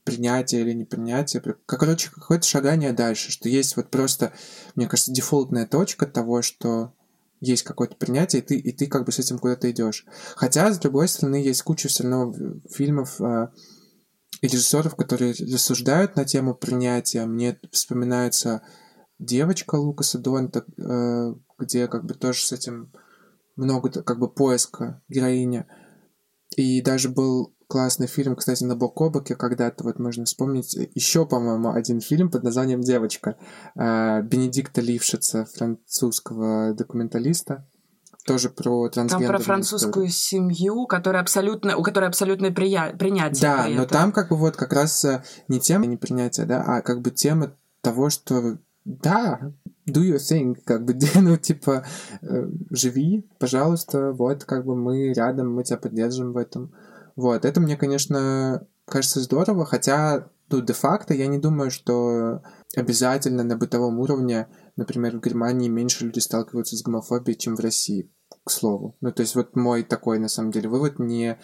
принятие 0.04 0.62
или 0.62 0.72
непринятие, 0.72 1.42
короче, 1.66 2.10
какое-то 2.10 2.46
шагание 2.46 2.92
дальше, 2.92 3.30
что 3.30 3.48
есть 3.48 3.76
вот 3.76 3.90
просто, 3.90 4.32
мне 4.74 4.86
кажется, 4.86 5.12
дефолтная 5.12 5.66
точка 5.66 6.06
того, 6.06 6.42
что 6.42 6.92
есть 7.40 7.64
какое-то 7.64 7.96
принятие, 7.96 8.40
и 8.40 8.44
ты, 8.44 8.56
и 8.56 8.72
ты 8.72 8.86
как 8.86 9.04
бы 9.04 9.12
с 9.12 9.18
этим 9.18 9.38
куда-то 9.38 9.70
идешь. 9.70 10.06
Хотя, 10.36 10.72
с 10.72 10.78
другой 10.78 11.08
стороны, 11.08 11.36
есть 11.36 11.62
куча 11.62 11.88
все 11.88 12.04
равно 12.04 12.32
фильмов 12.70 13.20
э, 13.20 13.48
и 14.40 14.46
режиссеров, 14.46 14.94
которые 14.94 15.32
рассуждают 15.32 16.14
на 16.14 16.24
тему 16.24 16.54
принятия. 16.54 17.26
Мне 17.26 17.58
вспоминается 17.72 18.62
девочка 19.18 19.74
Лукаса 19.74 20.18
Донта, 20.18 20.64
э, 20.78 21.34
где 21.58 21.88
как 21.88 22.04
бы 22.04 22.14
тоже 22.14 22.44
с 22.44 22.52
этим 22.52 22.92
много 23.56 23.90
как 23.90 24.18
бы 24.18 24.28
поиска 24.28 25.02
героини. 25.08 25.66
И 26.56 26.82
даже 26.82 27.08
был 27.08 27.54
классный 27.72 28.06
фильм, 28.06 28.36
кстати, 28.36 28.64
на 28.64 28.76
Бокобаке 28.76 29.34
когда-то, 29.34 29.84
вот 29.84 29.98
можно 29.98 30.26
вспомнить, 30.26 30.74
еще, 30.94 31.24
по-моему, 31.24 31.72
один 31.72 32.00
фильм 32.00 32.30
под 32.30 32.42
названием 32.42 32.82
«Девочка» 32.82 33.36
э, 33.74 34.20
Бенедикта 34.22 34.82
Лившица, 34.82 35.46
французского 35.46 36.74
документалиста, 36.74 37.66
тоже 38.26 38.50
про 38.50 38.90
трансгендерную 38.90 39.28
Там 39.28 39.36
про 39.36 39.44
французскую 39.44 40.06
историю. 40.06 40.10
семью, 40.10 40.86
которая 40.86 41.22
абсолютно, 41.22 41.76
у 41.78 41.82
которой 41.82 42.08
абсолютное 42.08 42.50
прия... 42.50 42.94
принятие. 42.94 43.40
Да, 43.40 43.66
но 43.68 43.86
там 43.86 44.12
как 44.12 44.28
бы 44.28 44.36
вот 44.36 44.56
как 44.56 44.74
раз 44.74 45.04
э, 45.06 45.24
не 45.48 45.58
тема 45.58 45.86
непринятия, 45.86 46.44
да, 46.44 46.62
а 46.62 46.82
как 46.82 47.00
бы 47.00 47.10
тема 47.10 47.56
того, 47.80 48.10
что 48.10 48.58
да, 48.84 49.52
do 49.92 50.02
your 50.02 50.16
thing, 50.16 50.56
как 50.64 50.84
бы, 50.84 50.96
ну, 51.20 51.36
типа, 51.36 51.84
э, 52.22 52.46
живи, 52.70 53.28
пожалуйста, 53.38 54.12
вот, 54.12 54.44
как 54.44 54.64
бы 54.64 54.76
мы 54.76 55.12
рядом, 55.12 55.54
мы 55.54 55.64
тебя 55.64 55.78
поддержим 55.78 56.32
в 56.32 56.36
этом. 56.36 56.72
Вот, 57.16 57.44
это 57.44 57.60
мне, 57.60 57.76
конечно, 57.76 58.66
кажется 58.86 59.20
здорово, 59.20 59.64
хотя, 59.64 60.28
ну, 60.50 60.60
де-факто 60.60 61.14
я 61.14 61.26
не 61.26 61.38
думаю, 61.38 61.70
что 61.70 62.42
обязательно 62.76 63.42
на 63.44 63.56
бытовом 63.56 63.98
уровне, 64.00 64.48
например, 64.76 65.16
в 65.16 65.20
Германии 65.20 65.68
меньше 65.68 66.04
люди 66.04 66.18
сталкиваются 66.18 66.76
с 66.76 66.82
гомофобией, 66.82 67.38
чем 67.38 67.56
в 67.56 67.60
России, 67.60 68.10
к 68.44 68.50
слову. 68.50 68.96
Ну, 69.00 69.12
то 69.12 69.22
есть 69.22 69.34
вот 69.34 69.56
мой 69.56 69.82
такой, 69.82 70.18
на 70.18 70.28
самом 70.28 70.50
деле, 70.50 70.68
вывод 70.68 70.98
не 70.98 71.38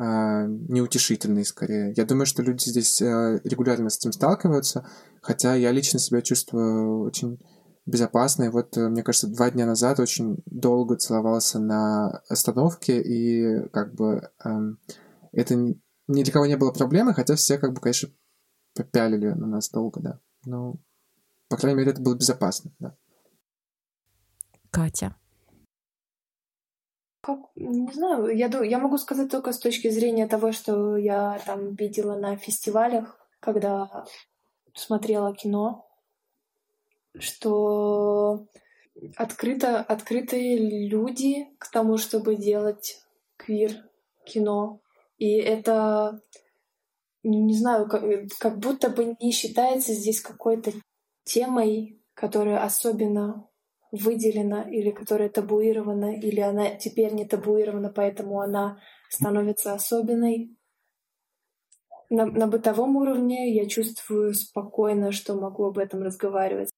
а, 0.00 0.46
неутешительный 0.46 1.44
скорее. 1.44 1.92
Я 1.96 2.04
думаю, 2.04 2.24
что 2.24 2.40
люди 2.42 2.68
здесь 2.68 3.02
а, 3.02 3.40
регулярно 3.42 3.90
с 3.90 3.98
этим 3.98 4.12
сталкиваются, 4.12 4.86
хотя 5.20 5.56
я 5.56 5.72
лично 5.72 5.98
себя 5.98 6.22
чувствую 6.22 7.02
очень 7.02 7.40
безопасно. 7.88 8.44
И 8.44 8.48
вот, 8.48 8.76
э, 8.76 8.88
мне 8.88 9.02
кажется, 9.02 9.28
два 9.28 9.50
дня 9.50 9.66
назад 9.66 9.98
очень 9.98 10.38
долго 10.46 10.96
целовался 10.96 11.58
на 11.58 12.22
остановке, 12.28 13.00
и 13.00 13.68
как 13.70 13.94
бы 13.94 14.30
эм, 14.44 14.78
это 15.32 15.54
ни 15.54 16.22
для 16.22 16.32
кого 16.32 16.46
не 16.46 16.56
было 16.56 16.70
проблемы, 16.72 17.14
хотя 17.14 17.34
все, 17.34 17.58
как 17.58 17.72
бы, 17.72 17.80
конечно, 17.80 18.10
попялили 18.74 19.28
на 19.28 19.46
нас 19.46 19.70
долго, 19.70 20.00
да. 20.00 20.20
Но, 20.44 20.76
по 21.48 21.56
крайней 21.56 21.78
мере, 21.78 21.92
это 21.92 22.02
было 22.02 22.14
безопасно, 22.14 22.72
да. 22.78 22.96
Катя. 24.70 25.16
Как, 27.22 27.40
не 27.56 27.92
знаю, 27.92 28.28
я, 28.36 28.48
я 28.62 28.78
могу 28.78 28.98
сказать 28.98 29.30
только 29.30 29.52
с 29.52 29.58
точки 29.58 29.90
зрения 29.90 30.28
того, 30.28 30.52
что 30.52 30.96
я 30.96 31.40
там 31.44 31.74
видела 31.74 32.16
на 32.16 32.36
фестивалях, 32.36 33.18
когда 33.40 34.06
смотрела 34.74 35.34
кино, 35.34 35.87
что 37.18 38.46
открыто, 39.16 39.80
открытые 39.80 40.88
люди 40.88 41.46
к 41.58 41.70
тому, 41.70 41.98
чтобы 41.98 42.36
делать 42.36 43.00
квир-кино. 43.36 44.80
И 45.18 45.36
это, 45.36 46.20
не 47.22 47.56
знаю, 47.56 47.88
как, 47.88 48.02
как 48.38 48.58
будто 48.58 48.88
бы 48.88 49.16
не 49.20 49.32
считается 49.32 49.92
здесь 49.92 50.20
какой-то 50.20 50.72
темой, 51.24 52.00
которая 52.14 52.62
особенно 52.62 53.48
выделена 53.90 54.62
или 54.62 54.90
которая 54.90 55.28
табуирована, 55.28 56.14
или 56.14 56.40
она 56.40 56.70
теперь 56.70 57.12
не 57.14 57.24
табуирована, 57.24 57.90
поэтому 57.90 58.40
она 58.40 58.78
становится 59.08 59.72
особенной. 59.72 60.54
На, 62.10 62.26
на 62.26 62.46
бытовом 62.46 62.96
уровне 62.96 63.54
я 63.54 63.66
чувствую 63.66 64.34
спокойно, 64.34 65.12
что 65.12 65.34
могу 65.34 65.66
об 65.66 65.78
этом 65.78 66.02
разговаривать. 66.02 66.70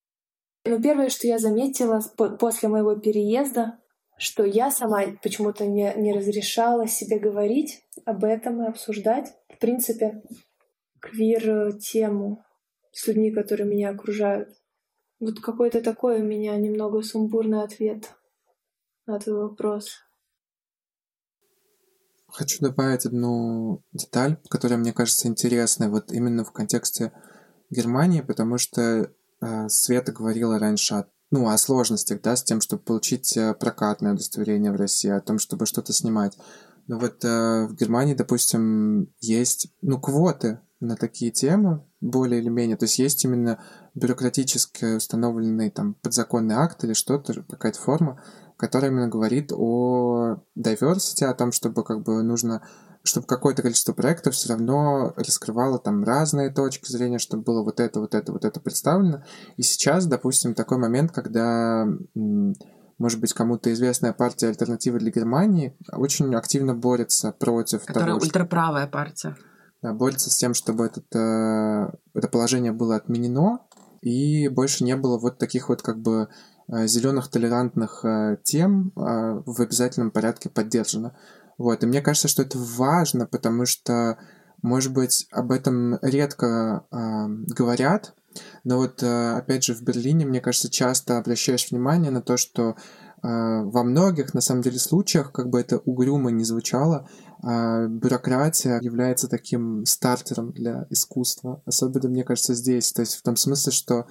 Но 0.65 0.81
первое, 0.81 1.09
что 1.09 1.27
я 1.27 1.39
заметила 1.39 2.01
после 2.39 2.69
моего 2.69 2.95
переезда, 2.97 3.79
что 4.19 4.45
я 4.45 4.71
сама 4.71 5.05
почему-то 5.23 5.67
не, 5.67 5.93
не 5.97 6.13
разрешала 6.13 6.87
себе 6.87 7.19
говорить 7.19 7.83
об 8.05 8.25
этом 8.25 8.63
и 8.63 8.69
обсуждать, 8.69 9.33
в 9.49 9.59
принципе, 9.59 10.23
квир-тему 11.01 12.45
с 12.93 13.07
людьми, 13.07 13.31
которые 13.31 13.67
меня 13.67 13.91
окружают. 13.91 14.51
Вот 15.21 15.41
какой-то 15.41 15.81
такой 15.81 16.21
у 16.21 16.25
меня 16.25 16.57
немного 16.57 17.03
сумбурный 17.03 17.63
ответ 17.63 18.15
на 19.07 19.19
твой 19.19 19.49
вопрос. 19.49 20.01
Хочу 22.29 22.61
добавить 22.61 23.07
одну 23.07 23.83
деталь, 23.93 24.37
которая 24.51 24.79
мне 24.79 24.93
кажется 24.93 25.29
интересной 25.29 25.89
вот 25.89 26.13
именно 26.13 26.45
в 26.45 26.53
контексте 26.53 27.13
Германии, 27.71 28.21
потому 28.21 28.59
что 28.59 29.13
Света 29.69 30.13
говорила 30.13 30.59
раньше 30.59 30.95
о, 30.95 31.07
ну, 31.31 31.49
о 31.49 31.57
сложностях, 31.59 32.21
да, 32.23 32.37
с 32.37 32.43
тем, 32.43 32.61
чтобы 32.61 32.83
получить 32.83 33.37
э, 33.37 33.55
прокатное 33.55 34.13
удостоверение 34.13 34.73
в 34.73 34.77
России, 34.77 35.11
о 35.11 35.21
том, 35.21 35.39
чтобы 35.39 35.67
что-то 35.67 35.93
снимать. 35.93 36.37
Но 36.87 36.99
вот 36.99 37.25
э, 37.25 37.67
в 37.67 37.75
Германии, 37.75 38.15
допустим, 38.15 39.13
есть, 39.21 39.69
ну, 39.81 40.01
квоты 40.01 40.61
на 40.81 40.97
такие 40.97 41.31
темы, 41.31 41.85
более 42.01 42.41
или 42.41 42.49
менее. 42.49 42.77
То 42.77 42.85
есть 42.85 42.99
есть 42.99 43.25
именно 43.25 43.63
бюрократически 43.95 44.97
установленный 44.97 45.71
там 45.71 45.95
подзаконный 45.95 46.57
акт 46.57 46.83
или 46.85 46.95
что-то, 46.95 47.43
какая-то 47.43 47.79
форма, 47.79 48.21
которая 48.57 48.91
именно 48.91 49.09
говорит 49.09 49.53
о 49.53 50.43
diversity, 50.59 51.25
о 51.25 51.35
том, 51.35 51.53
чтобы 51.53 51.85
как 51.85 52.03
бы 52.03 52.23
нужно 52.23 52.67
чтобы 53.03 53.27
какое-то 53.27 53.63
количество 53.63 53.93
проектов 53.93 54.35
все 54.35 54.51
равно 54.51 55.13
раскрывало 55.17 55.79
там 55.79 56.05
разные 56.05 56.51
точки 56.51 56.91
зрения, 56.91 57.19
чтобы 57.19 57.43
было 57.43 57.63
вот 57.63 57.81
это, 57.81 58.01
вот 58.01 58.15
это, 58.15 58.33
вот 58.33 58.45
это 58.45 58.61
представлено. 58.61 59.25
И 59.57 59.63
сейчас, 59.63 60.07
допустим, 60.07 60.55
такой 60.55 60.79
момент, 60.79 61.13
когда 61.13 61.87
может 62.99 63.19
быть, 63.19 63.33
кому-то 63.33 63.73
известная 63.73 64.13
партия 64.13 64.49
«Альтернатива 64.49 64.99
для 64.99 65.11
Германии» 65.11 65.75
очень 65.91 66.35
активно 66.35 66.75
борется 66.75 67.33
против 67.33 67.87
Которая 67.87 68.11
того, 68.11 68.21
ультраправая 68.21 68.87
партия 68.87 69.37
да, 69.83 69.93
борется 69.93 70.31
с 70.31 70.37
тем, 70.37 70.55
чтобы 70.55 70.87
этот, 70.87 71.07
э, 71.15 71.91
это 72.15 72.29
положение 72.29 72.73
было 72.73 72.97
отменено, 72.97 73.61
и 74.03 74.49
больше 74.49 74.85
не 74.85 74.97
было 74.97 75.19
вот 75.19 75.39
таких 75.39 75.69
вот 75.69 75.83
как 75.83 76.01
бы 76.01 76.29
э, 76.69 76.87
зеленых 76.87 77.29
толерантных 77.29 78.05
э, 78.05 78.39
тем 78.43 78.93
э, 78.97 79.43
в 79.45 79.61
обязательном 79.61 80.11
порядке 80.11 80.49
поддержано. 80.49 81.17
Вот, 81.61 81.83
и 81.83 81.87
мне 81.87 82.01
кажется, 82.01 82.27
что 82.27 82.41
это 82.41 82.57
важно, 82.57 83.27
потому 83.27 83.67
что, 83.67 84.17
может 84.63 84.95
быть, 84.95 85.27
об 85.31 85.53
этом 85.53 85.99
редко 86.01 86.87
э, 86.91 86.97
говорят, 87.55 88.15
но 88.65 88.79
вот, 88.79 89.03
э, 89.03 89.33
опять 89.33 89.65
же, 89.65 89.75
в 89.75 89.83
Берлине, 89.83 90.25
мне 90.25 90.41
кажется, 90.41 90.71
часто 90.71 91.19
обращаешь 91.19 91.71
внимание 91.71 92.11
на 92.11 92.23
то, 92.23 92.39
что 92.39 92.77
а, 93.23 93.63
во 93.65 93.83
многих, 93.83 94.33
на 94.33 94.41
самом 94.41 94.63
деле, 94.63 94.79
случаях, 94.79 95.33
как 95.33 95.51
бы 95.51 95.61
это 95.61 95.77
угрюмо 95.77 96.31
не 96.31 96.45
звучало, 96.45 97.07
а, 97.43 97.87
бюрократия 97.87 98.81
является 98.81 99.29
таким 99.29 99.85
стартером 99.85 100.53
для 100.53 100.87
искусства. 100.89 101.63
Особенно, 101.67 102.09
мне 102.09 102.25
кажется, 102.25 102.55
здесь. 102.55 102.91
То 102.95 103.03
есть 103.03 103.17
в 103.17 103.23
том 103.23 103.37
смысле, 103.37 103.73
что 103.73 104.07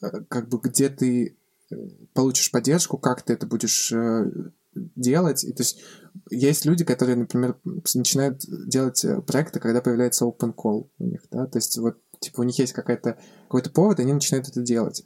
как 0.00 0.48
бы 0.48 0.58
где 0.62 0.88
ты 0.88 1.36
э, 1.70 1.76
получишь 2.14 2.50
поддержку, 2.50 2.96
как 2.96 3.22
ты 3.22 3.34
это 3.34 3.46
будешь 3.46 3.92
э, 3.92 4.30
делать. 4.74 5.44
И, 5.44 5.52
то 5.52 5.62
есть 5.62 5.80
есть 6.30 6.64
люди, 6.64 6.84
которые, 6.84 7.16
например, 7.16 7.58
начинают 7.94 8.42
делать 8.66 9.04
э, 9.04 9.20
проекты, 9.22 9.60
когда 9.60 9.80
появляется 9.80 10.24
open 10.24 10.54
call 10.54 10.88
у 10.98 11.04
них, 11.04 11.22
да, 11.30 11.46
то 11.46 11.58
есть 11.58 11.76
вот 11.78 11.96
типа 12.20 12.40
у 12.40 12.44
них 12.44 12.58
есть 12.58 12.72
какая-то 12.72 13.18
какой-то 13.44 13.70
повод, 13.70 13.98
и 13.98 14.02
они 14.02 14.12
начинают 14.12 14.48
это 14.48 14.62
делать. 14.62 15.04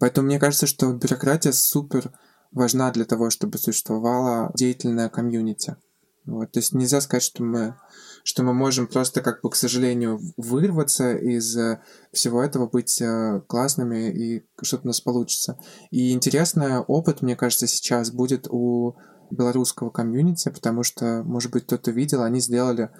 Поэтому 0.00 0.26
мне 0.26 0.38
кажется, 0.38 0.66
что 0.66 0.92
бюрократия 0.92 1.52
супер 1.52 2.12
важна 2.52 2.90
для 2.92 3.04
того, 3.04 3.30
чтобы 3.30 3.58
существовала 3.58 4.52
деятельная 4.54 5.08
комьюнити. 5.08 5.76
Вот, 6.24 6.52
то 6.52 6.58
есть 6.58 6.72
нельзя 6.72 7.00
сказать, 7.00 7.22
что 7.22 7.42
мы, 7.42 7.76
что 8.24 8.42
мы 8.42 8.54
можем 8.54 8.86
просто, 8.86 9.20
как 9.20 9.42
бы, 9.42 9.50
к 9.50 9.54
сожалению, 9.54 10.18
вырваться 10.38 11.14
из 11.14 11.56
э, 11.56 11.80
всего 12.10 12.42
этого, 12.42 12.66
быть 12.66 13.00
э, 13.00 13.42
классными 13.46 14.10
и 14.10 14.46
что-то 14.62 14.84
у 14.84 14.86
нас 14.88 15.00
получится. 15.02 15.58
И 15.90 16.12
интересный 16.12 16.78
опыт, 16.78 17.20
мне 17.20 17.36
кажется, 17.36 17.66
сейчас 17.66 18.10
будет 18.10 18.48
у 18.48 18.96
белорусского 19.30 19.90
комьюнити, 19.90 20.48
потому 20.48 20.82
что, 20.82 21.22
может 21.22 21.52
быть, 21.52 21.64
кто-то 21.64 21.90
видел, 21.90 22.22
они 22.22 22.40
сделали, 22.40 22.90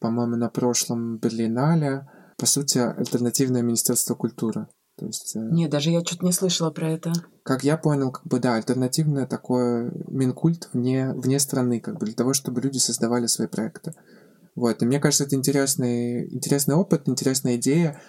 по-моему, 0.00 0.34
на 0.34 0.48
прошлом 0.48 1.18
Берлинале, 1.18 2.08
по 2.36 2.46
сути, 2.46 2.78
альтернативное 2.78 3.62
Министерство 3.62 4.16
культуры. 4.16 4.66
То 4.98 5.06
есть, 5.06 5.36
э, 5.36 5.38
Нет, 5.38 5.70
даже 5.70 5.90
я 5.90 6.00
что-то 6.00 6.24
не 6.24 6.32
слышала 6.32 6.70
про 6.70 6.90
это. 6.90 7.12
Как 7.44 7.62
я 7.62 7.76
понял, 7.76 8.10
как 8.10 8.26
бы 8.26 8.40
да, 8.40 8.56
альтернативное 8.56 9.26
такое 9.26 9.92
Минкульт 10.08 10.70
вне, 10.72 11.12
вне 11.14 11.38
страны, 11.38 11.78
как 11.78 11.98
бы 11.98 12.06
для 12.06 12.16
того, 12.16 12.32
чтобы 12.32 12.60
люди 12.60 12.78
создавали 12.78 13.26
свои 13.26 13.46
проекты. 13.46 13.94
Вот, 14.54 14.82
и 14.82 14.86
мне 14.86 15.00
кажется, 15.00 15.24
это 15.24 15.34
интересный, 15.34 16.32
интересный 16.32 16.74
опыт, 16.74 17.08
интересная 17.08 17.56
идея. 17.56 18.00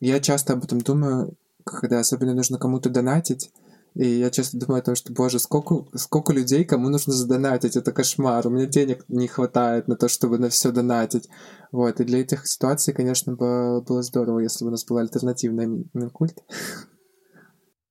Я 0.00 0.20
часто 0.20 0.52
об 0.52 0.64
этом 0.64 0.80
думаю, 0.80 1.36
когда 1.64 1.98
особенно 1.98 2.34
нужно 2.34 2.58
кому-то 2.58 2.88
донатить, 2.88 3.50
и 3.94 4.06
я 4.06 4.30
часто 4.30 4.58
думаю 4.58 4.80
о 4.80 4.84
том, 4.84 4.94
что, 4.94 5.12
боже, 5.12 5.40
сколько, 5.40 5.84
сколько 5.96 6.32
людей, 6.32 6.64
кому 6.64 6.88
нужно 6.88 7.12
задонатить, 7.12 7.74
это 7.74 7.90
кошмар. 7.90 8.46
У 8.46 8.50
меня 8.50 8.66
денег 8.66 9.04
не 9.08 9.26
хватает 9.26 9.88
на 9.88 9.96
то, 9.96 10.08
чтобы 10.08 10.38
на 10.38 10.50
все 10.50 10.70
донатить. 10.70 11.28
Вот, 11.72 11.98
и 11.98 12.04
для 12.04 12.20
этих 12.20 12.46
ситуаций, 12.46 12.94
конечно, 12.94 13.34
было, 13.34 13.80
было 13.80 14.02
здорово, 14.02 14.38
если 14.38 14.64
бы 14.64 14.68
у 14.68 14.70
нас 14.70 14.84
был 14.84 14.98
альтернативный 14.98 15.84
Минкульт. 15.94 16.38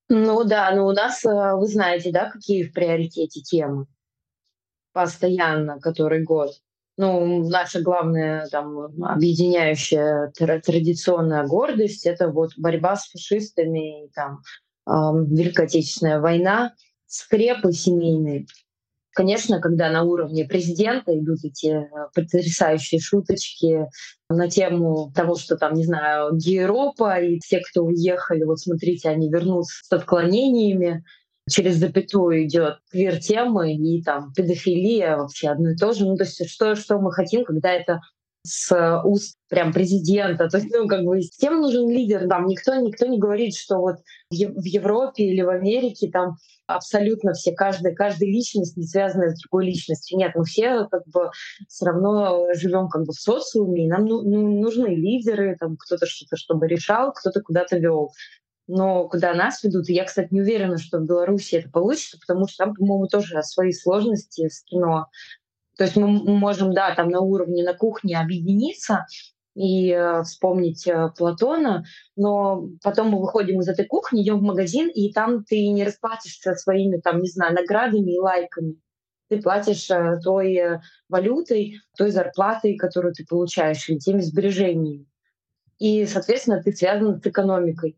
Ну 0.10 0.46
да, 0.46 0.74
но 0.74 0.88
у 0.88 0.94
нас, 0.94 1.26
э, 1.26 1.56
вы 1.56 1.68
знаете, 1.68 2.12
да, 2.14 2.30
какие 2.32 2.64
в 2.64 2.72
приоритете 2.72 3.42
темы? 3.42 3.88
Постоянно, 4.94 5.80
который 5.82 6.24
год. 6.24 6.52
Ну, 6.98 7.48
наша 7.48 7.82
главная 7.82 8.48
там 8.48 9.04
объединяющая 9.04 10.32
традиционная 10.36 11.46
гордость— 11.46 12.06
это 12.08 12.30
вот 12.30 12.52
борьба 12.58 12.96
с 12.96 13.08
фашистами, 13.10 14.10
там, 14.16 14.42
Великая 14.88 15.68
Отечественная 15.68 16.20
война, 16.20 16.74
скрепы 17.06 17.72
семейные. 17.72 18.48
Конечно, 19.18 19.60
когда 19.60 19.90
на 19.90 20.04
уровне 20.04 20.46
президента 20.46 21.18
идут 21.18 21.40
эти 21.44 21.68
э, 21.68 21.88
потрясающие 22.14 23.02
шуточки 23.02 23.88
на 24.30 24.48
тему 24.48 25.12
того, 25.16 25.36
что 25.36 25.58
там, 25.58 25.74
не 25.74 25.86
знаю, 25.86 26.38
Европа 26.38 27.20
и 27.20 27.40
те, 27.40 27.60
кто 27.60 27.84
уехали, 27.84 28.44
вот 28.44 28.60
смотрите, 28.60 29.10
они 29.10 29.28
вернутся 29.32 29.84
с 29.84 29.92
отклонениями, 29.92 31.04
через 31.50 31.76
запятую 31.76 32.46
идет 32.46 32.80
квир-темы 32.92 33.74
и 33.74 34.04
там 34.04 34.34
педофилия 34.34 35.18
вообще 35.18 35.50
одно 35.50 35.72
и 35.72 35.76
то 35.76 35.94
же. 35.94 36.06
Ну, 36.06 36.16
то 36.16 36.24
есть 36.24 36.50
что, 36.50 36.76
что 36.76 37.00
мы 37.00 37.12
хотим, 37.12 37.46
когда 37.46 37.72
это 37.72 38.02
с 38.46 39.02
уст 39.04 39.38
прям 39.50 39.74
президента. 39.74 40.48
То 40.48 40.58
есть, 40.58 40.74
ну, 40.74 40.88
как 40.88 41.04
бы, 41.04 41.20
всем 41.20 41.60
нужен 41.60 41.90
лидер. 41.90 42.28
Там 42.28 42.48
никто, 42.48 42.76
никто 42.76 43.06
не 43.06 43.20
говорит, 43.20 43.56
что 43.56 43.78
вот 43.80 43.98
в 44.30 44.64
Европе 44.66 45.24
или 45.24 45.42
в 45.42 45.50
Америке 45.50 46.10
там 46.12 46.36
абсолютно 46.68 47.34
все, 47.34 47.54
каждая, 47.54 47.96
каждая 47.96 48.30
личность 48.30 48.78
не 48.78 48.84
связана 48.84 49.30
с 49.30 49.42
другой 49.42 49.66
личностью. 49.68 50.18
Нет, 50.18 50.34
мы 50.36 50.44
все 50.44 50.86
как 50.86 51.04
бы 51.08 51.32
все 51.68 51.86
равно 51.86 52.48
живем 52.54 52.90
как 52.90 53.06
бы 53.06 53.14
в 53.14 53.20
социуме, 53.20 53.86
и 53.86 53.88
нам 53.88 54.06
ну, 54.06 54.22
ну, 54.22 54.62
нужны 54.62 54.88
лидеры, 54.88 55.56
там 55.58 55.78
кто-то 55.78 56.06
что-то 56.06 56.36
чтобы 56.36 56.68
решал, 56.68 57.14
кто-то 57.14 57.42
куда-то 57.42 57.78
вел. 57.78 58.12
Но 58.68 59.08
куда 59.08 59.34
нас 59.34 59.64
ведут, 59.64 59.90
и 59.90 59.94
я, 59.94 60.04
кстати, 60.04 60.28
не 60.32 60.42
уверена, 60.42 60.78
что 60.78 61.00
в 61.00 61.06
Беларуси 61.06 61.56
это 61.56 61.70
получится, 61.70 62.18
потому 62.20 62.48
что 62.48 62.66
там, 62.66 62.76
по-моему, 62.76 63.08
тоже 63.08 63.42
свои 63.44 63.72
сложности 63.72 64.50
с 64.50 64.62
кино. 64.64 65.08
То 65.78 65.86
есть 65.86 65.96
мы 65.96 66.08
можем, 66.08 66.74
да, 66.74 66.94
там 66.96 67.10
на 67.10 67.22
уровне, 67.22 67.64
на 67.64 67.74
кухне 67.74 68.20
объединиться 68.20 69.06
и 69.56 69.92
э, 69.92 70.22
вспомнить 70.24 70.86
э, 70.88 71.12
Платона, 71.18 71.86
но 72.16 72.70
потом 72.84 73.10
мы 73.10 73.22
выходим 73.22 73.60
из 73.62 73.70
этой 73.70 73.86
кухни, 73.86 74.22
идем 74.22 74.40
в 74.40 74.44
магазин, 74.44 74.90
и 74.90 75.12
там 75.14 75.44
ты 75.46 75.70
не 75.70 75.84
расплатишься 75.84 76.54
своими, 76.56 76.98
там, 76.98 77.22
не 77.22 77.30
знаю, 77.30 77.56
наградами 77.56 78.14
и 78.14 78.20
лайками. 78.20 78.76
Ты 79.30 79.42
платишь 79.42 79.90
э, 79.90 80.20
той 80.24 80.56
э, 80.56 80.82
валютой, 81.10 81.80
той 81.98 82.12
зарплатой, 82.12 82.76
которую 82.76 83.14
ты 83.14 83.26
получаешь, 83.26 83.88
или 83.90 83.98
теми 83.98 84.22
сбережениями. 84.22 85.08
И, 85.80 86.06
соответственно, 86.06 86.62
ты 86.62 86.72
связан 86.72 87.22
с 87.22 87.26
экономикой, 87.26 87.98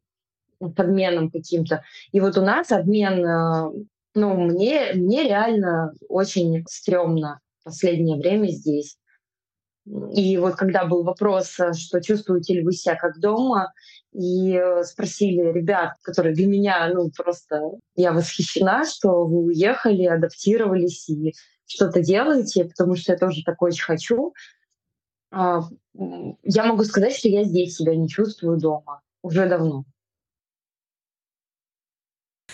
обменом 0.60 1.30
каким-то. 1.32 1.84
И 2.12 2.20
вот 2.20 2.38
у 2.38 2.42
нас 2.42 2.72
обмен, 2.72 3.26
э, 3.26 3.72
ну, 4.16 4.34
мне, 4.36 4.94
мне 4.94 5.24
реально 5.24 5.94
очень 6.08 6.64
стрёмно 6.68 7.40
последнее 7.64 8.18
время 8.18 8.48
здесь. 8.48 8.98
И 10.14 10.38
вот 10.38 10.56
когда 10.56 10.86
был 10.86 11.04
вопрос, 11.04 11.60
э, 11.60 11.74
что 11.74 12.02
чувствуете 12.02 12.56
ли 12.56 12.64
вы 12.64 12.74
себя 12.74 12.96
как 12.96 13.20
дома, 13.20 13.74
и 14.14 14.54
э, 14.54 14.84
спросили 14.84 15.52
ребят, 15.52 15.94
которые 16.02 16.36
для 16.36 16.48
меня, 16.48 16.92
ну 16.94 17.12
просто 17.16 17.62
я 17.96 18.12
восхищена, 18.12 18.86
что 18.86 19.26
вы 19.26 19.46
уехали, 19.46 20.06
адаптировались 20.06 21.10
и 21.10 21.34
что-то 21.66 22.02
делаете, 22.02 22.66
потому 22.66 22.96
что 22.96 23.14
я 23.14 23.18
тоже 23.18 23.44
так 23.44 23.62
очень 23.62 23.84
хочу. 23.84 24.34
А, 25.32 25.62
я 26.44 26.66
могу 26.66 26.84
сказать, 26.84 27.16
что 27.16 27.30
я 27.30 27.44
здесь 27.44 27.76
себя 27.76 27.96
не 27.96 28.10
чувствую 28.10 28.58
дома 28.58 29.02
уже 29.22 29.48
давно. 29.48 29.86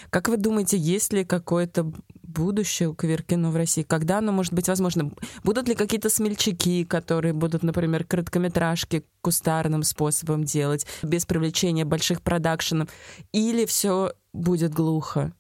Как 0.09 0.27
вы 0.27 0.37
думаете, 0.37 0.77
есть 0.77 1.13
ли 1.13 1.23
какое-то 1.25 1.91
будущее 2.23 2.89
у 2.89 2.95
квир-кино 2.95 3.51
в 3.51 3.55
России? 3.55 3.83
Когда 3.83 4.17
оно 4.17 4.31
может 4.31 4.53
быть 4.53 4.67
возможно? 4.67 5.11
Будут 5.43 5.67
ли 5.67 5.75
какие-то 5.75 6.09
смельчаки, 6.09 6.85
которые 6.85 7.33
будут, 7.33 7.63
например, 7.63 8.03
короткометражки 8.03 9.05
кустарным 9.21 9.83
способом 9.83 10.43
делать, 10.43 10.85
без 11.03 11.25
привлечения 11.25 11.85
больших 11.85 12.21
продакшенов? 12.21 12.89
Или 13.31 13.65
все 13.65 14.13
будет 14.33 14.73
глухо? 14.73 15.33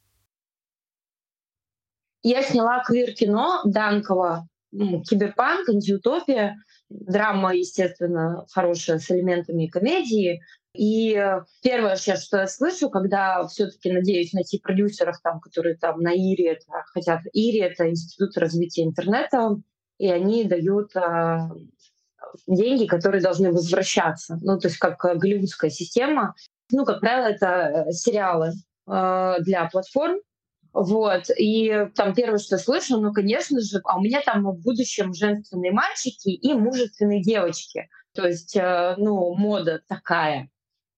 Я 2.23 2.41
сняла 2.41 2.83
квир-кино 2.83 3.61
Данкова, 3.65 4.47
киберпанк, 4.71 5.69
антиутопия, 5.69 6.55
драма, 6.89 7.53
естественно, 7.53 8.45
хорошая 8.51 8.99
с 8.99 9.11
элементами 9.11 9.67
комедии. 9.67 10.41
И 10.75 11.15
э, 11.15 11.41
первое 11.61 11.95
сейчас, 11.95 12.25
что 12.25 12.37
я 12.37 12.47
слышу, 12.47 12.89
когда 12.89 13.45
все-таки 13.47 13.91
надеюсь 13.91 14.33
найти 14.33 14.59
продюсеров, 14.59 15.19
там, 15.23 15.39
которые 15.39 15.77
там 15.77 15.99
на 16.01 16.13
ИРИ 16.13 16.45
это 16.45 16.65
хотят. 16.93 17.21
ИРИ— 17.33 17.59
это 17.61 17.89
Институт 17.89 18.37
развития 18.37 18.83
интернета, 18.83 19.57
и 19.97 20.09
они 20.09 20.43
дают 20.43 20.95
э, 20.95 21.49
деньги, 22.47 22.85
которые 22.85 23.21
должны 23.21 23.51
возвращаться. 23.51 24.37
Ну, 24.41 24.59
то 24.59 24.67
есть 24.67 24.77
как 24.77 24.99
голливудская 24.99 25.69
система. 25.69 26.35
Ну, 26.71 26.85
как 26.85 26.99
правило, 26.99 27.27
это 27.27 27.47
э, 27.87 27.91
сериалы 27.91 28.51
э, 28.87 29.35
для 29.39 29.69
платформ. 29.69 30.19
Вот. 30.73 31.29
И 31.37 31.87
там 31.95 32.13
первое, 32.13 32.37
что 32.37 32.55
я 32.55 32.59
слышу, 32.59 32.99
ну, 32.99 33.13
конечно 33.13 33.61
же, 33.61 33.79
а 33.85 33.97
у 33.97 34.01
меня 34.01 34.21
там 34.21 34.43
в 34.43 34.61
будущем 34.61 35.13
женственные 35.13 35.71
мальчики 35.71 36.29
и 36.29 36.53
мужественные 36.53 37.21
девочки. 37.23 37.87
То 38.13 38.27
есть, 38.27 38.55
э, 38.55 38.95
ну, 38.97 39.33
мода 39.35 39.81
такая. 39.87 40.49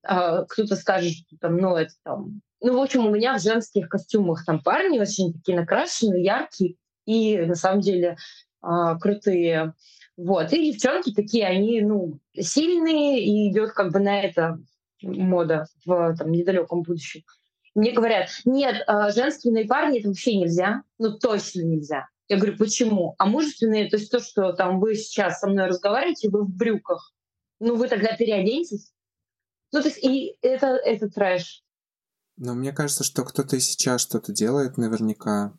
А, 0.08 0.46
кто-то 0.46 0.76
скажет, 0.76 1.12
что 1.12 1.38
там, 1.40 1.58
ну, 1.58 1.76
это 1.76 1.94
там... 2.04 2.42
Ну, 2.62 2.78
в 2.78 2.82
общем, 2.82 3.06
у 3.06 3.12
меня 3.12 3.38
в 3.38 3.42
женских 3.42 3.90
костюмах 3.90 4.46
там 4.46 4.62
парни 4.62 5.00
очень 5.00 5.34
такие 5.34 5.60
накрашенные, 5.60 6.24
яркие 6.24 6.76
и, 7.06 7.38
на 7.40 7.56
самом 7.56 7.82
деле, 7.82 8.18
а, 8.62 8.98
крутые. 8.98 9.74
Вот. 10.16 10.52
И 10.54 10.72
девчонки 10.72 11.14
такие, 11.14 11.46
они, 11.46 11.82
ну, 11.82 12.20
сильные, 12.40 13.24
и 13.24 13.52
идет 13.52 13.72
как 13.74 13.92
бы 13.92 14.00
на 14.00 14.22
это 14.22 14.60
мода 15.02 15.66
в 15.86 16.16
там, 16.16 16.32
недалеком 16.32 16.84
будущем. 16.84 17.22
Мне 17.76 17.92
говорят, 17.92 18.30
нет, 18.46 18.84
а, 18.88 19.12
женственные 19.12 19.66
парни 19.66 20.00
это 20.00 20.08
вообще 20.08 20.36
нельзя, 20.38 20.84
ну 20.98 21.18
точно 21.20 21.62
нельзя. 21.62 22.08
Я 22.28 22.38
говорю, 22.38 22.58
почему? 22.58 23.14
А 23.20 23.26
мужественные, 23.26 23.90
то 23.90 23.98
есть 23.98 24.10
то, 24.10 24.20
что 24.20 24.54
там 24.54 24.80
вы 24.80 24.96
сейчас 24.96 25.40
со 25.40 25.48
мной 25.48 25.68
разговариваете, 25.68 26.30
вы 26.30 26.44
в 26.44 26.50
брюках, 26.50 27.14
ну 27.60 27.76
вы 27.76 27.88
тогда 27.88 28.16
переоденьтесь. 28.16 28.92
Ну, 29.72 29.82
то 29.82 29.88
есть, 29.88 30.04
и 30.04 30.38
это, 30.42 30.68
это 30.68 31.10
трэш. 31.10 31.64
Но 32.38 32.54
мне 32.54 32.72
кажется, 32.72 33.04
что 33.04 33.24
кто-то 33.26 33.56
и 33.56 33.60
сейчас 33.60 34.02
что-то 34.02 34.32
делает 34.32 34.78
наверняка. 34.78 35.58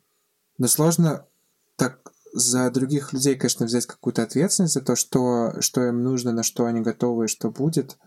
Но 0.57 0.67
сложно 0.67 1.27
так 1.75 2.11
за 2.33 2.69
других 2.71 3.13
людей, 3.13 3.35
конечно, 3.35 3.65
взять 3.65 3.85
какую-то 3.85 4.23
ответственность 4.23 4.73
за 4.73 4.81
то, 4.81 4.95
что, 4.95 5.59
что 5.61 5.83
им 5.85 6.03
нужно, 6.03 6.31
на 6.31 6.43
что 6.43 6.65
они 6.65 6.81
готовы 6.81 7.25
и 7.25 7.29
что 7.29 7.51
будет. 7.51 7.97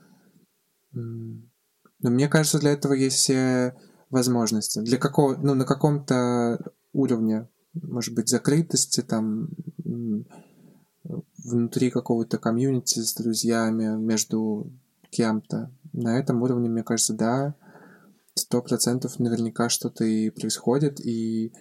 Но 0.93 2.11
мне 2.11 2.29
кажется, 2.29 2.59
для 2.59 2.73
этого 2.73 2.95
есть 2.95 3.17
все 3.17 3.77
возможности. 4.11 4.81
Для 4.81 4.99
какого, 4.99 5.37
ну, 5.37 5.55
на 5.55 5.65
каком-то 5.65 6.59
уровне, 6.93 7.49
может 7.75 8.15
быть, 8.15 8.29
закрытости, 8.29 9.01
там, 9.01 9.49
внутри 11.45 11.91
какого-то 11.91 12.39
комьюнити 12.39 13.01
с 13.01 13.15
друзьями, 13.15 13.97
между 13.97 14.73
кем-то. 15.13 15.71
На 15.93 16.19
этом 16.19 16.43
уровне, 16.43 16.69
мне 16.69 16.83
кажется, 16.83 17.15
да, 17.15 17.55
сто 18.35 18.63
процентов 18.63 19.19
наверняка 19.19 19.69
что-то 19.69 20.05
и 20.05 20.31
происходит. 20.31 21.01
И 21.01 21.53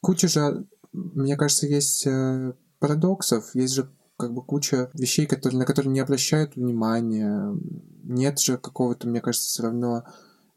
куча 0.00 0.28
же, 0.28 0.66
мне 0.92 1.36
кажется, 1.36 1.66
есть 1.66 2.06
э, 2.06 2.52
парадоксов, 2.80 3.54
есть 3.54 3.74
же 3.74 3.90
как 4.16 4.34
бы 4.34 4.44
куча 4.44 4.90
вещей, 4.94 5.26
которые, 5.26 5.60
на 5.60 5.64
которые 5.64 5.92
не 5.92 6.00
обращают 6.00 6.56
внимания. 6.56 7.56
Нет 8.02 8.40
же 8.40 8.58
какого-то, 8.58 9.06
мне 9.06 9.20
кажется, 9.20 9.46
все 9.48 9.62
равно 9.62 10.02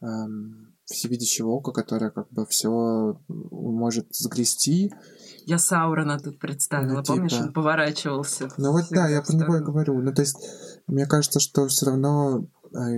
эм, 0.01 0.73
всевидящего 0.85 1.49
ока, 1.49 1.71
которое 1.71 2.09
как 2.09 2.29
бы 2.31 2.45
все 2.47 3.19
может 3.27 4.07
сгрести. 4.15 4.91
Я 5.45 5.57
Саурона 5.57 6.19
тут 6.19 6.39
представила, 6.39 6.97
ну, 6.97 7.03
типа... 7.03 7.15
помнишь, 7.15 7.33
он 7.33 7.53
поворачивался. 7.53 8.49
Ну 8.57 8.71
вот 8.71 8.85
да, 8.89 9.07
я 9.09 9.21
про 9.21 9.33
него 9.35 9.57
и 9.57 9.61
говорю. 9.61 10.01
Ну 10.01 10.13
то 10.13 10.21
есть, 10.21 10.37
мне 10.91 11.05
кажется, 11.05 11.39
что 11.39 11.67
все 11.67 11.85
равно 11.87 12.47
а, 12.75 12.89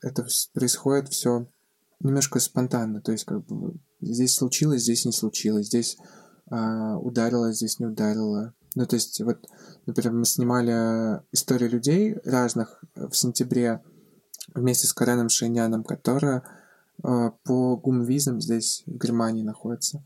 это 0.00 0.26
происходит 0.54 1.08
все 1.08 1.48
немножко 2.00 2.38
спонтанно. 2.38 3.00
То 3.00 3.12
есть, 3.12 3.24
как 3.24 3.44
бы 3.44 3.74
здесь 4.00 4.34
случилось, 4.34 4.82
здесь 4.82 5.04
не 5.04 5.12
случилось, 5.12 5.66
здесь 5.66 5.98
а, 6.50 6.96
ударило, 6.96 7.52
здесь 7.52 7.80
не 7.80 7.86
ударило. 7.86 8.54
Ну, 8.76 8.86
то 8.86 8.94
есть, 8.94 9.20
вот, 9.22 9.44
например, 9.86 10.12
мы 10.12 10.24
снимали 10.24 11.20
истории 11.32 11.68
людей 11.68 12.16
разных 12.24 12.84
в 12.94 13.12
сентябре 13.14 13.82
вместе 14.54 14.86
с 14.86 14.92
Кареном 14.92 15.28
Шейняном, 15.28 15.82
которая 15.82 16.44
а, 17.02 17.32
по 17.42 17.76
гумвизам 17.76 18.40
здесь, 18.40 18.84
в 18.86 18.96
Германии, 18.98 19.42
находится. 19.42 20.04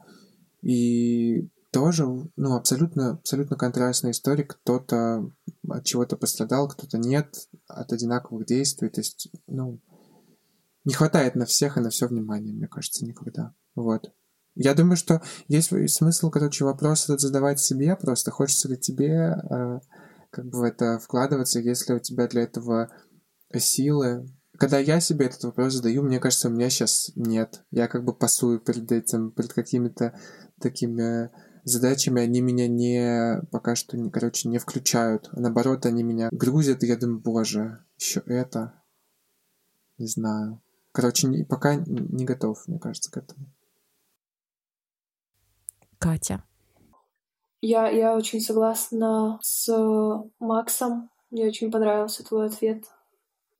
И 0.62 1.50
тоже, 1.70 2.06
ну, 2.36 2.56
абсолютно, 2.56 3.12
абсолютно 3.12 3.56
контрастная 3.56 4.12
история. 4.12 4.44
Кто-то 4.44 5.30
от 5.68 5.84
чего-то 5.84 6.16
пострадал, 6.16 6.68
кто-то 6.68 6.98
нет, 6.98 7.48
от 7.66 7.92
одинаковых 7.92 8.46
действий. 8.46 8.88
То 8.88 9.00
есть, 9.00 9.30
ну, 9.46 9.80
не 10.84 10.94
хватает 10.94 11.34
на 11.34 11.46
всех 11.46 11.76
и 11.76 11.80
на 11.80 11.90
все 11.90 12.08
внимания, 12.08 12.52
мне 12.52 12.66
кажется, 12.66 13.04
никогда. 13.04 13.54
Вот. 13.74 14.12
Я 14.54 14.74
думаю, 14.74 14.96
что 14.96 15.22
есть 15.48 15.70
смысл, 15.90 16.30
короче, 16.30 16.64
вопрос 16.64 17.04
этот 17.04 17.20
задавать 17.20 17.60
себе, 17.60 17.94
просто 17.96 18.30
хочется 18.30 18.68
ли 18.68 18.76
тебе 18.76 19.36
э, 19.48 19.80
как 20.30 20.46
бы 20.46 20.58
в 20.58 20.62
это 20.62 20.98
вкладываться, 20.98 21.60
если 21.60 21.94
у 21.94 21.98
тебя 21.98 22.26
для 22.26 22.42
этого 22.42 22.90
силы. 23.56 24.26
Когда 24.58 24.78
я 24.78 25.00
себе 25.00 25.26
этот 25.26 25.44
вопрос 25.44 25.74
задаю, 25.74 26.02
мне 26.02 26.18
кажется, 26.18 26.48
у 26.48 26.52
меня 26.52 26.68
сейчас 26.68 27.12
нет. 27.14 27.62
Я 27.70 27.88
как 27.88 28.04
бы 28.04 28.12
пасую 28.12 28.60
перед 28.60 28.90
этим, 28.90 29.30
перед 29.30 29.52
какими-то 29.52 30.18
такими 30.60 31.30
задачами 31.70 32.22
они 32.22 32.40
меня 32.40 32.68
не 32.68 33.40
пока 33.50 33.74
что, 33.74 33.96
не, 33.96 34.10
короче, 34.10 34.48
не 34.48 34.58
включают. 34.58 35.28
А 35.32 35.40
наоборот, 35.40 35.86
они 35.86 36.02
меня 36.02 36.28
грузят, 36.32 36.82
и 36.82 36.86
я 36.86 36.96
думаю, 36.96 37.20
боже, 37.20 37.84
еще 37.98 38.22
это. 38.26 38.82
Не 39.98 40.06
знаю. 40.06 40.60
Короче, 40.92 41.28
не, 41.28 41.44
пока 41.44 41.76
не 41.76 42.24
готов, 42.24 42.66
мне 42.66 42.78
кажется, 42.78 43.10
к 43.10 43.16
этому. 43.16 43.46
Катя. 45.98 46.42
Я, 47.60 47.88
я 47.88 48.16
очень 48.16 48.40
согласна 48.40 49.38
с 49.42 49.70
Максом 50.38 51.10
Мне 51.30 51.46
очень 51.46 51.70
понравился 51.70 52.24
твой 52.24 52.46
ответ. 52.46 52.84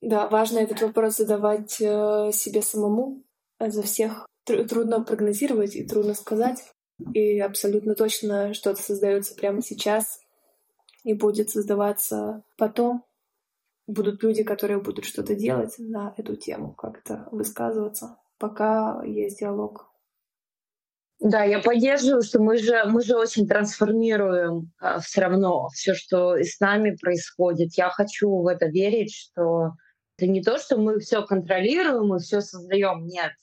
Да, 0.01 0.27
важно 0.27 0.57
этот 0.57 0.81
вопрос 0.81 1.17
задавать 1.17 1.79
э, 1.79 2.31
себе 2.33 2.63
самому. 2.63 3.23
За 3.59 3.83
всех 3.83 4.25
трудно 4.45 5.03
прогнозировать 5.03 5.75
и 5.75 5.85
трудно 5.85 6.15
сказать. 6.15 6.63
И 7.13 7.39
абсолютно 7.39 7.95
точно 7.95 8.53
что-то 8.53 8.81
создается 8.81 9.35
прямо 9.35 9.61
сейчас 9.61 10.21
и 11.03 11.13
будет 11.13 11.49
создаваться 11.49 12.43
потом. 12.57 13.03
Будут 13.87 14.23
люди, 14.23 14.43
которые 14.43 14.79
будут 14.79 15.05
что-то 15.05 15.35
делать 15.35 15.75
на 15.79 16.13
эту 16.17 16.35
тему, 16.35 16.73
как-то 16.73 17.27
высказываться, 17.31 18.17
пока 18.37 19.03
есть 19.03 19.39
диалог. 19.39 19.91
Да, 21.21 21.43
я 21.43 21.59
поддерживаю, 21.59 22.23
что 22.23 22.41
мы 22.41 22.57
же, 22.57 22.83
мы 22.85 23.03
же 23.03 23.15
очень 23.15 23.47
трансформируем 23.47 24.71
а, 24.79 24.99
все 24.99 25.21
равно 25.21 25.69
все, 25.69 25.93
что 25.93 26.35
с 26.37 26.59
нами 26.59 26.97
происходит. 26.99 27.77
Я 27.77 27.89
хочу 27.89 28.27
в 28.41 28.47
это 28.47 28.65
верить, 28.65 29.13
что 29.13 29.73
это 30.17 30.27
не 30.27 30.41
то, 30.41 30.57
что 30.57 30.77
мы 30.77 30.99
все 30.99 31.21
контролируем 31.23 32.15
и 32.15 32.19
все 32.19 32.41
создаем, 32.41 33.05
нет. 33.05 33.33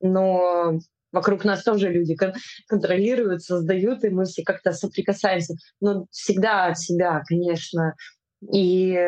Но 0.00 0.78
вокруг 1.12 1.44
нас 1.44 1.62
тоже 1.62 1.90
люди 1.90 2.16
контролируют, 2.68 3.42
создают, 3.42 4.04
и 4.04 4.10
мы 4.10 4.24
все 4.24 4.42
как-то 4.42 4.72
соприкасаемся. 4.72 5.54
Но 5.80 6.06
всегда 6.10 6.66
от 6.66 6.78
себя, 6.78 7.22
конечно. 7.26 7.94
И 8.52 8.98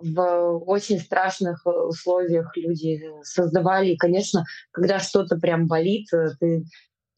в 0.00 0.62
очень 0.66 0.98
страшных 0.98 1.66
условиях 1.66 2.56
люди 2.56 3.02
создавали. 3.22 3.90
И, 3.90 3.96
конечно, 3.96 4.44
когда 4.70 4.98
что-то 4.98 5.36
прям 5.36 5.66
болит, 5.66 6.08
ты 6.40 6.64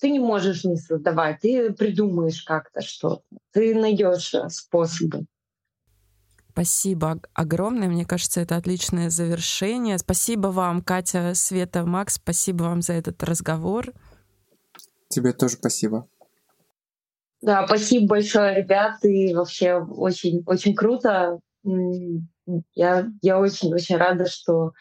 ты 0.01 0.11
не 0.11 0.18
можешь 0.18 0.64
не 0.64 0.76
создавать, 0.76 1.41
ты 1.41 1.72
придумаешь 1.72 2.43
как-то 2.43 2.80
что-то, 2.80 3.22
ты 3.53 3.74
найдешь 3.74 4.34
э, 4.34 4.49
способы. 4.49 5.26
Спасибо 6.53 7.20
огромное. 7.32 7.88
Мне 7.88 8.05
кажется, 8.05 8.41
это 8.41 8.57
отличное 8.57 9.09
завершение. 9.09 9.99
Спасибо 9.99 10.49
вам, 10.49 10.82
Катя, 10.82 11.32
Света, 11.34 11.84
Макс. 11.84 12.14
Спасибо 12.14 12.64
вам 12.64 12.82
за 12.82 12.95
этот 12.95 13.22
разговор. 13.22 13.93
Тебе 15.11 15.32
тоже 15.32 15.56
спасибо. 15.56 16.08
Да, 17.42 17.66
спасибо 17.66 18.06
большое, 18.06 18.54
ребят. 18.54 19.04
И 19.04 19.34
вообще 19.34 19.74
очень, 19.74 20.42
очень 20.46 20.74
круто. 20.74 21.40
Я, 22.74 23.08
я 23.20 23.38
очень-очень 23.38 23.96
рада, 23.96 24.26
что 24.26 24.72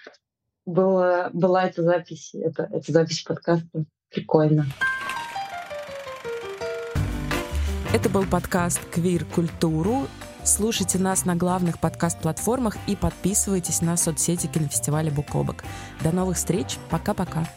была, 0.65 1.31
была 1.33 1.65
эта 1.65 1.81
запись, 1.81 2.35
это, 2.35 2.69
эта 2.71 2.91
запись 2.91 3.23
подкаста. 3.23 3.85
Прикольно. 4.09 4.67
Это 7.91 8.07
был 8.09 8.23
подкаст 8.23 8.79
«Квир 8.91 9.25
Культуру». 9.25 10.07
Слушайте 10.43 10.99
нас 10.99 11.25
на 11.25 11.35
главных 11.35 11.79
подкаст-платформах 11.79 12.77
и 12.87 12.95
подписывайтесь 12.95 13.81
на 13.81 13.97
соцсети 13.97 14.45
кинофестиваля 14.45 15.11
«Букобок». 15.11 15.63
До 16.03 16.11
новых 16.11 16.37
встреч. 16.37 16.77
Пока-пока. 16.91 17.47